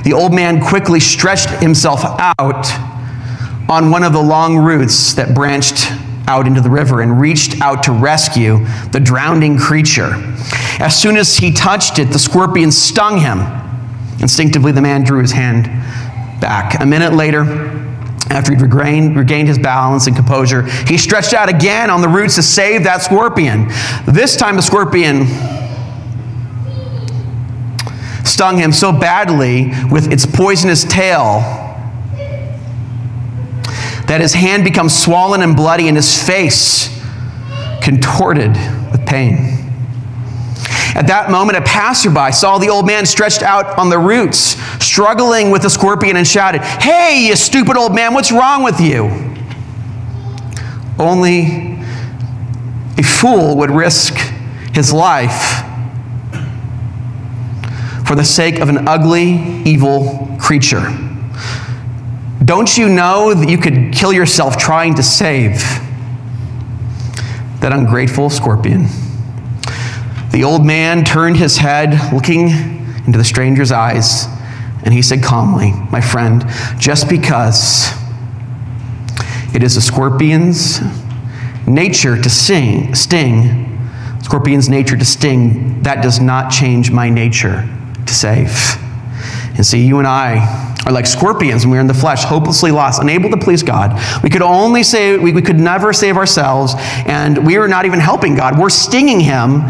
the 0.05 0.13
old 0.13 0.35
man 0.35 0.61
quickly 0.61 1.01
stretched 1.01 1.51
himself 1.63 2.01
out 2.05 2.67
on 3.69 3.91
one 3.91 4.03
of 4.03 4.13
the 4.13 4.21
long 4.21 4.57
roots 4.57 5.15
that 5.15 5.35
branched 5.35 5.91
out 6.27 6.47
into 6.47 6.61
the 6.61 6.71
river 6.71 7.01
and 7.03 7.21
reached 7.21 7.61
out 7.61 7.83
to 7.85 7.93
rescue 7.93 8.65
the 8.93 9.01
drowning 9.01 9.59
creature. 9.59 10.13
As 10.81 11.01
soon 11.01 11.17
as 11.17 11.37
he 11.37 11.53
touched 11.53 11.99
it, 11.99 12.07
the 12.07 12.19
scorpion 12.19 12.71
stung 12.73 13.19
him. 13.19 13.41
Instinctively, 14.21 14.73
the 14.73 14.81
man 14.81 15.05
drew 15.05 15.21
his 15.21 15.33
hand 15.33 15.65
back. 16.41 16.81
A 16.81 16.87
minute 16.87 17.15
later, 17.15 17.43
after 18.31 18.53
he'd 18.53 18.61
regained, 18.61 19.17
regained 19.17 19.49
his 19.49 19.59
balance 19.59 20.07
and 20.07 20.17
composure, 20.17 20.63
he 20.87 20.99
stretched 20.99 21.35
out 21.35 21.49
again 21.49 21.91
on 21.91 22.01
the 22.01 22.09
roots 22.09 22.37
to 22.37 22.43
save 22.43 22.85
that 22.85 23.03
scorpion. 23.03 23.69
This 24.07 24.37
time, 24.37 24.57
the 24.57 24.63
scorpion 24.63 25.27
stung 28.25 28.59
him 28.59 28.73
so 28.73 28.93
badly 28.93 29.71
with 29.91 30.11
its 30.11 30.27
poisonous 30.27 30.85
tail 30.85 31.41
that 34.07 34.21
his 34.21 34.35
hand 34.35 34.65
becomes 34.65 34.97
swollen 34.97 35.43
and 35.43 35.57
bloody 35.57 35.89
and 35.89 35.97
his 35.97 36.23
face 36.23 36.89
contorted 37.83 38.51
with 38.91 39.07
pain. 39.07 39.64
At 40.95 41.07
that 41.09 41.31
moment, 41.31 41.59
a 41.59 41.63
passerby 41.63 42.33
saw 42.33 42.59
the 42.59 42.69
old 42.69 42.87
man 42.87 43.07
stretched 43.07 43.43
out 43.43 43.79
on 43.79 43.91
the 43.91 43.99
roots, 43.99 44.57
struggling 44.85 45.51
with 45.51 45.65
a 45.65 45.71
scorpion, 45.71 46.17
and 46.17 46.27
shouted, 46.27 46.61
Hey, 46.63 47.27
you 47.29 47.37
stupid 47.37 47.77
old 47.77 47.95
man, 47.95 48.15
what's 48.15 48.31
wrong 48.31 48.63
with 48.63 48.81
you? 48.81 49.11
Only 50.99 51.79
a 52.97 53.03
fool 53.03 53.57
would 53.57 53.71
risk 53.71 54.15
his 54.73 54.93
life 54.93 55.65
for 58.07 58.15
the 58.15 58.25
sake 58.25 58.61
of 58.61 58.69
an 58.69 58.87
ugly, 58.87 59.63
evil 59.65 60.37
creature. 60.41 60.87
Don't 62.45 62.77
you 62.77 62.89
know 62.89 63.33
that 63.33 63.49
you 63.49 63.57
could 63.57 63.93
kill 63.93 64.13
yourself 64.13 64.59
trying 64.59 64.95
to 64.97 65.03
save 65.03 65.61
that 67.61 67.73
ungrateful 67.73 68.29
scorpion? 68.29 68.87
The 70.35 70.43
old 70.43 70.67
man 70.67 71.05
turned 71.05 71.37
his 71.37 71.59
head, 71.59 72.13
looking 72.13 72.49
into 73.07 73.17
the 73.17 73.23
stranger's 73.23 73.71
eyes, 73.71 74.27
and 74.83 74.93
he 74.93 75.01
said 75.01 75.23
calmly, 75.23 75.71
My 75.93 76.01
friend, 76.01 76.45
just 76.77 77.09
because 77.09 77.93
it 79.55 79.63
is 79.63 79.77
a 79.77 79.81
scorpion's 79.81 80.81
nature 81.69 82.21
to 82.21 82.29
sing, 82.29 82.97
sting, 82.97 83.79
scorpion's 84.25 84.69
nature 84.69 84.97
to 84.97 85.05
sting, 85.05 85.81
that 85.85 86.03
does 86.03 86.19
not 86.19 86.51
change 86.51 86.91
my 86.91 87.09
nature 87.09 87.69
to 88.05 88.13
save. 88.13 88.75
And 89.55 89.65
see, 89.65 89.87
you 89.87 89.99
and 89.99 90.07
I 90.09 90.75
are 90.85 90.91
like 90.91 91.07
scorpions 91.07 91.65
when 91.65 91.77
we're 91.77 91.81
in 91.81 91.87
the 91.87 91.95
flesh, 91.95 92.25
hopelessly 92.25 92.73
lost, 92.73 93.01
unable 93.01 93.31
to 93.31 93.37
please 93.37 93.63
God. 93.63 93.97
We 94.25 94.31
could 94.31 94.43
only 94.43 94.83
save, 94.83 95.23
we, 95.23 95.33
we 95.33 95.43
could 95.43 95.61
never 95.61 95.93
save 95.93 96.17
ourselves, 96.17 96.75
and 97.07 97.47
we 97.47 97.57
are 97.57 97.69
not 97.69 97.85
even 97.85 98.01
helping 98.01 98.35
God. 98.35 98.59
We're 98.59 98.69
stinging 98.69 99.21
Him, 99.21 99.63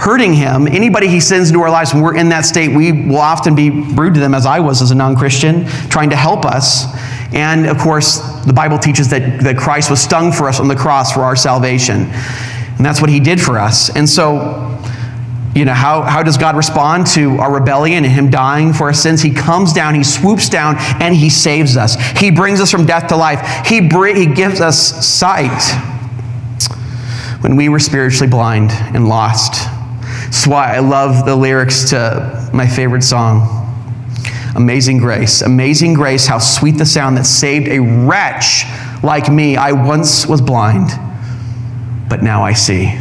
hurting 0.00 0.32
Him. 0.32 0.66
Anybody 0.66 1.08
He 1.08 1.20
sends 1.20 1.50
into 1.50 1.60
our 1.60 1.70
lives, 1.70 1.92
when 1.92 2.02
we're 2.02 2.16
in 2.16 2.30
that 2.30 2.46
state, 2.46 2.74
we 2.74 2.90
will 2.90 3.18
often 3.18 3.54
be 3.54 3.68
rude 3.68 4.14
to 4.14 4.20
them, 4.20 4.34
as 4.34 4.46
I 4.46 4.58
was 4.58 4.80
as 4.80 4.90
a 4.90 4.94
non 4.94 5.14
Christian, 5.14 5.66
trying 5.90 6.10
to 6.10 6.16
help 6.16 6.46
us. 6.46 6.86
And 7.34 7.66
of 7.66 7.76
course, 7.78 8.18
the 8.46 8.52
Bible 8.52 8.78
teaches 8.78 9.10
that, 9.10 9.40
that 9.42 9.58
Christ 9.58 9.90
was 9.90 10.00
stung 10.00 10.32
for 10.32 10.48
us 10.48 10.58
on 10.58 10.68
the 10.68 10.74
cross 10.74 11.12
for 11.12 11.20
our 11.20 11.36
salvation. 11.36 12.06
And 12.06 12.86
that's 12.86 13.02
what 13.02 13.10
He 13.10 13.20
did 13.20 13.42
for 13.42 13.58
us. 13.58 13.94
And 13.94 14.08
so, 14.08 14.78
you 15.54 15.66
know, 15.66 15.74
how, 15.74 16.00
how 16.00 16.22
does 16.22 16.38
God 16.38 16.56
respond 16.56 17.06
to 17.08 17.36
our 17.36 17.52
rebellion 17.52 18.04
and 18.04 18.12
Him 18.12 18.30
dying 18.30 18.72
for 18.72 18.84
our 18.84 18.94
sins? 18.94 19.20
He 19.20 19.34
comes 19.34 19.74
down, 19.74 19.94
He 19.94 20.02
swoops 20.02 20.48
down, 20.48 20.76
and 20.78 21.14
He 21.14 21.28
saves 21.28 21.76
us. 21.76 21.94
He 22.18 22.30
brings 22.30 22.58
us 22.62 22.70
from 22.70 22.86
death 22.86 23.08
to 23.08 23.16
life. 23.16 23.66
He, 23.66 23.86
br- 23.86 24.14
he 24.14 24.26
gives 24.26 24.62
us 24.62 25.06
sight 25.06 25.62
when 27.42 27.54
we 27.54 27.68
were 27.68 27.78
spiritually 27.78 28.30
blind 28.30 28.70
and 28.72 29.06
lost. 29.06 29.68
That's 30.30 30.46
why 30.46 30.76
I 30.76 30.78
love 30.78 31.26
the 31.26 31.34
lyrics 31.34 31.90
to 31.90 32.50
my 32.54 32.64
favorite 32.64 33.02
song, 33.02 33.66
Amazing 34.54 34.98
Grace. 34.98 35.42
Amazing 35.42 35.94
Grace, 35.94 36.28
how 36.28 36.38
sweet 36.38 36.78
the 36.78 36.86
sound 36.86 37.16
that 37.16 37.26
saved 37.26 37.66
a 37.66 37.80
wretch 37.80 38.64
like 39.02 39.28
me. 39.28 39.56
I 39.56 39.72
once 39.72 40.28
was 40.28 40.40
blind, 40.40 40.90
but 42.08 42.22
now 42.22 42.44
I 42.44 42.52
see. 42.52 42.96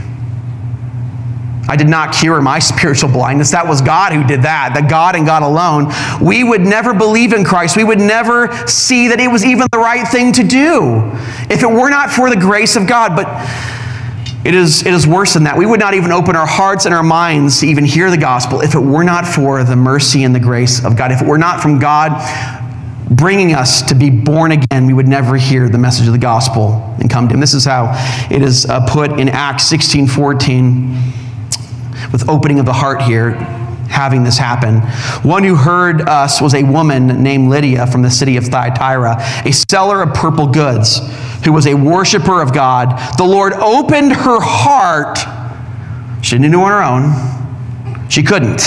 I 1.68 1.76
did 1.76 1.88
not 1.88 2.15
cure 2.15 2.42
my 2.42 2.58
spiritual 2.58 3.12
blindness. 3.12 3.52
That 3.52 3.68
was 3.68 3.80
God 3.80 4.12
who 4.12 4.24
did 4.24 4.42
that, 4.42 4.72
that 4.74 4.89
God 4.89 5.15
and 5.15 5.24
God 5.24 5.44
alone. 5.44 5.94
We 6.20 6.44
would 6.44 6.62
never 6.62 6.96
believe 6.96 7.32
in 7.32 7.46
Christ. 7.46 7.78
We 7.78 7.84
would 7.84 8.00
never 8.00 8.52
see 8.65 9.10
that 9.10 9.20
it 9.20 9.28
was 9.28 9.46
even 9.46 9.68
the 9.72 9.78
right 9.78 10.08
thing 10.08 10.32
to 10.34 10.44
do 10.44 11.12
if 11.48 11.62
it 11.62 11.70
were 11.70 11.92
not 11.92 12.10
for 12.10 12.28
the 12.32 12.36
grace 12.36 12.76
of 12.76 12.88
God. 12.88 13.15
But 13.15 13.28
it 14.45 14.56
is, 14.56 14.86
it 14.86 14.93
is 14.93 15.06
worse 15.06 15.34
than 15.34 15.43
that. 15.43 15.58
We 15.58 15.65
would 15.65 15.80
not 15.80 15.93
even 15.93 16.12
open 16.12 16.36
our 16.36 16.47
hearts 16.47 16.86
and 16.86 16.93
our 16.93 17.04
minds 17.04 17.60
to 17.60 17.67
even 17.67 17.84
hear 17.84 18.10
the 18.10 18.17
gospel 18.17 18.62
if 18.62 18.73
it 18.73 18.80
were 18.80 19.04
not 19.04 19.28
for 19.28 19.63
the 19.63 19.75
mercy 19.75 20.23
and 20.23 20.34
the 20.34 20.39
grace 20.39 20.84
of 20.84 20.95
God. 20.95 21.12
If 21.12 21.21
it 21.21 21.28
were 21.28 21.38
not 21.38 21.62
from 21.62 21.80
God 21.80 22.12
bringing 23.12 23.54
us 23.54 23.82
to 23.82 23.95
be 23.95 24.10
born 24.10 24.52
again, 24.52 24.86
we 24.86 24.93
would 24.93 25.08
never 25.08 25.36
hear 25.36 25.67
the 25.67 25.78
message 25.78 26.08
of 26.08 26.13
the 26.13 26.19
gospel 26.19 26.95
and 26.99 27.10
come 27.10 27.28
to 27.28 27.34
Him. 27.34 27.41
This 27.41 27.54
is 27.54 27.65
how 27.65 27.91
it 28.32 28.41
is 28.41 28.65
uh, 28.65 28.86
put 28.88 29.19
in 29.19 29.28
Acts 29.28 29.65
16 29.65 30.08
14 30.08 30.95
with 32.12 32.30
opening 32.30 32.60
of 32.60 32.65
the 32.65 32.73
heart 32.73 33.02
here, 33.02 33.32
having 33.89 34.23
this 34.23 34.38
happen. 34.38 34.80
One 35.28 35.43
who 35.43 35.56
heard 35.56 36.08
us 36.08 36.41
was 36.41 36.54
a 36.54 36.63
woman 36.63 37.21
named 37.21 37.49
Lydia 37.49 37.88
from 37.88 38.02
the 38.02 38.12
city 38.12 38.38
of 38.38 38.45
Thyatira, 38.45 39.17
a 39.45 39.52
seller 39.52 40.02
of 40.02 40.13
purple 40.13 40.47
goods, 40.47 40.99
who 41.43 41.52
was 41.52 41.67
a 41.67 41.73
worshiper 41.73 42.41
of 42.41 42.54
God. 42.54 43.17
The 43.17 43.25
Lord 43.25 43.54
opened 43.54 44.13
her 44.13 44.39
heart. 44.39 45.17
She 46.23 46.36
didn't 46.36 46.52
do 46.52 46.60
it 46.60 46.63
on 46.63 46.71
her 46.71 46.84
own. 46.84 48.10
She 48.10 48.23
couldn't. 48.23 48.62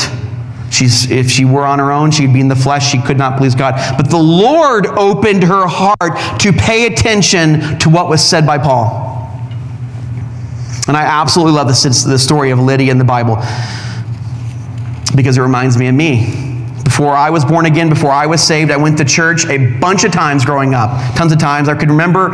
She's, 0.71 1.11
if 1.11 1.31
she 1.31 1.45
were 1.45 1.67
on 1.67 1.79
her 1.79 1.93
own, 1.93 2.11
she'd 2.11 2.33
be 2.33 2.41
in 2.41 2.49
the 2.49 2.57
flesh. 2.57 2.91
She 2.91 3.01
could 3.01 3.19
not 3.19 3.37
please 3.37 3.55
God. 3.55 3.75
But 3.97 4.09
the 4.09 4.19
Lord 4.19 4.87
opened 4.87 5.45
her 5.45 5.67
heart 5.67 6.41
to 6.41 6.53
pay 6.53 6.87
attention 6.87 7.79
to 7.81 7.91
what 7.91 8.09
was 8.09 8.27
said 8.27 8.47
by 8.47 8.59
Paul. 8.59 9.11
And 10.89 10.97
I 10.97 11.03
absolutely 11.03 11.53
love 11.53 11.69
the, 11.69 12.09
the 12.09 12.19
story 12.19 12.51
of 12.51 12.59
Lydia 12.59 12.91
in 12.91 12.99
the 12.99 13.05
Bible 13.05 13.37
because 15.15 15.39
it 15.39 15.43
reminds 15.43 15.77
me 15.77 15.89
of 15.89 15.95
me. 15.95 16.53
Before 16.85 17.15
I 17.15 17.31
was 17.31 17.45
born 17.45 17.67
again, 17.67 17.89
before 17.89 18.11
I 18.11 18.27
was 18.27 18.43
saved, 18.43 18.71
I 18.71 18.77
went 18.77 18.99
to 18.99 19.05
church 19.05 19.47
a 19.47 19.79
bunch 19.79 20.05
of 20.05 20.13
times 20.13 20.45
growing 20.45 20.75
up, 20.75 20.91
tons 21.15 21.33
of 21.33 21.39
times. 21.39 21.69
I 21.69 21.75
could 21.75 21.91
remember 21.91 22.31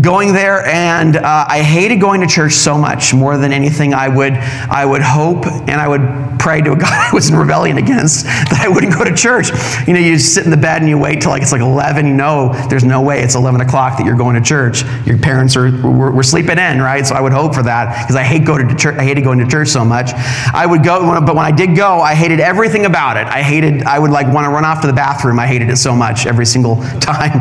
going 0.00 0.32
there, 0.32 0.64
and 0.66 1.16
uh, 1.16 1.46
I 1.48 1.62
hated 1.62 2.00
going 2.00 2.20
to 2.20 2.26
church 2.26 2.54
so 2.54 2.76
much, 2.76 3.14
more 3.14 3.36
than 3.36 3.52
anything. 3.52 3.94
I 3.94 4.08
would, 4.08 4.32
I 4.32 4.84
would 4.84 5.02
hope 5.02 5.46
and 5.46 5.80
I 5.80 5.86
would 5.86 6.38
pray 6.40 6.60
to 6.60 6.72
a 6.72 6.76
God 6.84 6.92
I 6.92 7.14
was 7.14 7.30
in 7.30 7.36
rebellion 7.36 7.78
against 7.78 8.24
that 8.24 8.60
I 8.60 8.68
wouldn't 8.68 8.92
go 8.92 9.04
to 9.04 9.14
church. 9.14 9.50
You 9.86 9.94
know, 9.94 10.00
you 10.00 10.18
sit 10.18 10.44
in 10.44 10.50
the 10.50 10.56
bed 10.56 10.82
and 10.82 10.88
you 10.88 10.98
wait 10.98 11.22
till 11.22 11.30
like 11.30 11.42
it's 11.42 11.52
like 11.52 11.60
11. 11.60 12.06
You 12.06 12.14
know, 12.14 12.52
there's 12.68 12.84
no 12.84 13.02
way 13.02 13.22
it's 13.22 13.34
11 13.34 13.60
o'clock 13.60 13.98
that 13.98 14.06
you're 14.06 14.16
going 14.16 14.34
to 14.34 14.42
church. 14.42 14.82
Your 15.06 15.18
parents 15.18 15.56
are 15.56 15.70
were, 15.70 16.10
were 16.10 16.22
sleeping 16.22 16.58
in, 16.58 16.80
right? 16.80 17.06
So 17.06 17.14
I 17.14 17.20
would 17.20 17.32
hope 17.32 17.54
for 17.54 17.62
that 17.62 18.02
because 18.02 18.16
I 18.16 18.22
hate 18.24 18.44
going 18.44 18.66
to 18.68 18.74
church. 18.74 18.98
I 18.98 19.04
hated 19.04 19.22
going 19.22 19.38
to 19.38 19.46
church 19.46 19.68
so 19.68 19.84
much. 19.84 20.10
I 20.52 20.66
would 20.66 20.82
go, 20.82 21.20
but 21.20 21.34
when 21.34 21.44
I 21.44 21.52
did 21.52 21.76
go, 21.76 22.00
I 22.00 22.14
hated 22.14 22.40
everything 22.40 22.84
about 22.84 23.16
it. 23.16 23.26
I 23.26 23.42
hated. 23.42 23.84
I 23.84 23.98
would 23.98 24.10
like 24.10 24.32
want 24.32 24.44
to 24.44 24.50
run 24.50 24.64
off 24.64 24.80
to 24.80 24.86
the 24.86 24.92
bathroom. 24.92 25.38
I 25.38 25.46
hated 25.46 25.70
it 25.70 25.76
so 25.76 25.94
much 25.94 26.26
every 26.26 26.46
single 26.46 26.76
time. 27.00 27.40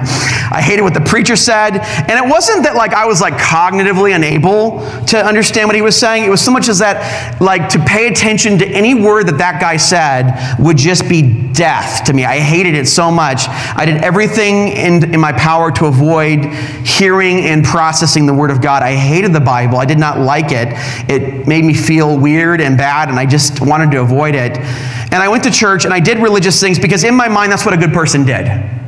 I 0.51 0.61
hated 0.63 0.83
what 0.83 0.93
the 0.93 1.01
preacher 1.01 1.35
said, 1.35 1.77
and 1.77 2.11
it 2.11 2.29
wasn't 2.29 2.42
wasn't 2.47 2.65
that 2.65 2.75
like 2.75 2.93
I 2.93 3.05
was 3.05 3.21
like 3.21 3.35
cognitively 3.35 4.13
unable 4.13 4.79
to 5.05 5.17
understand 5.17 5.69
what 5.69 5.75
he 5.75 5.81
was 5.81 5.97
saying. 5.97 6.25
It 6.25 6.29
was 6.29 6.41
so 6.41 6.51
much 6.51 6.67
as 6.67 6.79
that 6.79 7.39
like 7.41 7.69
to 7.69 7.79
pay 7.79 8.07
attention 8.07 8.57
to 8.59 8.67
any 8.67 8.93
word 8.93 9.27
that 9.27 9.37
that 9.37 9.61
guy 9.61 9.77
said 9.77 10.57
would 10.59 10.75
just 10.75 11.07
be 11.07 11.21
death 11.53 12.03
to 12.05 12.13
me. 12.13 12.25
I 12.25 12.39
hated 12.39 12.75
it 12.75 12.87
so 12.87 13.09
much. 13.11 13.47
I 13.47 13.85
did 13.85 14.03
everything 14.03 14.69
in, 14.69 15.13
in 15.13 15.21
my 15.21 15.31
power 15.31 15.71
to 15.71 15.85
avoid 15.85 16.43
hearing 16.85 17.45
and 17.45 17.63
processing 17.63 18.25
the 18.25 18.33
word 18.33 18.51
of 18.51 18.61
God. 18.61 18.83
I 18.83 18.93
hated 18.93 19.31
the 19.31 19.39
Bible. 19.39 19.77
I 19.77 19.85
did 19.85 19.99
not 19.99 20.19
like 20.19 20.51
it. 20.51 20.67
It 21.09 21.47
made 21.47 21.63
me 21.63 21.73
feel 21.73 22.19
weird 22.19 22.59
and 22.59 22.77
bad, 22.77 23.07
and 23.07 23.17
I 23.17 23.25
just 23.25 23.61
wanted 23.61 23.89
to 23.91 24.01
avoid 24.01 24.35
it. 24.35 24.57
And 24.57 25.15
I 25.15 25.29
went 25.29 25.45
to 25.45 25.51
church 25.51 25.85
and 25.85 25.93
I 25.93 26.01
did 26.01 26.17
religious 26.17 26.59
things 26.59 26.77
because 26.77 27.05
in 27.05 27.15
my 27.15 27.29
mind 27.29 27.53
that's 27.53 27.63
what 27.63 27.73
a 27.73 27.77
good 27.77 27.93
person 27.93 28.25
did. 28.25 28.82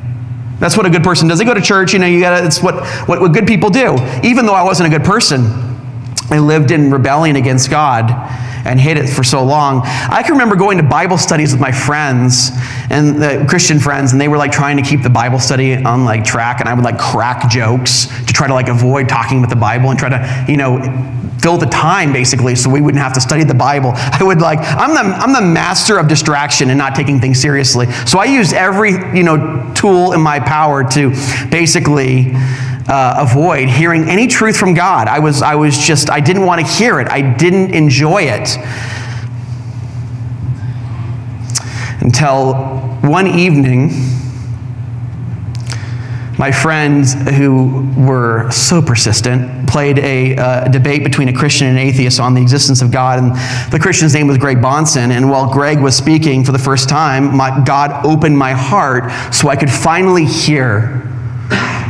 That's 0.59 0.77
what 0.77 0.85
a 0.85 0.89
good 0.89 1.03
person 1.03 1.27
does. 1.27 1.39
They 1.39 1.45
go 1.45 1.53
to 1.53 1.61
church, 1.61 1.93
you 1.93 1.99
know, 1.99 2.05
you 2.05 2.21
gotta, 2.21 2.45
it's 2.45 2.63
what, 2.63 2.85
what, 3.07 3.19
what 3.19 3.33
good 3.33 3.47
people 3.47 3.69
do. 3.69 3.95
Even 4.23 4.45
though 4.45 4.53
I 4.53 4.63
wasn't 4.63 4.93
a 4.93 4.97
good 4.97 5.05
person, 5.05 5.41
I 6.29 6.39
lived 6.39 6.71
in 6.71 6.91
rebellion 6.91 7.35
against 7.35 7.69
God 7.69 8.09
and 8.65 8.79
hid 8.79 8.97
it 8.97 9.07
for 9.07 9.23
so 9.23 9.43
long. 9.43 9.81
I 9.83 10.23
can 10.23 10.31
remember 10.31 10.55
going 10.55 10.77
to 10.77 10.83
Bible 10.83 11.17
studies 11.17 11.51
with 11.51 11.61
my 11.61 11.71
friends 11.71 12.49
and 12.89 13.21
the 13.21 13.45
Christian 13.47 13.79
friends, 13.79 14.11
and 14.11 14.19
they 14.19 14.27
were 14.27 14.37
like 14.37 14.51
trying 14.51 14.77
to 14.77 14.83
keep 14.83 15.03
the 15.03 15.09
Bible 15.09 15.39
study 15.39 15.75
on 15.75 16.03
like 16.03 16.23
track, 16.23 16.61
and 16.61 16.69
I 16.69 16.73
would 16.73 16.83
like 16.83 16.97
crack 16.97 17.49
jokes 17.49 18.07
to 18.25 18.33
try 18.33 18.47
to 18.47 18.53
like 18.53 18.67
avoid 18.67 19.07
talking 19.07 19.37
about 19.37 19.51
the 19.51 19.55
Bible 19.55 19.91
and 19.91 19.99
try 19.99 20.09
to, 20.09 20.45
you 20.49 20.57
know, 20.57 20.79
fill 21.45 21.59
the 21.59 21.67
time 21.67 22.11
basically 22.11 22.55
so 22.55 22.67
we 22.71 22.81
wouldn't 22.81 23.03
have 23.03 23.13
to 23.13 23.21
study 23.21 23.43
the 23.43 23.53
Bible. 23.53 23.91
I 23.95 24.23
would 24.23 24.41
like, 24.41 24.57
I'm 24.61 24.95
the, 24.95 25.15
I'm 25.15 25.31
the 25.31 25.47
master 25.47 25.99
of 25.99 26.07
distraction 26.07 26.71
and 26.71 26.77
not 26.79 26.95
taking 26.95 27.19
things 27.19 27.39
seriously. 27.39 27.85
So 28.07 28.17
I 28.17 28.25
used 28.25 28.51
every, 28.51 28.93
you 29.15 29.21
know, 29.21 29.71
tool 29.75 30.13
in 30.13 30.21
my 30.21 30.39
power 30.39 30.83
to 30.93 31.11
basically 31.51 32.31
uh, 32.87 33.27
avoid 33.29 33.69
hearing 33.69 34.09
any 34.09 34.25
truth 34.25 34.57
from 34.57 34.73
God. 34.73 35.07
I 35.07 35.19
was, 35.19 35.43
I 35.43 35.53
was 35.53 35.77
just, 35.77 36.09
I 36.09 36.19
didn't 36.19 36.47
want 36.47 36.65
to 36.65 36.67
hear 36.67 36.99
it. 36.99 37.09
I 37.09 37.21
didn't 37.21 37.75
enjoy 37.75 38.23
it. 38.23 38.57
Until 42.01 42.55
one 43.07 43.27
evening, 43.27 43.91
my 46.37 46.51
friends 46.51 47.13
who 47.13 47.89
were 47.97 48.49
so 48.51 48.81
persistent 48.81 49.69
played 49.69 49.99
a 49.99 50.35
uh, 50.35 50.67
debate 50.67 51.03
between 51.03 51.29
a 51.29 51.33
Christian 51.33 51.67
and 51.67 51.77
an 51.77 51.87
atheist 51.87 52.19
on 52.19 52.33
the 52.33 52.41
existence 52.41 52.81
of 52.81 52.91
God. 52.91 53.19
And 53.19 53.31
the 53.71 53.79
Christian's 53.79 54.13
name 54.13 54.27
was 54.27 54.37
Greg 54.37 54.57
Bahnsen. 54.57 55.11
And 55.11 55.29
while 55.29 55.51
Greg 55.51 55.79
was 55.79 55.95
speaking 55.95 56.43
for 56.43 56.51
the 56.51 56.59
first 56.59 56.89
time, 56.89 57.35
my, 57.35 57.63
God 57.63 58.05
opened 58.05 58.37
my 58.37 58.51
heart 58.51 59.11
so 59.33 59.47
I 59.49 59.55
could 59.55 59.71
finally 59.71 60.25
hear 60.25 61.01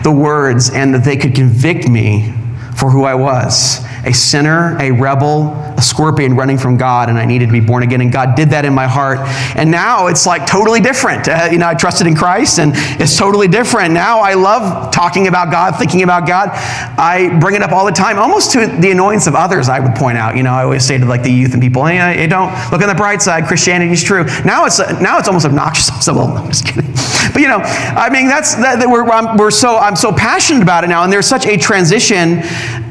the 0.04 0.12
words 0.12 0.70
and 0.70 0.94
that 0.94 1.04
they 1.04 1.18
could 1.18 1.34
convict 1.34 1.88
me 1.88 2.32
for 2.76 2.92
who 2.92 3.04
I 3.04 3.16
was 3.16 3.84
a 4.06 4.14
sinner, 4.14 4.78
a 4.80 4.92
rebel, 4.92 5.54
a 5.78 5.82
scorpion 5.82 6.36
running 6.36 6.58
from 6.58 6.78
God, 6.78 7.10
and 7.10 7.18
I 7.18 7.26
needed 7.26 7.48
to 7.48 7.52
be 7.52 7.60
born 7.60 7.84
again. 7.84 8.02
And 8.02 8.12
God 8.12 8.36
did 8.36 8.50
that 8.52 8.66
in 8.66 8.74
my 8.74 8.88
heart. 8.88 9.20
And 9.56 9.72
now 9.72 10.08
it's 10.08 10.26
like 10.26 10.46
totally 10.46 10.80
different. 10.80 11.28
Uh, 11.28 11.50
you 11.52 11.58
know, 11.58 11.68
I 11.68 11.74
trusted 11.74 12.08
in 12.08 12.16
Christ, 12.16 12.60
and 12.60 12.72
it's 13.02 13.18
totally 13.18 13.48
different. 13.48 13.94
Now 13.94 14.20
I 14.20 14.34
love 14.34 14.92
talking 14.92 15.28
about 15.28 15.52
God, 15.52 15.78
thinking 15.78 16.04
about 16.04 16.28
God. 16.28 16.50
I 16.54 17.38
bring 17.40 17.56
it 17.56 17.62
up 17.62 17.72
all 17.72 17.86
the 17.86 17.92
time, 17.92 18.20
almost 18.20 18.52
to 18.52 18.68
the 18.68 18.92
annoyance 18.92 19.28
of 19.28 19.36
others, 19.36 19.70
I 19.70 19.80
would 19.80 19.96
point 19.96 20.18
out. 20.18 20.36
You 20.36 20.44
know, 20.44 20.54
I 20.54 20.64
always 20.64 20.86
say 20.86 20.98
to 20.98 21.06
like 21.06 21.24
the 21.24 21.32
youth 21.32 21.54
and 21.54 21.62
people, 21.62 21.86
hey, 21.86 21.98
hey 21.98 22.28
don't 22.28 22.52
look 22.72 22.82
on 22.82 22.88
the 22.88 22.96
bright 22.96 23.22
side, 23.22 23.46
Christianity's 23.46 24.04
true. 24.04 24.24
Now 24.46 24.66
it's, 24.66 24.80
now 25.02 25.18
it's 25.18 25.28
almost 25.28 25.46
obnoxious. 25.46 25.86
So, 26.06 26.14
well, 26.14 26.38
I'm 26.38 26.48
just 26.50 26.68
kidding. 26.68 26.86
But 27.34 27.42
you 27.42 27.48
know, 27.48 27.60
I 27.60 28.10
mean, 28.12 28.28
that's, 28.28 28.56
that, 28.56 28.80
that 28.80 28.88
we're, 28.88 29.06
we're 29.38 29.52
so, 29.52 29.78
I'm 29.78 29.96
so 29.96 30.12
passionate 30.12 30.62
about 30.62 30.84
it 30.84 30.88
now, 30.88 31.04
and 31.04 31.12
there's 31.12 31.26
such 31.26 31.46
a 31.48 31.58
transition, 31.58 32.42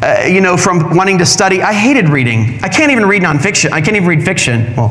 uh, 0.05 0.27
you 0.27 0.43
know, 0.43 0.57
from 0.57 0.95
wanting 0.95 1.17
to 1.17 1.25
study. 1.25 1.63
I 1.63 1.73
hated 1.73 2.11
reading. 2.11 2.59
I 2.63 2.69
can't 2.69 2.93
even 2.93 3.07
read 3.07 3.23
nonfiction. 3.23 3.73
I 3.73 3.81
can't 3.81 3.97
even 3.97 4.07
read 4.07 4.23
fiction. 4.23 4.75
Well, 4.77 4.91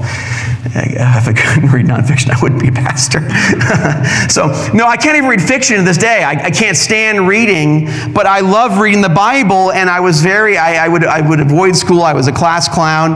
if 0.65 1.27
I 1.27 1.33
couldn't 1.33 1.69
read 1.73 1.85
nonfiction, 1.85 2.29
I 2.31 2.41
wouldn't 2.41 2.61
be 2.61 2.69
a 2.69 2.71
pastor. 2.71 3.19
so, 4.29 4.47
no, 4.73 4.87
I 4.87 4.97
can't 4.97 5.17
even 5.17 5.29
read 5.29 5.41
fiction 5.41 5.77
to 5.77 5.83
this 5.83 5.97
day. 5.97 6.23
I, 6.23 6.45
I, 6.45 6.51
can't 6.51 6.77
stand 6.77 7.27
reading, 7.27 7.85
but 8.13 8.25
I 8.25 8.39
love 8.39 8.79
reading 8.79 9.01
the 9.01 9.09
Bible, 9.09 9.71
and 9.71 9.89
I 9.89 9.99
was 9.99 10.21
very, 10.21 10.57
I, 10.57 10.85
I, 10.85 10.87
would, 10.87 11.03
I 11.03 11.21
would 11.21 11.39
avoid 11.39 11.75
school. 11.75 12.01
I 12.01 12.13
was 12.13 12.27
a 12.27 12.31
class 12.31 12.67
clown, 12.67 13.15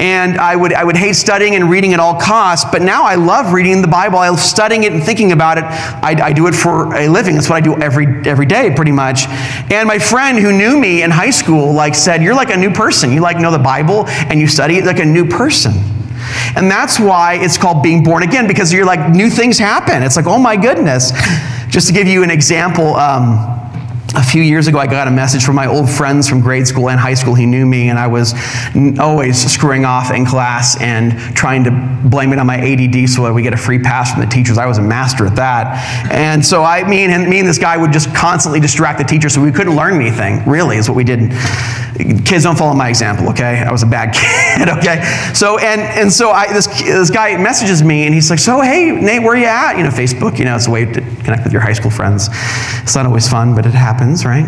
and 0.00 0.38
I 0.38 0.56
would, 0.56 0.72
I 0.72 0.84
would 0.84 0.96
hate 0.96 1.14
studying 1.14 1.54
and 1.54 1.68
reading 1.68 1.92
at 1.92 2.00
all 2.00 2.18
costs, 2.18 2.68
but 2.70 2.82
now 2.82 3.04
I 3.04 3.16
love 3.16 3.52
reading 3.52 3.82
the 3.82 3.88
Bible. 3.88 4.18
I 4.18 4.28
love 4.28 4.40
studying 4.40 4.84
it 4.84 4.92
and 4.92 5.02
thinking 5.02 5.32
about 5.32 5.58
it. 5.58 5.64
I, 5.64 6.16
I 6.22 6.32
do 6.32 6.46
it 6.46 6.54
for 6.54 6.94
a 6.94 7.08
living. 7.08 7.34
That's 7.34 7.50
what 7.50 7.56
I 7.56 7.60
do 7.60 7.76
every, 7.76 8.06
every 8.28 8.46
day, 8.46 8.72
pretty 8.74 8.92
much. 8.92 9.26
And 9.70 9.86
my 9.86 9.98
friend 9.98 10.38
who 10.38 10.56
knew 10.56 10.78
me 10.78 11.02
in 11.02 11.10
high 11.10 11.30
school, 11.30 11.72
like, 11.72 11.94
said, 11.94 12.22
you're 12.22 12.34
like 12.34 12.50
a 12.50 12.56
new 12.56 12.70
person. 12.70 13.12
You 13.12 13.20
like 13.20 13.38
know 13.38 13.50
the 13.50 13.58
Bible, 13.58 14.06
and 14.06 14.40
you 14.40 14.46
study 14.46 14.78
it 14.78 14.84
like 14.84 14.98
a 14.98 15.04
new 15.04 15.28
person. 15.28 15.95
And 16.56 16.70
that's 16.70 16.98
why 16.98 17.34
it's 17.34 17.58
called 17.58 17.82
being 17.82 18.02
born 18.02 18.22
again, 18.22 18.46
because 18.46 18.72
you're 18.72 18.86
like, 18.86 19.10
new 19.10 19.30
things 19.30 19.58
happen. 19.58 20.02
It's 20.02 20.16
like, 20.16 20.26
oh 20.26 20.38
my 20.38 20.56
goodness. 20.56 21.12
Just 21.68 21.88
to 21.88 21.92
give 21.92 22.06
you 22.06 22.22
an 22.22 22.30
example, 22.30 22.94
um, 22.94 23.55
a 24.16 24.22
few 24.22 24.42
years 24.42 24.66
ago, 24.66 24.78
I 24.78 24.86
got 24.86 25.08
a 25.08 25.10
message 25.10 25.44
from 25.44 25.56
my 25.56 25.66
old 25.66 25.90
friends 25.90 26.26
from 26.26 26.40
grade 26.40 26.66
school 26.66 26.88
and 26.88 26.98
high 26.98 27.14
school. 27.14 27.34
He 27.34 27.44
knew 27.44 27.66
me, 27.66 27.90
and 27.90 27.98
I 27.98 28.06
was 28.06 28.34
always 28.98 29.52
screwing 29.52 29.84
off 29.84 30.10
in 30.10 30.24
class 30.24 30.80
and 30.80 31.12
trying 31.36 31.64
to 31.64 31.98
blame 32.08 32.32
it 32.32 32.38
on 32.38 32.46
my 32.46 32.56
ADD 32.56 33.10
so 33.10 33.24
that 33.24 33.34
we 33.34 33.42
get 33.42 33.52
a 33.52 33.58
free 33.58 33.78
pass 33.78 34.12
from 34.12 34.22
the 34.22 34.26
teachers. 34.26 34.56
I 34.56 34.64
was 34.64 34.78
a 34.78 34.82
master 34.82 35.26
at 35.26 35.36
that. 35.36 36.10
And 36.10 36.44
so 36.44 36.64
I, 36.64 36.88
me 36.88 37.04
and, 37.04 37.28
me 37.28 37.40
and 37.40 37.48
this 37.48 37.58
guy 37.58 37.76
would 37.76 37.92
just 37.92 38.14
constantly 38.14 38.58
distract 38.58 38.98
the 38.98 39.04
teacher 39.04 39.28
so 39.28 39.42
we 39.42 39.52
couldn't 39.52 39.76
learn 39.76 40.00
anything, 40.00 40.42
really, 40.48 40.78
is 40.78 40.88
what 40.88 40.96
we 40.96 41.04
did. 41.04 41.30
Kids, 42.24 42.44
don't 42.44 42.56
follow 42.56 42.74
my 42.74 42.88
example, 42.88 43.28
okay? 43.30 43.64
I 43.66 43.70
was 43.70 43.82
a 43.82 43.86
bad 43.86 44.14
kid, 44.56 44.68
okay? 44.78 45.02
So, 45.34 45.58
and, 45.58 45.80
and 45.80 46.12
so 46.12 46.30
I, 46.30 46.52
this, 46.52 46.66
this 46.66 47.10
guy 47.10 47.36
messages 47.36 47.82
me, 47.82 48.06
and 48.06 48.14
he's 48.14 48.30
like, 48.30 48.38
so, 48.38 48.60
hey, 48.60 48.92
Nate, 48.92 49.22
where 49.22 49.36
you 49.36 49.46
at? 49.46 49.76
You 49.76 49.84
know, 49.84 49.90
Facebook, 49.90 50.38
you 50.38 50.46
know, 50.46 50.56
it's 50.56 50.68
a 50.68 50.70
way 50.70 50.84
to 50.84 51.00
connect 51.00 51.44
with 51.44 51.52
your 51.52 51.62
high 51.62 51.72
school 51.72 51.90
friends. 51.90 52.28
It's 52.82 52.94
not 52.94 53.06
always 53.06 53.28
fun, 53.28 53.54
but 53.54 53.66
it 53.66 53.74
happens, 53.74 54.05
right? 54.24 54.46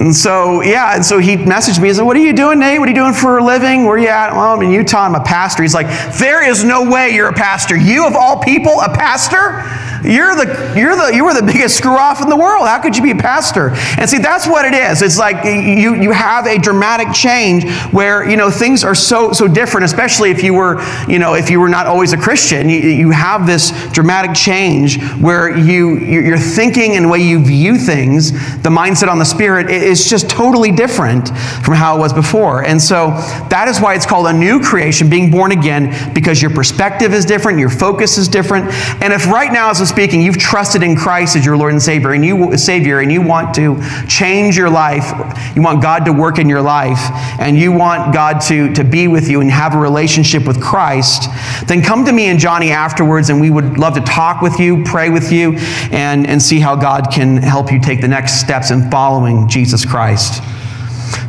And 0.00 0.16
so, 0.16 0.62
yeah, 0.62 0.94
and 0.94 1.04
so 1.04 1.18
he 1.18 1.36
messaged 1.36 1.78
me. 1.78 1.88
He 1.88 1.94
said, 1.94 2.04
What 2.04 2.16
are 2.16 2.20
you 2.20 2.32
doing, 2.32 2.58
Nate? 2.58 2.78
What 2.78 2.88
are 2.88 2.90
you 2.90 2.96
doing 2.96 3.12
for 3.12 3.36
a 3.36 3.44
living? 3.44 3.84
Where 3.84 3.96
are 3.96 3.98
you 3.98 4.08
at? 4.08 4.32
Well, 4.32 4.56
I'm 4.56 4.62
in 4.62 4.70
Utah. 4.70 5.04
I'm 5.04 5.14
a 5.14 5.22
pastor. 5.22 5.62
He's 5.62 5.74
like, 5.74 5.88
There 6.18 6.42
is 6.42 6.64
no 6.64 6.90
way 6.90 7.10
you're 7.10 7.28
a 7.28 7.34
pastor. 7.34 7.76
You, 7.76 8.06
of 8.06 8.14
all 8.14 8.42
people, 8.42 8.80
a 8.80 8.88
pastor? 8.88 9.62
You're 10.02 10.34
the, 10.34 10.72
you're 10.76 10.96
the, 10.96 11.14
you 11.14 11.24
were 11.24 11.34
the 11.34 11.42
biggest 11.52 11.76
screw 11.76 11.96
off 11.96 12.22
in 12.22 12.28
the 12.28 12.36
world. 12.36 12.66
How 12.66 12.80
could 12.80 12.96
you 12.96 13.02
be 13.02 13.10
a 13.10 13.16
pastor? 13.16 13.70
And 13.98 14.08
see, 14.08 14.18
that's 14.18 14.46
what 14.46 14.64
it 14.64 14.74
is. 14.74 15.02
It's 15.02 15.18
like 15.18 15.44
you, 15.44 15.94
you 15.94 16.12
have 16.12 16.46
a 16.46 16.58
dramatic 16.58 17.12
change 17.12 17.70
where, 17.92 18.28
you 18.28 18.36
know, 18.36 18.50
things 18.50 18.84
are 18.84 18.94
so, 18.94 19.32
so 19.32 19.46
different, 19.46 19.84
especially 19.84 20.30
if 20.30 20.42
you 20.42 20.54
were, 20.54 20.82
you 21.08 21.18
know, 21.18 21.34
if 21.34 21.50
you 21.50 21.60
were 21.60 21.68
not 21.68 21.86
always 21.86 22.12
a 22.12 22.16
Christian. 22.16 22.68
You, 22.68 22.78
you 22.78 23.10
have 23.10 23.46
this 23.46 23.70
dramatic 23.92 24.34
change 24.34 25.02
where 25.16 25.56
you, 25.56 25.98
you're 25.98 26.38
thinking 26.38 26.96
and 26.96 27.10
way 27.10 27.20
you 27.20 27.44
view 27.44 27.76
things, 27.76 28.32
the 28.62 28.70
mindset 28.70 29.08
on 29.08 29.18
the 29.18 29.24
spirit, 29.24 29.70
is 29.90 30.08
just 30.08 30.30
totally 30.30 30.72
different 30.72 31.28
from 31.64 31.74
how 31.74 31.96
it 31.96 32.00
was 32.00 32.12
before. 32.12 32.64
And 32.64 32.80
so 32.80 33.08
that 33.50 33.66
is 33.68 33.80
why 33.80 33.94
it's 33.94 34.06
called 34.06 34.26
a 34.26 34.32
new 34.32 34.60
creation, 34.60 35.10
being 35.10 35.30
born 35.30 35.52
again, 35.52 36.14
because 36.14 36.40
your 36.40 36.50
perspective 36.50 37.12
is 37.12 37.24
different, 37.24 37.58
your 37.58 37.70
focus 37.70 38.16
is 38.16 38.28
different. 38.28 38.66
And 39.02 39.12
if 39.12 39.26
right 39.26 39.52
now, 39.52 39.70
as 39.70 39.80
I'm 39.80 39.86
speaking, 39.86 40.22
you've 40.22 40.38
trusted 40.38 40.82
in 40.82 40.96
Christ 40.96 41.36
as 41.36 41.44
your 41.44 41.56
Lord 41.56 41.72
and 41.72 41.82
Savior, 41.82 42.12
and 42.12 42.24
you 42.24 42.56
Savior, 42.56 43.00
and 43.00 43.10
you 43.10 43.20
want 43.20 43.54
to 43.56 43.80
change 44.06 44.56
your 44.56 44.70
life, 44.70 45.12
you 45.54 45.62
want 45.62 45.82
God 45.82 46.04
to 46.04 46.12
work 46.12 46.38
in 46.38 46.48
your 46.48 46.62
life, 46.62 46.98
and 47.40 47.58
you 47.58 47.72
want 47.72 48.14
God 48.14 48.40
to, 48.42 48.72
to 48.74 48.84
be 48.84 49.08
with 49.08 49.28
you 49.28 49.40
and 49.40 49.50
have 49.50 49.74
a 49.74 49.78
relationship 49.78 50.46
with 50.46 50.60
Christ, 50.62 51.28
then 51.66 51.82
come 51.82 52.04
to 52.04 52.12
me 52.12 52.26
and 52.26 52.38
Johnny 52.38 52.70
afterwards, 52.70 53.30
and 53.30 53.40
we 53.40 53.50
would 53.50 53.78
love 53.78 53.94
to 53.94 54.00
talk 54.00 54.40
with 54.40 54.58
you, 54.60 54.84
pray 54.84 55.10
with 55.10 55.32
you, 55.32 55.56
and, 55.90 56.26
and 56.26 56.40
see 56.40 56.60
how 56.60 56.76
God 56.76 57.10
can 57.12 57.36
help 57.38 57.72
you 57.72 57.80
take 57.80 58.00
the 58.00 58.08
next 58.08 58.40
steps 58.40 58.70
in 58.70 58.90
following 58.90 59.48
Jesus 59.80 59.90
Christ. 59.90 60.42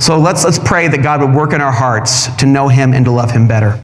So 0.01 0.19
let's, 0.19 0.43
let's 0.43 0.59
pray 0.59 0.87
that 0.87 1.01
God 1.01 1.21
would 1.21 1.33
work 1.33 1.53
in 1.53 1.61
our 1.61 1.71
hearts 1.71 2.33
to 2.37 2.45
know 2.45 2.67
Him 2.67 2.93
and 2.93 3.05
to 3.05 3.11
love 3.11 3.31
Him 3.31 3.47
better. 3.47 3.79